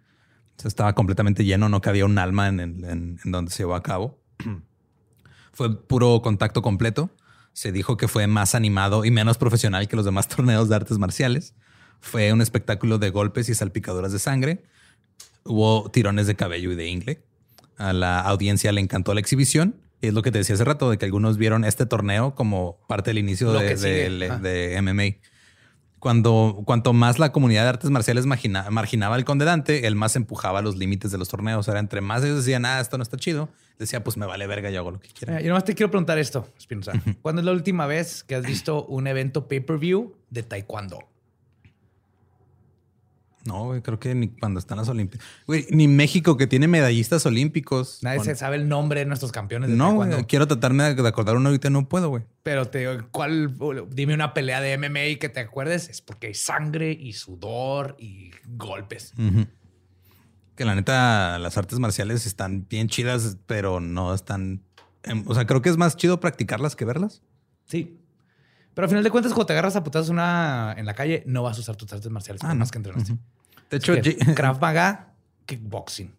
estaba 0.65 0.95
completamente 0.95 1.45
lleno, 1.45 1.69
no 1.69 1.81
cabía 1.81 2.05
un 2.05 2.19
alma 2.19 2.49
en, 2.49 3.19
donde 3.25 3.51
se 3.51 3.59
llevó 3.59 3.75
a 3.75 3.83
cabo. 3.83 4.21
fue 5.53 5.87
puro 5.87 6.21
contacto 6.23 6.63
completo. 6.63 7.11
Se 7.53 7.73
dijo 7.73 7.97
que 7.97 8.09
fue 8.09 8.27
más 8.27 8.55
animado 8.55 9.05
y 9.05 9.11
menos 9.11 9.39
profesional 9.39 9.89
que 9.89 9.97
los 9.97 10.05
demás 10.05 10.29
torneos 10.35 10.69
de 10.69 10.77
artes 10.77 10.99
marciales. 10.99 11.55
Fue 12.01 12.33
un 12.33 12.43
espectáculo 12.43 12.99
de 12.99 13.11
golpes 13.11 13.49
y 13.49 13.55
salpicaduras 13.55 14.13
de 14.13 14.19
sangre. 14.19 14.65
Hubo 15.45 15.91
tirones 15.91 16.27
de 16.27 16.37
cabello 16.37 16.73
y 16.73 16.77
de 16.77 16.87
ingle. 16.89 17.23
A 17.79 17.93
la 17.93 18.21
audiencia 18.21 18.73
le 18.73 18.81
encantó 18.81 19.15
la 19.15 19.21
exhibición 19.21 19.77
y 20.01 20.09
es 20.09 20.15
lo 20.15 20.23
que 20.23 20.31
te 20.31 20.39
decía 20.39 20.55
hace 20.55 20.65
rato, 20.65 20.91
de 20.91 20.99
que 20.99 21.05
algunos 21.05 21.39
vieron 21.39 21.65
este 21.65 21.87
torneo 21.87 22.35
como 22.35 22.79
parte 22.87 23.11
del 23.11 23.19
inicio 23.19 23.53
de, 23.53 24.79
MMA. 24.83 25.21
Cuando, 26.07 26.63
cuanto 26.65 26.93
más 26.93 27.19
la 27.19 27.33
comunidad 27.33 27.65
de 27.65 27.69
artes 27.71 27.91
marciales 27.91 28.27
marginaba 28.27 29.17
al 29.17 29.25
conde 29.25 29.45
Dante, 29.45 29.89
él 29.89 29.97
más 29.97 30.15
empujaba 30.15 30.63
los 30.63 30.77
límites 30.77 31.11
de 31.11 31.19
los 31.19 31.29
torneos. 31.29 31.67
Era 31.67 31.81
entre 31.81 32.01
más 32.01 32.23
ellos 32.23 32.37
decían, 32.37 32.65
ah, 32.65 32.79
esto 32.79 32.97
no 32.97 33.03
está 33.03 33.17
chido, 33.17 33.49
decía, 33.77 34.05
pues 34.05 34.17
me 34.17 34.25
vale 34.25 34.47
verga, 34.47 34.71
yo 34.71 34.79
hago 34.79 34.93
lo 34.93 35.01
que 35.01 35.09
quiera. 35.09 35.41
Yo 35.41 35.49
nomás 35.49 35.65
te 35.65 35.75
quiero 35.75 35.91
preguntar 35.91 36.17
esto, 36.19 36.49
Spinoza. 36.61 36.93
¿Cuándo 37.23 37.41
es 37.41 37.47
la 37.47 37.51
última 37.51 37.87
vez 37.87 38.23
que 38.23 38.37
has 38.37 38.47
visto 38.47 38.87
un 38.87 39.09
evento 39.09 39.49
pay-per-view 39.49 40.15
de 40.31 40.45
taekwondo? 40.45 41.01
No, 43.47 43.65
güey, 43.65 43.83
creo 43.83 43.99
que 43.99 44.15
ni 44.15 44.29
cuando 44.29 44.59
están 44.59 44.79
las 44.79 44.89
Olimpiadas. 44.89 45.27
Güey, 45.47 45.67
ni 45.71 45.89
México 45.89 46.37
que 46.37 46.47
tiene 46.47 46.69
medallistas 46.69 47.25
olímpicos. 47.27 48.03
Nadie 48.03 48.21
se 48.21 48.35
sabe 48.35 48.57
el 48.57 48.69
nombre 48.69 49.01
de 49.01 49.07
nuestros 49.07 49.33
campeones. 49.33 49.71
De 49.71 49.77
no, 49.77 49.99
quiero 50.27 50.47
tratarme 50.47 50.95
de 50.95 51.09
acordar 51.09 51.37
uno 51.37 51.49
ahorita, 51.49 51.71
no 51.71 51.89
puedo, 51.89 52.09
güey. 52.09 52.25
Pero 52.43 52.69
te 52.69 52.99
¿cuál? 53.11 53.55
Dime 53.91 54.15
una 54.15 54.35
pelea 54.35 54.61
de 54.61 54.77
MMA 54.77 55.19
que 55.21 55.29
te 55.29 55.41
acuerdes. 55.41 55.89
Es 55.89 56.01
porque 56.01 56.29
hay 56.29 56.35
sangre 56.35 56.93
y 56.93 57.13
sudor 57.13 57.97
y 57.99 58.31
golpes. 58.47 59.13
Que 60.55 60.65
la 60.65 60.75
neta, 60.75 61.39
las 61.39 61.59
artes 61.59 61.79
marciales 61.79 62.27
están 62.27 62.67
bien 62.69 62.89
chidas, 62.89 63.39
pero 63.47 63.81
no 63.81 64.15
están. 64.15 64.63
o 65.27 65.35
sea, 65.35 65.47
creo 65.47 65.63
que 65.63 65.69
es 65.69 65.77
más 65.77 65.97
chido 65.97 66.21
practicarlas 66.21 66.77
que 66.77 66.85
verlas. 66.85 67.23
Sí. 67.67 67.99
Pero 68.77 68.85
al 68.85 68.89
final 68.91 69.05
de 69.05 69.11
cuentas, 69.11 69.33
cuando 69.33 69.47
te 69.47 69.55
agarras 69.55 69.75
a 69.75 69.83
putadas 69.83 70.11
una 70.11 70.75
en 70.77 70.85
la 70.85 70.93
calle, 70.93 71.23
no 71.25 71.43
vas 71.43 71.57
a 71.57 71.61
usar 71.61 71.77
tus 71.77 71.91
artes 71.95 72.13
marciales 72.13 72.45
ah, 72.45 72.55
más 72.55 72.71
que 72.71 72.77
entrenaste. 72.77 73.17
De 73.71 73.79
hecho, 73.79 73.95
Krav 74.35 74.61
Maga, 74.61 75.15
kickboxing. 75.47 76.13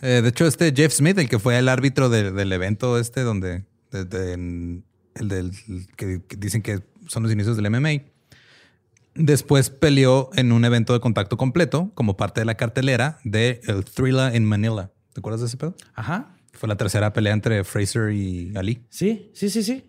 Eh, 0.00 0.20
de 0.22 0.28
hecho, 0.30 0.46
este 0.46 0.72
Jeff 0.74 0.94
Smith, 0.94 1.18
el 1.18 1.28
que 1.28 1.38
fue 1.38 1.58
el 1.58 1.68
árbitro 1.68 2.08
del 2.08 2.50
evento 2.50 2.98
este, 2.98 3.20
donde 3.20 3.66
el 3.92 4.82
del 5.20 5.50
que, 5.96 6.22
dicen 6.38 6.62
que 6.62 6.80
son 7.08 7.24
los 7.24 7.30
inicios 7.30 7.58
del 7.58 7.68
MMA, 7.68 8.04
después 9.14 9.68
peleó 9.68 10.30
en 10.36 10.50
un 10.50 10.64
evento 10.64 10.94
de 10.94 11.00
contacto 11.00 11.36
completo 11.36 11.90
como 11.94 12.16
parte 12.16 12.40
de 12.40 12.46
la 12.46 12.54
cartelera 12.54 13.18
de 13.22 13.60
el 13.64 13.84
Thriller 13.84 14.34
in 14.34 14.46
Manila. 14.46 14.92
¿Te 15.12 15.20
acuerdas 15.20 15.42
de 15.42 15.48
ese 15.48 15.58
pedo? 15.58 15.76
Ajá. 15.94 16.36
Fue 16.54 16.70
la 16.70 16.76
tercera 16.76 17.12
pelea 17.12 17.34
entre 17.34 17.64
Fraser 17.64 18.12
y 18.12 18.56
Ali. 18.56 18.86
Sí, 18.88 19.30
sí, 19.34 19.50
sí, 19.50 19.62
sí 19.62 19.84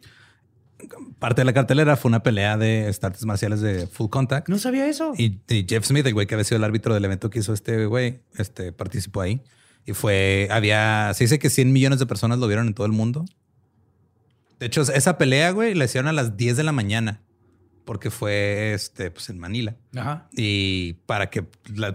parte 1.19 1.41
de 1.41 1.45
la 1.45 1.53
cartelera 1.53 1.95
fue 1.95 2.09
una 2.09 2.23
pelea 2.23 2.57
de 2.57 2.93
artes 3.01 3.25
marciales 3.25 3.61
de 3.61 3.87
full 3.87 4.09
contact. 4.09 4.49
No 4.49 4.57
sabía 4.57 4.87
eso. 4.87 5.13
Y, 5.17 5.39
Jeff 5.67 5.85
Smith, 5.85 6.05
el 6.05 6.13
güey 6.13 6.27
que 6.27 6.35
había 6.35 6.43
sido 6.43 6.57
el 6.57 6.63
árbitro 6.63 6.93
del 6.93 7.05
evento 7.05 7.29
que 7.29 7.39
hizo 7.39 7.53
este 7.53 7.85
güey, 7.85 8.21
este, 8.37 8.71
participó 8.71 9.21
ahí. 9.21 9.41
Y 9.85 9.93
fue, 9.93 10.47
había, 10.51 11.11
se 11.13 11.25
dice 11.25 11.39
que 11.39 11.49
100 11.49 11.71
millones 11.71 11.99
de 11.99 12.05
personas 12.05 12.39
lo 12.39 12.47
vieron 12.47 12.67
en 12.67 12.73
todo 12.73 12.85
el 12.85 12.91
mundo. 12.91 13.25
De 14.59 14.65
hecho, 14.65 14.81
esa 14.81 15.17
pelea, 15.17 15.51
güey, 15.51 15.73
la 15.73 15.85
hicieron 15.85 16.07
a 16.07 16.13
las 16.13 16.37
10 16.37 16.57
de 16.57 16.63
la 16.63 16.71
mañana 16.71 17.21
porque 17.85 18.09
fue 18.09 18.73
este, 18.73 19.11
pues 19.11 19.29
en 19.29 19.39
Manila. 19.39 19.75
Ajá. 19.95 20.27
Y 20.31 20.93
para 21.05 21.29
que 21.29 21.43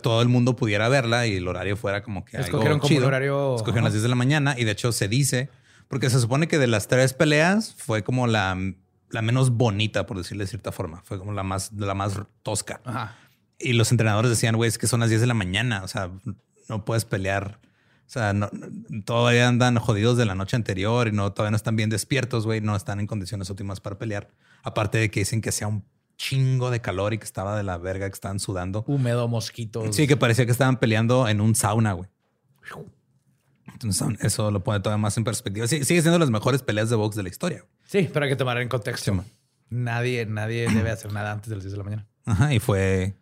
todo 0.02 0.22
el 0.22 0.28
mundo 0.28 0.56
pudiera 0.56 0.88
verla 0.88 1.26
y 1.26 1.36
el 1.36 1.48
horario 1.48 1.76
fuera 1.76 2.02
como 2.02 2.24
que 2.24 2.36
Escogieron 2.38 2.78
como 2.78 2.96
el 2.96 3.04
horario. 3.04 3.56
Escogieron 3.56 3.84
las 3.84 3.92
10 3.92 4.04
de 4.04 4.08
la 4.08 4.14
mañana 4.14 4.54
y 4.56 4.64
de 4.64 4.70
hecho 4.70 4.92
se 4.92 5.08
dice 5.08 5.50
porque 5.90 6.08
se 6.08 6.20
supone 6.20 6.46
que 6.46 6.58
de 6.58 6.68
las 6.68 6.86
tres 6.86 7.14
peleas 7.14 7.74
fue 7.76 8.04
como 8.04 8.28
la, 8.28 8.56
la 9.10 9.22
menos 9.22 9.50
bonita, 9.50 10.06
por 10.06 10.18
decirle 10.18 10.44
de 10.44 10.48
cierta 10.48 10.70
forma. 10.70 11.02
Fue 11.04 11.18
como 11.18 11.32
la 11.32 11.42
más, 11.42 11.72
la 11.72 11.94
más 11.94 12.14
tosca. 12.44 12.80
Y 13.58 13.72
los 13.72 13.90
entrenadores 13.90 14.30
decían, 14.30 14.54
güey, 14.54 14.68
es 14.68 14.78
que 14.78 14.86
son 14.86 15.00
las 15.00 15.08
10 15.08 15.22
de 15.22 15.26
la 15.26 15.34
mañana. 15.34 15.82
O 15.82 15.88
sea, 15.88 16.12
no 16.68 16.84
puedes 16.84 17.04
pelear. 17.04 17.58
O 18.06 18.12
sea, 18.12 18.32
no, 18.32 18.48
todavía 19.04 19.48
andan 19.48 19.78
jodidos 19.80 20.16
de 20.16 20.26
la 20.26 20.36
noche 20.36 20.54
anterior 20.54 21.08
y 21.08 21.12
no, 21.12 21.32
todavía 21.32 21.50
no 21.50 21.56
están 21.56 21.74
bien 21.74 21.90
despiertos, 21.90 22.46
güey. 22.46 22.60
No 22.60 22.76
están 22.76 23.00
en 23.00 23.08
condiciones 23.08 23.50
óptimas 23.50 23.80
para 23.80 23.98
pelear. 23.98 24.30
Aparte 24.62 24.98
de 24.98 25.10
que 25.10 25.20
dicen 25.20 25.40
que 25.40 25.48
hacía 25.48 25.66
un 25.66 25.84
chingo 26.16 26.70
de 26.70 26.80
calor 26.80 27.14
y 27.14 27.18
que 27.18 27.24
estaba 27.24 27.56
de 27.56 27.64
la 27.64 27.78
verga, 27.78 28.08
que 28.08 28.14
estaban 28.14 28.38
sudando. 28.38 28.84
Húmedo, 28.86 29.26
mosquitos. 29.26 29.96
Sí, 29.96 30.06
que 30.06 30.16
parecía 30.16 30.46
que 30.46 30.52
estaban 30.52 30.76
peleando 30.76 31.26
en 31.26 31.40
un 31.40 31.56
sauna, 31.56 31.94
güey. 31.94 32.08
Entonces, 33.72 34.06
eso 34.20 34.50
lo 34.50 34.62
pone 34.62 34.80
todavía 34.80 35.00
más 35.00 35.16
en 35.16 35.24
perspectiva. 35.24 35.66
sigue 35.66 35.84
siendo 35.84 36.18
las 36.18 36.30
mejores 36.30 36.62
peleas 36.62 36.90
de 36.90 36.96
box 36.96 37.16
de 37.16 37.22
la 37.22 37.28
historia. 37.28 37.64
Sí, 37.84 38.08
pero 38.12 38.24
hay 38.24 38.30
que 38.30 38.36
tomar 38.36 38.58
en 38.58 38.68
contexto. 38.68 39.24
nadie, 39.68 40.26
nadie 40.26 40.68
debe 40.68 40.90
hacer 40.90 41.12
nada 41.12 41.32
antes 41.32 41.48
de 41.48 41.56
las 41.56 41.64
10 41.64 41.72
de 41.72 41.78
la 41.78 41.84
mañana. 41.84 42.06
Ajá, 42.24 42.52
y 42.54 42.58
fue, 42.58 43.14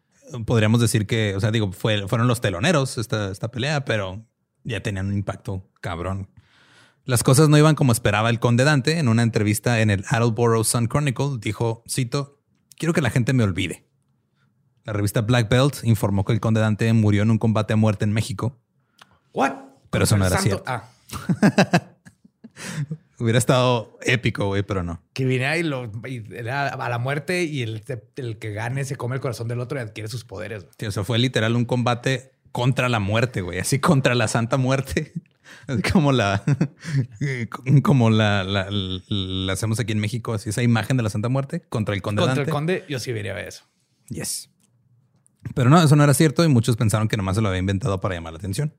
podríamos 0.47 0.81
decir 0.81 1.07
que, 1.07 1.35
o 1.37 1.41
sea, 1.41 1.51
digo, 1.51 1.73
fue, 1.73 2.09
fueron 2.09 2.29
los 2.29 2.41
teloneros 2.41 2.99
esta, 2.99 3.31
esta 3.31 3.51
pelea, 3.51 3.85
pero 3.85 4.25
ya 4.65 4.83
tenían 4.83 5.07
un 5.07 5.15
impacto 5.15 5.69
cabrón. 5.81 6.29
Las 7.05 7.23
cosas 7.23 7.49
no 7.49 7.57
iban 7.57 7.75
como 7.75 7.93
esperaba 7.93 8.29
el 8.29 8.39
conde 8.39 8.65
Dante. 8.65 8.99
En 8.99 9.09
una 9.09 9.23
entrevista 9.23 9.81
en 9.81 9.89
el 9.89 10.05
Attleboro 10.09 10.63
Sun 10.63 10.89
Chronicle 10.89 11.39
dijo, 11.41 11.83
cito, 11.89 12.43
quiero 12.77 12.93
que 12.93 13.01
la 13.01 13.09
gente 13.09 13.33
me 13.33 13.45
olvide. 13.45 13.87
La 14.85 14.93
revista 14.93 15.23
Black 15.23 15.49
Belt 15.49 15.85
informó 15.85 16.25
que 16.25 16.33
el 16.33 16.41
conde 16.41 16.61
Dante 16.61 16.93
murió 16.93 17.23
en 17.23 17.31
un 17.31 17.39
combate 17.39 17.73
a 17.73 17.77
muerte 17.77 18.05
en 18.05 18.13
México. 18.13 18.59
¿What? 19.33 19.68
Pero 19.91 20.05
eso 20.05 20.17
no 20.17 20.27
era 20.27 20.39
cierto. 20.39 20.65
Ah. 20.67 20.85
Hubiera 23.21 23.39
estado 23.39 23.99
épico, 24.03 24.47
güey, 24.47 24.63
pero 24.63 24.85
no. 24.85 25.03
Que 25.13 25.25
viene 25.25 25.59
y, 25.59 25.65
lo, 25.65 25.91
era 26.31 26.69
a 26.69 26.89
la 26.89 26.99
muerte 26.99 27.43
y 27.43 27.63
el, 27.63 27.83
el, 28.15 28.39
que 28.39 28.53
gane 28.53 28.85
se 28.85 28.95
come 28.95 29.17
el 29.17 29.21
corazón 29.21 29.49
del 29.49 29.59
otro 29.59 29.79
y 29.79 29.83
adquiere 29.83 30.09
sus 30.09 30.25
poderes. 30.25 30.67
o 30.87 30.91
sea, 30.91 31.03
fue 31.03 31.19
literal 31.19 31.57
un 31.57 31.65
combate 31.65 32.31
contra 32.53 32.89
la 32.89 33.01
muerte, 33.01 33.41
güey. 33.41 33.59
Así 33.59 33.81
contra 33.81 34.15
la 34.15 34.29
santa 34.29 34.57
muerte. 34.57 35.13
como 35.93 36.13
la, 36.13 36.43
como 37.83 38.11
la, 38.11 38.45
la, 38.45 39.53
hacemos 39.53 39.81
aquí 39.81 39.93
en 39.93 39.99
México, 39.99 40.35
así 40.35 40.51
esa 40.51 40.63
imagen 40.63 40.97
de 40.97 41.03
la 41.03 41.11
Santa 41.11 41.29
Muerte 41.29 41.63
contra 41.69 41.95
el 41.95 42.03
conde. 42.03 42.23
Contra 42.23 42.43
el 42.43 42.51
conde, 42.51 42.85
yo 42.89 42.99
sí 42.99 43.13
vería 43.13 43.39
eso. 43.41 43.65
Yes. 44.09 44.51
Pero 45.55 45.71
no, 45.71 45.83
eso 45.83 45.97
no 45.97 46.05
era 46.05 46.15
cierto 46.15 46.45
y 46.45 46.49
muchos 46.49 46.77
pensaron 46.77 47.09
que 47.09 47.17
nomás 47.17 47.37
se 47.37 47.43
lo 47.43 47.49
había 47.49 47.61
inventado 47.61 48.01
para 48.01 48.15
llamar 48.15 48.33
la 48.33 48.39
atención. 48.39 48.75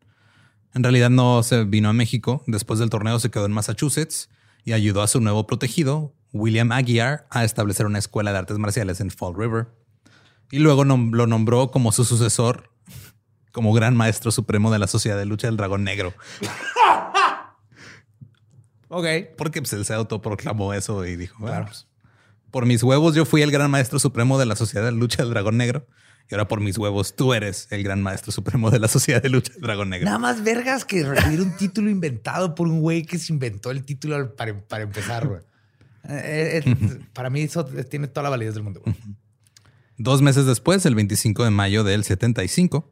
En 0.73 0.83
realidad 0.83 1.09
no 1.09 1.41
se 1.43 1.63
vino 1.63 1.89
a 1.89 1.93
México. 1.93 2.43
Después 2.47 2.79
del 2.79 2.89
torneo 2.89 3.19
se 3.19 3.31
quedó 3.31 3.45
en 3.45 3.51
Massachusetts 3.51 4.29
y 4.63 4.73
ayudó 4.73 5.01
a 5.01 5.07
su 5.07 5.19
nuevo 5.19 5.47
protegido, 5.47 6.13
William 6.31 6.71
Aguiar, 6.71 7.27
a 7.31 7.43
establecer 7.43 7.85
una 7.85 7.99
escuela 7.99 8.31
de 8.31 8.37
artes 8.37 8.59
marciales 8.59 9.01
en 9.01 9.09
Fall 9.09 9.35
River. 9.35 9.67
Y 10.51 10.59
luego 10.59 10.83
lo 10.83 11.27
nombró 11.27 11.71
como 11.71 11.91
su 11.91 12.05
sucesor, 12.05 12.71
como 13.51 13.73
gran 13.73 13.95
maestro 13.95 14.31
supremo 14.31 14.71
de 14.71 14.79
la 14.79 14.87
Sociedad 14.87 15.17
de 15.17 15.25
Lucha 15.25 15.47
del 15.47 15.57
Dragón 15.57 15.83
Negro. 15.83 16.13
ok. 18.89 19.05
Porque 19.37 19.61
pues, 19.61 19.73
él 19.73 19.85
se 19.85 19.93
autoproclamó 19.93 20.73
eso 20.73 21.05
y 21.05 21.15
dijo, 21.15 21.45
claro. 21.45 21.65
Pues, 21.65 21.87
por 22.51 22.65
mis 22.65 22.81
huevos 22.81 23.15
yo 23.15 23.25
fui 23.25 23.41
el 23.41 23.51
gran 23.51 23.69
maestro 23.69 23.99
supremo 23.99 24.39
de 24.39 24.45
la 24.45 24.55
Sociedad 24.55 24.85
de 24.85 24.91
Lucha 24.91 25.23
del 25.23 25.31
Dragón 25.31 25.57
Negro. 25.57 25.85
Y 26.29 26.35
ahora 26.35 26.47
por 26.47 26.59
mis 26.59 26.77
huevos, 26.77 27.15
tú 27.15 27.33
eres 27.33 27.67
el 27.71 27.83
gran 27.83 28.03
maestro 28.03 28.31
supremo 28.31 28.69
de 28.69 28.77
la 28.79 28.87
Sociedad 28.87 29.21
de 29.21 29.29
Lucha 29.29 29.51
del 29.53 29.63
Dragón 29.63 29.89
Negro. 29.89 30.05
Nada 30.05 30.19
más 30.19 30.43
vergas 30.43 30.85
que 30.85 31.03
recibir 31.03 31.41
un 31.41 31.57
título 31.57 31.89
inventado 31.89 32.53
por 32.53 32.67
un 32.67 32.81
güey 32.81 33.03
que 33.03 33.17
se 33.17 33.33
inventó 33.33 33.71
el 33.71 33.83
título 33.83 34.35
para, 34.35 34.51
empezar, 34.81 35.27
güey. 35.27 35.41
Eh, 36.07 36.61
eh, 36.63 36.99
para 37.13 37.29
mí 37.29 37.41
eso 37.41 37.65
tiene 37.65 38.07
toda 38.07 38.23
la 38.23 38.29
validez 38.29 38.53
del 38.53 38.63
mundo. 38.63 38.81
Dos 39.97 40.21
meses 40.21 40.45
después, 40.45 40.85
el 40.85 40.95
25 40.95 41.43
de 41.43 41.49
mayo 41.49 41.83
del 41.83 42.03
75, 42.03 42.89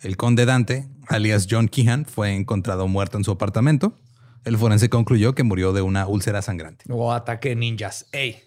el 0.00 0.16
conde 0.16 0.46
Dante, 0.46 0.88
alias 1.06 1.46
John 1.50 1.68
Keehan, 1.68 2.06
fue 2.06 2.34
encontrado 2.34 2.88
muerto 2.88 3.18
en 3.18 3.24
su 3.24 3.30
apartamento. 3.30 3.94
El 4.44 4.56
forense 4.56 4.88
concluyó 4.88 5.34
que 5.34 5.42
murió 5.42 5.74
de 5.74 5.82
una 5.82 6.06
úlcera 6.06 6.40
sangrante. 6.40 6.86
O 6.88 7.12
ataque 7.12 7.50
de 7.50 7.56
ninjas. 7.56 8.06
Ey, 8.10 8.42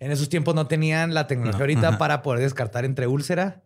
en 0.00 0.10
esos 0.10 0.28
tiempos 0.28 0.54
no 0.54 0.66
tenían 0.66 1.14
la 1.14 1.26
tecnología 1.26 1.60
ahorita 1.60 1.98
para 1.98 2.22
poder 2.22 2.40
descartar 2.40 2.84
entre 2.84 3.06
úlcera 3.06 3.62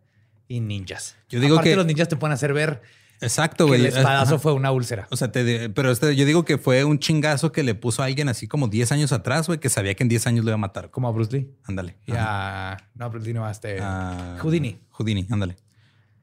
y 0.47 0.59
ninjas. 0.59 1.15
Yo 1.29 1.39
digo 1.39 1.59
que 1.61 1.75
los 1.75 1.85
ninjas 1.85 2.07
te 2.07 2.15
pueden 2.15 2.33
hacer 2.33 2.53
ver 2.53 2.81
Exacto, 3.21 3.67
güey. 3.67 3.79
El 3.79 3.87
espadazo 3.87 4.39
fue 4.39 4.53
una 4.53 4.71
úlcera. 4.71 5.07
O 5.09 5.15
sea, 5.15 5.31
pero 5.31 5.91
este, 5.91 6.15
yo 6.15 6.25
digo 6.25 6.45
que 6.45 6.57
fue 6.57 6.83
un 6.83 6.99
chingazo 6.99 7.51
que 7.51 7.63
le 7.63 7.75
puso 7.75 8.01
a 8.01 8.05
alguien 8.05 8.29
así 8.29 8.47
como 8.47 8.67
10 8.67 8.91
años 8.91 9.11
atrás, 9.11 9.47
güey, 9.47 9.59
que 9.59 9.69
sabía 9.69 9.95
que 9.95 10.03
en 10.03 10.09
10 10.09 10.27
años 10.27 10.45
lo 10.45 10.51
iba 10.51 10.55
a 10.55 10.59
matar. 10.59 10.91
Como 10.91 11.07
a 11.07 11.11
Bruce 11.11 11.31
Lee. 11.31 11.49
Ándale. 11.63 11.97
Ya. 12.07 12.77
No, 12.93 13.09
Bruce 13.09 13.27
Lee 13.27 13.33
no, 13.33 13.49
este. 13.49 13.79
Houdini. 14.39 14.79
Houdini, 14.89 15.27
ándale. 15.29 15.55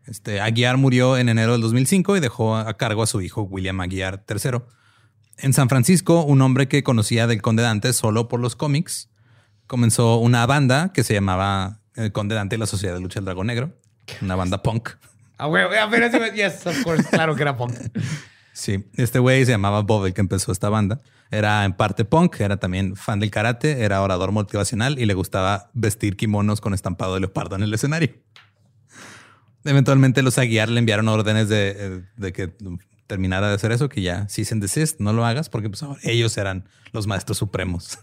Este, 0.06 0.40
Aguiar 0.40 0.76
murió 0.76 1.16
en 1.16 1.28
enero 1.28 1.52
del 1.52 1.60
2005 1.62 2.16
y 2.16 2.20
dejó 2.20 2.56
a 2.56 2.76
cargo 2.76 3.02
a 3.02 3.06
su 3.06 3.20
hijo 3.20 3.42
William 3.42 3.80
Aguiar 3.80 4.24
III. 4.28 4.60
En 5.38 5.52
San 5.52 5.68
Francisco, 5.68 6.22
un 6.24 6.42
hombre 6.42 6.68
que 6.68 6.82
conocía 6.82 7.26
del 7.26 7.40
Conde 7.40 7.62
Dante 7.62 7.92
solo 7.92 8.28
por 8.28 8.40
los 8.40 8.54
cómics 8.56 9.08
comenzó 9.72 10.18
una 10.18 10.44
banda 10.44 10.92
que 10.92 11.02
se 11.02 11.14
llamaba 11.14 11.80
El 11.94 12.04
eh, 12.04 12.12
Conde 12.12 12.34
Dante 12.34 12.56
y 12.56 12.58
la 12.58 12.66
Sociedad 12.66 12.94
de 12.94 13.00
Lucha 13.00 13.20
del 13.20 13.24
Dragón 13.24 13.46
Negro. 13.46 13.74
Una 14.20 14.36
banda 14.36 14.62
punk. 14.62 14.90
Ah, 15.38 15.46
güey, 15.46 15.64
yes, 16.34 16.66
of 16.66 16.82
course, 16.82 17.08
claro 17.08 17.34
que 17.34 17.40
era 17.40 17.56
punk. 17.56 17.74
Sí, 18.54 18.84
este 18.96 19.18
güey 19.18 19.46
se 19.46 19.52
llamaba 19.52 19.80
Bob, 19.80 20.04
el 20.04 20.12
que 20.12 20.20
empezó 20.20 20.52
esta 20.52 20.68
banda. 20.68 21.00
Era 21.30 21.64
en 21.64 21.72
parte 21.72 22.04
punk, 22.04 22.38
era 22.38 22.58
también 22.58 22.96
fan 22.96 23.18
del 23.18 23.30
karate, 23.30 23.82
era 23.82 24.02
orador 24.02 24.30
motivacional 24.30 24.98
y 24.98 25.06
le 25.06 25.14
gustaba 25.14 25.70
vestir 25.72 26.18
kimonos 26.18 26.60
con 26.60 26.74
estampado 26.74 27.14
de 27.14 27.20
leopardo 27.20 27.56
en 27.56 27.62
el 27.62 27.72
escenario. 27.72 28.10
Eventualmente 29.64 30.20
los 30.20 30.36
Aguiar 30.36 30.68
le 30.68 30.80
enviaron 30.80 31.08
órdenes 31.08 31.48
de, 31.48 31.76
eh, 31.78 32.02
de 32.14 32.32
que 32.34 32.52
terminara 33.06 33.48
de 33.48 33.54
hacer 33.54 33.72
eso, 33.72 33.88
que 33.88 34.02
ya 34.02 34.28
cease 34.28 34.52
and 34.52 34.62
desist, 34.62 35.00
no 35.00 35.14
lo 35.14 35.24
hagas 35.24 35.48
porque 35.48 35.70
pues, 35.70 35.82
ellos 36.02 36.36
eran 36.36 36.68
los 36.92 37.06
maestros 37.06 37.38
supremos 37.38 38.00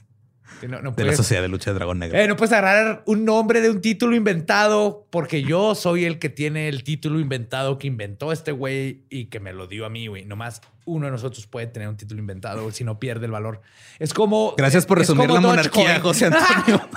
de 0.62 1.04
la 1.04 1.16
Sociedad 1.16 1.42
de 1.42 1.48
Lucha 1.48 1.72
de 1.72 1.76
Dragón 1.76 2.00
Negro. 2.00 2.18
Eh, 2.18 2.28
no 2.28 2.36
puedes 2.36 2.52
agarrar 2.52 3.04
un 3.06 3.26
nombre 3.26 3.62
de 3.62 3.70
un 3.70 3.82
título 3.82 4.16
inventado 4.16 5.08
porque 5.10 5.44
yo 5.44 5.76
soy 5.76 6.06
el 6.06 6.20
que 6.20 6.30
tiene 6.30 6.68
el 6.68 6.84
título 6.84 7.20
inventado 7.20 7.78
que 7.78 7.88
inventó 7.88 8.32
este 8.32 8.52
güey 8.52 9.04
y 9.10 9.26
que 9.26 9.40
me 9.40 9.54
lo 9.54 9.68
dio 9.68 9.86
a 9.86 9.90
mí, 9.90 10.08
güey. 10.08 10.26
Nomás 10.26 10.62
uno 10.86 11.06
de 11.06 11.12
nosotros 11.12 11.46
puede 11.48 11.68
tener 11.68 11.88
un 11.88 11.98
título 11.98 12.20
inventado 12.20 12.72
si 12.72 12.84
no 12.84 13.00
pierde 13.00 13.26
el 13.26 13.32
valor. 13.32 13.62
Es 14.00 14.14
como. 14.14 14.56
Gracias 14.58 14.86
por 14.86 14.98
resumir 14.98 15.30
la 15.30 15.40
monarquía, 15.40 16.00
José 16.00 16.28
Antonio. 16.28 16.82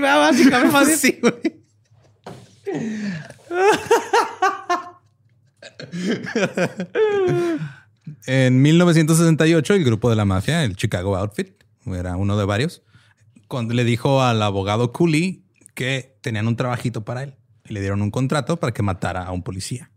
Básicamente, 0.00 0.96
sí, 0.96 1.20
güey. 1.20 1.34
En 8.26 8.62
1968, 8.62 9.74
el 9.74 9.84
grupo 9.84 10.10
de 10.10 10.16
la 10.16 10.24
mafia, 10.24 10.64
el 10.64 10.76
Chicago 10.76 11.16
Outfit, 11.16 11.52
era 11.86 12.16
uno 12.16 12.36
de 12.36 12.44
varios, 12.44 12.82
cuando 13.48 13.74
le 13.74 13.84
dijo 13.84 14.22
al 14.22 14.42
abogado 14.42 14.92
Cooley 14.92 15.44
que 15.74 16.16
tenían 16.20 16.48
un 16.48 16.56
trabajito 16.56 17.04
para 17.04 17.22
él 17.22 17.36
y 17.68 17.72
le 17.72 17.80
dieron 17.80 18.02
un 18.02 18.10
contrato 18.10 18.58
para 18.58 18.72
que 18.72 18.82
matara 18.82 19.24
a 19.24 19.32
un 19.32 19.42
policía. 19.42 19.90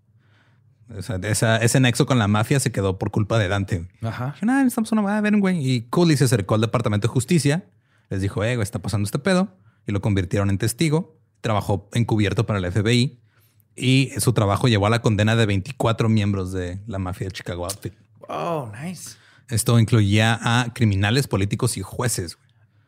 ese 0.89 1.79
nexo 1.79 2.05
con 2.05 2.19
la 2.19 2.27
mafia 2.27 2.59
se 2.59 2.71
quedó 2.71 2.99
por 2.99 3.11
culpa 3.11 3.39
de 3.39 3.47
Dante. 3.47 3.87
Ajá. 4.01 4.35
estamos 4.65 4.91
una 4.91 5.17
a 5.17 5.21
ver, 5.21 5.37
güey. 5.37 5.67
Y 5.67 5.81
Cooley 5.89 6.17
se 6.17 6.25
acercó 6.25 6.55
al 6.55 6.61
departamento 6.61 7.07
de 7.07 7.13
justicia, 7.13 7.65
les 8.09 8.21
dijo, 8.21 8.43
eh, 8.43 8.61
está 8.61 8.79
pasando 8.79 9.05
este 9.05 9.19
pedo, 9.19 9.57
y 9.87 9.91
lo 9.91 10.01
convirtieron 10.01 10.49
en 10.49 10.57
testigo. 10.57 11.17
Trabajó 11.41 11.89
encubierto 11.93 12.45
para 12.45 12.59
el 12.59 12.71
FBI 12.71 13.19
y 13.75 14.11
su 14.17 14.33
trabajo 14.33 14.67
llevó 14.67 14.87
a 14.87 14.89
la 14.89 15.01
condena 15.01 15.35
de 15.35 15.45
24 15.45 16.09
miembros 16.09 16.51
de 16.51 16.79
la 16.87 16.99
mafia 16.99 17.27
de 17.27 17.33
Chicago 17.33 17.65
Outfit. 17.65 17.93
Oh, 18.27 18.71
nice. 18.81 19.17
Esto 19.49 19.79
incluía 19.79 20.39
a 20.41 20.73
criminales, 20.73 21.27
políticos 21.27 21.77
y 21.77 21.81
jueces. 21.81 22.37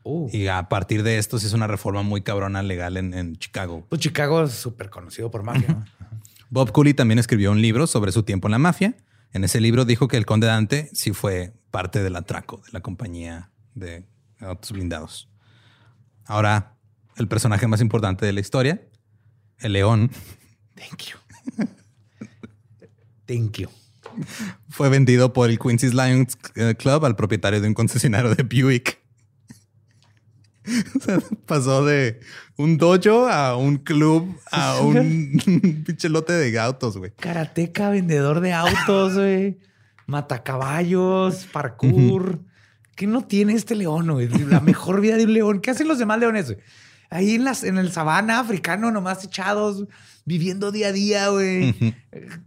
Uh. 0.03 0.29
Y 0.31 0.47
a 0.47 0.69
partir 0.69 1.03
de 1.03 1.17
esto 1.17 1.37
se 1.37 1.47
hizo 1.47 1.55
una 1.55 1.67
reforma 1.67 2.01
muy 2.01 2.21
cabrona 2.21 2.63
legal 2.63 2.97
en, 2.97 3.35
Chicago. 3.37 3.85
Pues 3.89 4.01
Chicago 4.01 4.43
es 4.43 4.53
súper 4.53 4.89
conocido 4.89 5.29
por 5.29 5.43
mafia. 5.43 5.85
Bob 6.49 6.71
Cooley 6.71 6.93
también 6.93 7.19
escribió 7.19 7.51
un 7.51 7.61
libro 7.61 7.87
sobre 7.87 8.11
su 8.11 8.23
tiempo 8.23 8.47
en 8.47 8.53
la 8.53 8.57
mafia. 8.57 8.95
En 9.33 9.43
ese 9.43 9.59
libro 9.59 9.83
dijo 9.83 10.07
que 10.07 10.15
el 10.15 10.25
conde 10.25 10.47
Dante 10.47 10.89
sí 10.93 11.11
fue 11.11 11.53
parte 11.71 12.01
del 12.01 12.15
atraco 12.15 12.61
de 12.65 12.71
la 12.71 12.79
compañía 12.79 13.51
de 13.75 14.05
autos 14.39 14.71
blindados. 14.71 15.29
Ahora, 16.25 16.77
el 17.17 17.27
personaje 17.27 17.67
más 17.67 17.81
importante 17.81 18.25
de 18.25 18.31
la 18.31 18.39
historia, 18.39 18.81
el 19.59 19.73
león, 19.73 20.11
Thank 20.77 21.03
you. 21.09 21.17
Thank 23.27 23.57
you. 23.57 23.69
Fue 24.69 24.89
vendido 24.89 25.33
por 25.33 25.49
el 25.49 25.59
Quincy's 25.59 25.93
Lions 25.93 26.37
eh, 26.55 26.75
Club 26.77 27.05
al 27.05 27.15
propietario 27.15 27.59
de 27.61 27.67
un 27.67 27.73
concesionario 27.73 28.33
de 28.33 28.43
Buick. 28.43 28.99
pasó 31.45 31.85
de 31.85 32.19
un 32.57 32.77
dojo 32.77 33.27
a 33.27 33.55
un 33.55 33.77
club 33.77 34.37
a 34.51 34.79
un 34.81 35.83
pinche 35.85 36.09
lote 36.09 36.33
de 36.33 36.59
autos, 36.59 36.97
güey. 36.97 37.11
Karateca, 37.11 37.89
vendedor 37.89 38.41
de 38.41 38.53
autos, 38.53 39.15
güey. 39.15 39.59
Matacaballos, 40.07 41.47
parkour. 41.51 42.39
¿Qué 42.95 43.07
no 43.07 43.25
tiene 43.25 43.53
este 43.53 43.75
león, 43.75 44.09
güey? 44.09 44.27
La 44.27 44.59
mejor 44.59 45.01
vida 45.01 45.17
de 45.17 45.25
un 45.25 45.33
león. 45.33 45.59
¿Qué 45.59 45.71
hacen 45.71 45.87
los 45.87 45.99
demás 45.99 46.19
leones, 46.19 46.45
güey? 46.47 46.57
Ahí 47.09 47.35
en, 47.35 47.43
las, 47.43 47.63
en 47.63 47.77
el 47.77 47.91
sabana 47.91 48.39
africano, 48.39 48.91
nomás 48.91 49.23
echados, 49.23 49.85
viviendo 50.27 50.71
día 50.71 50.89
a 50.89 50.91
día, 50.91 51.29
güey. 51.29 51.73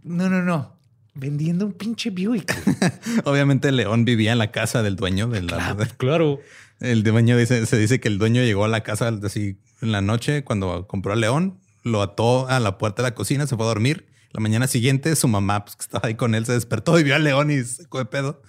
No, 0.03 0.29
no, 0.29 0.43
no. 0.43 0.77
Vendiendo 1.15 1.65
un 1.65 1.73
pinche 1.73 2.11
Buick. 2.11 2.55
Obviamente 3.25 3.71
león 3.71 4.05
vivía 4.05 4.31
en 4.31 4.37
la 4.37 4.51
casa 4.51 4.81
del 4.83 4.95
dueño 4.95 5.27
del 5.27 5.47
la... 5.47 5.75
Claro. 5.97 6.39
El 6.79 7.03
dueño 7.03 7.35
dice, 7.35 7.65
se 7.65 7.77
dice 7.77 7.99
que 7.99 8.07
el 8.07 8.17
dueño 8.17 8.43
llegó 8.43 8.63
a 8.65 8.67
la 8.67 8.81
casa 8.81 9.11
así 9.23 9.59
en 9.81 9.91
la 9.91 10.01
noche 10.01 10.43
cuando 10.43 10.87
compró 10.87 11.11
al 11.11 11.19
león, 11.19 11.59
lo 11.83 12.01
ató 12.01 12.47
a 12.47 12.59
la 12.59 12.77
puerta 12.77 13.01
de 13.01 13.09
la 13.09 13.15
cocina, 13.15 13.45
se 13.47 13.55
fue 13.57 13.65
a 13.65 13.69
dormir. 13.69 14.07
La 14.31 14.39
mañana 14.39 14.67
siguiente, 14.67 15.15
su 15.15 15.27
mamá, 15.27 15.65
pues, 15.65 15.75
que 15.75 15.81
estaba 15.81 16.07
ahí 16.07 16.15
con 16.15 16.35
él, 16.35 16.45
se 16.45 16.53
despertó 16.53 16.97
y 16.97 17.03
vio 17.03 17.15
al 17.15 17.23
león 17.23 17.51
y 17.51 17.63
se 17.63 17.83
de 17.83 18.05
pedo. 18.05 18.41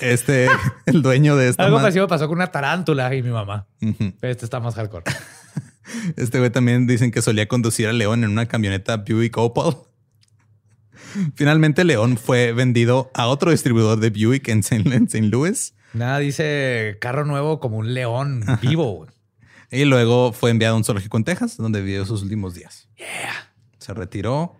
Este, 0.00 0.48
el 0.86 1.02
dueño 1.02 1.36
de 1.36 1.48
esta. 1.48 1.64
Algo 1.64 1.78
parecido 1.78 2.06
pasó 2.06 2.28
con 2.28 2.38
una 2.38 2.46
tarántula 2.46 3.12
y 3.14 3.22
mi 3.22 3.30
mamá. 3.30 3.66
Este 4.22 4.44
está 4.44 4.60
más 4.60 4.76
hardcore. 4.76 5.04
Este 6.16 6.38
güey 6.38 6.50
también 6.50 6.86
dicen 6.86 7.10
que 7.10 7.22
solía 7.22 7.48
conducir 7.48 7.88
a 7.88 7.92
León 7.92 8.24
en 8.24 8.30
una 8.30 8.46
camioneta 8.46 8.98
Buick 8.98 9.36
Opal. 9.38 9.76
Finalmente, 11.34 11.84
León 11.84 12.16
fue 12.16 12.52
vendido 12.52 13.10
a 13.14 13.28
otro 13.28 13.50
distribuidor 13.50 13.98
de 14.00 14.10
Buick 14.10 14.48
en 14.48 14.60
St. 14.60 15.22
Louis. 15.22 15.74
Nada, 15.94 16.18
dice 16.18 16.98
carro 17.00 17.24
nuevo 17.24 17.60
como 17.60 17.78
un 17.78 17.94
león 17.94 18.44
vivo. 18.62 19.06
y 19.70 19.84
luego 19.84 20.32
fue 20.32 20.50
enviado 20.50 20.74
a 20.74 20.78
un 20.78 20.84
zoológico 20.84 21.16
en 21.16 21.24
Texas, 21.24 21.56
donde 21.56 21.80
vivió 21.80 22.04
sus 22.04 22.22
últimos 22.22 22.54
días. 22.54 22.88
Yeah. 22.96 23.52
Se 23.78 23.94
retiró 23.94 24.56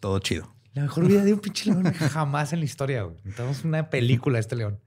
Todo 0.00 0.18
chido. 0.18 0.52
La 0.74 0.82
mejor 0.82 1.06
vida 1.06 1.22
de 1.24 1.32
un 1.34 1.40
pinche 1.40 1.70
león 1.70 1.92
jamás 1.92 2.52
en 2.52 2.60
la 2.60 2.64
historia. 2.64 3.06
Necesitamos 3.24 3.64
una 3.64 3.88
película 3.90 4.38
este 4.38 4.56
león. 4.56 4.80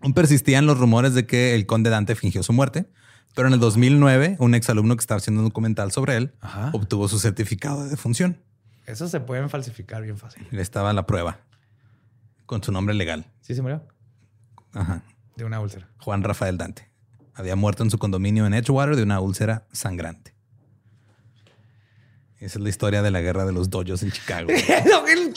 Aún 0.00 0.12
persistían 0.12 0.66
los 0.66 0.78
rumores 0.78 1.14
de 1.14 1.26
que 1.26 1.54
el 1.54 1.66
conde 1.66 1.88
Dante 1.90 2.14
fingió 2.14 2.42
su 2.42 2.52
muerte, 2.52 2.86
pero 3.34 3.48
en 3.48 3.54
el 3.54 3.60
2009 3.60 4.36
un 4.38 4.54
exalumno 4.54 4.96
que 4.96 5.00
estaba 5.00 5.18
haciendo 5.18 5.42
un 5.42 5.48
documental 5.48 5.92
sobre 5.92 6.16
él 6.16 6.34
Ajá. 6.40 6.70
obtuvo 6.72 7.08
su 7.08 7.18
certificado 7.18 7.84
de 7.84 7.90
defunción. 7.90 8.40
Eso 8.86 9.08
se 9.08 9.20
pueden 9.20 9.48
falsificar 9.50 10.02
bien 10.02 10.18
fácil. 10.18 10.46
Le 10.50 10.60
estaba 10.62 10.92
la 10.92 11.06
prueba 11.06 11.40
con 12.46 12.62
su 12.62 12.70
nombre 12.72 12.94
legal. 12.94 13.24
¿Sí 13.40 13.54
se 13.54 13.62
murió? 13.62 13.82
Ajá. 14.72 15.02
De 15.36 15.44
una 15.44 15.60
úlcera. 15.60 15.88
Juan 15.98 16.22
Rafael 16.22 16.58
Dante. 16.58 16.88
Había 17.34 17.56
muerto 17.56 17.82
en 17.82 17.90
su 17.90 17.98
condominio 17.98 18.46
en 18.46 18.54
Edgewater 18.54 18.94
de 18.94 19.02
una 19.02 19.20
úlcera 19.20 19.66
sangrante. 19.72 20.34
Esa 22.38 22.58
es 22.58 22.62
la 22.62 22.68
historia 22.68 23.00
de 23.02 23.10
la 23.10 23.20
guerra 23.22 23.46
de 23.46 23.52
los 23.52 23.70
dojos 23.70 24.02
en 24.02 24.10
Chicago. 24.10 24.48
No, 24.90 25.08
en, 25.08 25.34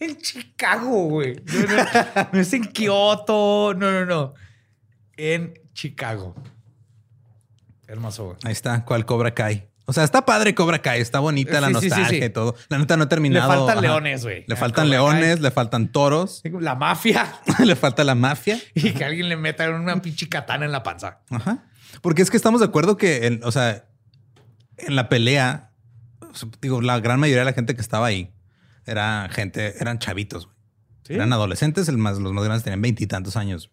en 0.00 0.16
Chicago, 0.18 1.04
güey. 1.08 1.36
No, 1.44 1.60
no, 1.76 2.28
no 2.32 2.40
es 2.40 2.52
en 2.54 2.64
Kioto. 2.64 3.74
No, 3.74 3.92
no, 3.92 4.06
no. 4.06 4.34
En 5.16 5.54
Chicago. 5.74 6.34
Hermoso, 7.88 8.24
güey. 8.26 8.36
Ahí 8.44 8.52
está, 8.52 8.84
¿cuál 8.84 9.06
Cobra 9.06 9.34
Kai? 9.34 9.68
O 9.88 9.92
sea, 9.92 10.02
está 10.02 10.24
padre 10.26 10.54
Cobra 10.54 10.82
Kai, 10.82 11.00
está 11.00 11.20
bonita 11.20 11.60
la 11.60 11.68
Sí, 11.68 11.74
sí, 11.74 11.80
sí, 11.82 11.88
nostalgia 11.90 12.18
sí. 12.20 12.24
y 12.24 12.30
todo. 12.30 12.56
La 12.68 12.78
neta 12.78 12.96
no 12.96 13.04
ha 13.04 13.08
terminado. 13.08 13.48
Le 13.50 13.56
faltan 13.58 13.78
ajá. 13.78 13.80
leones, 13.86 14.24
güey. 14.24 14.44
Le 14.48 14.56
faltan 14.56 14.86
Cobra 14.88 14.98
Kai. 15.12 15.20
leones, 15.20 15.40
le 15.40 15.50
faltan 15.52 15.92
toros, 15.92 16.42
La 16.60 16.74
mafia. 16.74 17.32
le 17.64 17.76
falta 17.76 18.02
la 18.02 18.14
mafia. 18.16 18.58
Y 18.74 18.90
que 18.92 19.04
alguien 19.04 19.28
le 19.28 19.36
meta 19.36 19.70
una 19.70 20.02
pinche 20.02 20.28
katana 20.28 20.64
en 20.64 20.72
la 20.72 20.82
panza. 20.82 21.20
Ajá. 21.30 21.64
Porque 22.02 22.22
es 22.22 22.30
que 22.30 22.36
estamos 22.36 22.60
de 22.60 22.66
acuerdo 22.66 22.96
que, 22.96 23.26
en- 23.26 23.40
o 23.44 23.52
sea, 23.52 23.84
en 24.78 24.96
la 24.96 25.08
pelea, 25.08 25.70
digo, 26.60 26.82
la 26.82 26.98
gran 26.98 27.20
mayoría 27.20 27.40
de 27.42 27.46
la 27.46 27.52
gente 27.52 27.74
que 27.76 27.80
estaba 27.80 28.06
ahí 28.06 28.32
era 28.86 29.28
gente, 29.30 29.74
eran 29.80 29.98
chavitos. 30.00 30.46
güey. 30.46 30.56
¿Sí? 31.04 31.14
Eran 31.14 31.32
adolescentes, 31.32 31.88
el 31.88 31.98
más, 31.98 32.18
los 32.18 32.32
más 32.32 32.42
grandes 32.44 32.64
tenían 32.64 32.82
veintitantos 32.82 33.36
años. 33.36 33.70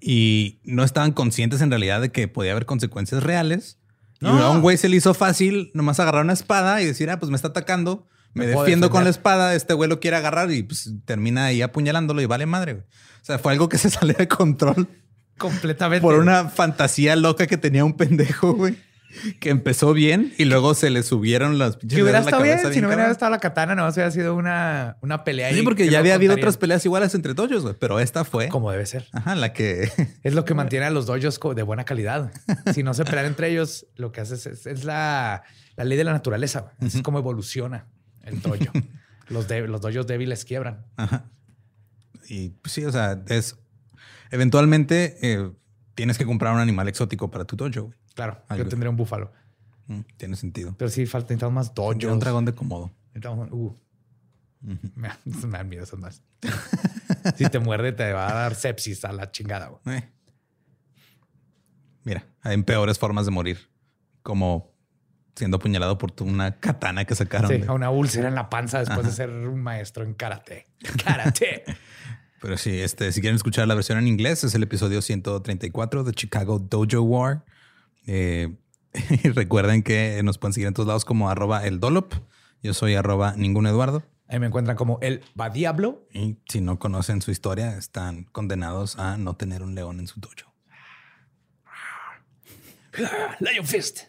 Y 0.00 0.60
no 0.64 0.84
estaban 0.84 1.12
conscientes 1.12 1.60
en 1.60 1.70
realidad 1.70 2.00
de 2.00 2.10
que 2.12 2.28
podía 2.28 2.52
haber 2.52 2.66
consecuencias 2.66 3.22
reales. 3.22 3.78
Y 4.20 4.24
No. 4.24 4.38
a 4.38 4.50
un 4.50 4.60
güey 4.62 4.76
se 4.76 4.88
le 4.88 4.96
hizo 4.96 5.14
fácil 5.14 5.70
nomás 5.74 6.00
agarrar 6.00 6.24
una 6.24 6.32
espada 6.32 6.80
y 6.82 6.86
decir, 6.86 7.10
ah, 7.10 7.18
pues 7.18 7.30
me 7.30 7.36
está 7.36 7.48
atacando, 7.48 8.06
me, 8.34 8.46
defiendo 8.46 8.90
con 8.90 9.04
la 9.04 9.10
espada, 9.10 9.54
este 9.54 9.74
güey 9.74 9.88
lo 9.88 10.00
quiere 10.00 10.16
agarrar 10.16 10.50
y 10.52 10.62
pues 10.62 10.92
termina 11.04 11.46
ahí 11.46 11.62
apuñalándolo 11.62 12.20
y 12.20 12.26
vale 12.26 12.46
madre. 12.46 12.72
güey. 12.74 12.84
O 12.84 13.24
sea, 13.24 13.38
fue 13.38 13.52
algo 13.52 13.68
que 13.68 13.78
se 13.78 13.90
salió 13.90 14.14
de 14.14 14.28
control 14.28 14.88
Completamente. 15.36 16.02
por 16.02 16.14
una 16.16 16.48
fantasía 16.48 17.14
loca 17.16 17.46
que 17.46 17.56
tenía 17.56 17.84
un 17.84 17.94
pendejo, 17.96 18.54
güey. 18.54 18.76
Que 19.40 19.50
empezó 19.50 19.92
bien 19.94 20.32
y 20.38 20.44
luego 20.44 20.74
se 20.74 20.90
le 20.90 21.02
subieron 21.02 21.58
las 21.58 21.76
pinches 21.76 21.96
Que 21.96 22.02
hubiera 22.02 22.18
estado 22.20 22.42
bien. 22.42 22.58
Si 22.72 22.80
no 22.80 22.88
hubiera 22.88 23.10
estado 23.10 23.30
la 23.30 23.38
katana, 23.38 23.74
no 23.74 23.88
hubiera 23.88 24.10
sido 24.10 24.34
una, 24.34 24.96
una 25.00 25.24
pelea. 25.24 25.52
Sí, 25.52 25.62
porque 25.62 25.84
que 25.84 25.90
ya 25.90 25.98
había 25.98 26.14
habido 26.14 26.34
otras 26.34 26.56
peleas 26.56 26.84
iguales 26.84 27.14
entre 27.14 27.34
dojos, 27.34 27.62
güey. 27.62 27.74
Pero 27.78 28.00
esta 28.00 28.24
fue 28.24 28.48
Como 28.48 28.70
debe 28.70 28.84
ser. 28.86 29.06
ajá, 29.12 29.34
la 29.34 29.52
que 29.52 29.90
Es 30.22 30.34
lo 30.34 30.44
que 30.44 30.54
mantiene 30.54 30.86
a 30.86 30.90
los 30.90 31.06
dojos 31.06 31.40
de 31.56 31.62
buena 31.62 31.84
calidad. 31.84 32.30
Si 32.74 32.82
no 32.82 32.92
se 32.94 33.04
pelean 33.04 33.26
entre 33.26 33.48
ellos, 33.50 33.86
lo 33.96 34.12
que 34.12 34.20
hace 34.20 34.34
es, 34.34 34.84
la, 34.84 35.42
la 35.76 35.84
ley 35.84 35.96
de 35.96 36.04
la 36.04 36.12
naturaleza. 36.12 36.72
es 36.80 37.00
como 37.02 37.18
evoluciona 37.18 37.86
el 38.24 38.42
dojo. 38.42 38.56
los, 39.28 39.48
de- 39.48 39.66
los 39.68 39.80
dojos 39.80 40.06
débiles 40.06 40.44
quiebran. 40.44 40.84
Ajá. 40.96 41.30
Y 42.28 42.50
pues, 42.50 42.72
sí, 42.74 42.84
o 42.84 42.92
sea, 42.92 43.22
es. 43.28 43.56
Eventualmente 44.30 45.16
eh, 45.22 45.50
tienes 45.98 46.16
que 46.16 46.24
comprar 46.24 46.54
un 46.54 46.60
animal 46.60 46.86
exótico 46.86 47.28
para 47.28 47.44
tu 47.44 47.56
dojo, 47.56 47.86
güey. 47.86 47.98
Claro, 48.14 48.40
yo 48.56 48.68
tendría 48.68 48.88
un 48.88 48.96
búfalo. 48.96 49.32
Mm, 49.88 50.02
tiene 50.16 50.36
sentido. 50.36 50.72
Pero 50.78 50.88
sí, 50.90 51.06
falta 51.06 51.26
necesitamos 51.34 51.54
más 51.54 51.74
dojos. 51.74 51.96
Yo 51.98 52.12
un 52.12 52.20
dragón 52.20 52.44
de. 52.44 52.52
Necesitamos- 52.52 53.48
uh. 53.50 53.76
me, 54.94 55.08
dan- 55.08 55.18
me 55.50 55.58
dan 55.58 55.68
miedo 55.68 55.82
esas 55.82 55.98
más. 55.98 56.22
si 57.36 57.48
te 57.50 57.58
muerde, 57.58 57.90
te 57.90 58.12
va 58.12 58.28
a 58.30 58.32
dar 58.32 58.54
sepsis 58.54 59.04
a 59.04 59.12
la 59.12 59.32
chingada. 59.32 59.66
güey. 59.84 59.96
Eh. 59.98 60.08
Mira, 62.04 62.24
hay 62.42 62.62
peores 62.62 62.96
formas 62.96 63.24
de 63.24 63.32
morir, 63.32 63.58
como 64.22 64.70
siendo 65.34 65.56
apuñalado 65.56 65.98
por 65.98 66.12
una 66.20 66.60
katana 66.60 67.04
que 67.06 67.16
sacaron. 67.16 67.50
Sí, 67.50 67.58
de- 67.58 67.66
a 67.66 67.72
una 67.72 67.90
úlcera 67.90 68.28
en 68.28 68.36
la 68.36 68.48
panza 68.48 68.78
después 68.78 69.00
Ajá. 69.00 69.08
de 69.08 69.14
ser 69.14 69.30
un 69.30 69.60
maestro 69.62 70.04
en 70.04 70.14
karate. 70.14 70.68
Karate. 71.04 71.64
Pero 72.40 72.56
sí, 72.56 72.78
este, 72.80 73.12
si 73.12 73.20
quieren 73.20 73.36
escuchar 73.36 73.66
la 73.66 73.74
versión 73.74 73.98
en 73.98 74.06
inglés, 74.06 74.44
es 74.44 74.54
el 74.54 74.62
episodio 74.62 75.02
134 75.02 76.04
de 76.04 76.12
Chicago 76.12 76.58
Dojo 76.58 77.02
War. 77.02 77.44
Eh, 78.06 78.54
y 79.24 79.28
recuerden 79.30 79.82
que 79.82 80.20
nos 80.22 80.38
pueden 80.38 80.52
seguir 80.52 80.68
en 80.68 80.74
todos 80.74 80.86
lados 80.86 81.04
como 81.04 81.30
arroba 81.30 81.66
el 81.66 81.80
Dolop. 81.80 82.14
Yo 82.62 82.74
soy 82.74 82.94
arroba 82.94 83.34
ningún 83.36 83.66
Eduardo. 83.66 84.02
Ahí 84.28 84.38
me 84.38 84.46
encuentran 84.46 84.76
como 84.76 84.98
el 85.00 85.22
va 85.38 85.50
diablo. 85.50 86.06
Y 86.12 86.36
si 86.48 86.60
no 86.60 86.78
conocen 86.78 87.22
su 87.22 87.30
historia, 87.30 87.76
están 87.76 88.24
condenados 88.24 88.98
a 88.98 89.16
no 89.16 89.34
tener 89.36 89.62
un 89.62 89.74
león 89.74 90.00
en 90.00 90.06
su 90.06 90.20
dojo. 90.20 90.54
Lion 93.40 93.66
Fist. 93.66 94.00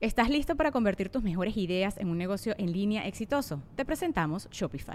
¿Estás 0.00 0.30
listo 0.30 0.56
para 0.56 0.70
convertir 0.70 1.08
tus 1.08 1.24
mejores 1.24 1.56
ideas 1.56 1.98
en 1.98 2.08
un 2.08 2.18
negocio 2.18 2.54
en 2.56 2.72
línea 2.72 3.06
exitoso? 3.06 3.62
Te 3.74 3.84
presentamos 3.84 4.48
Shopify. 4.50 4.94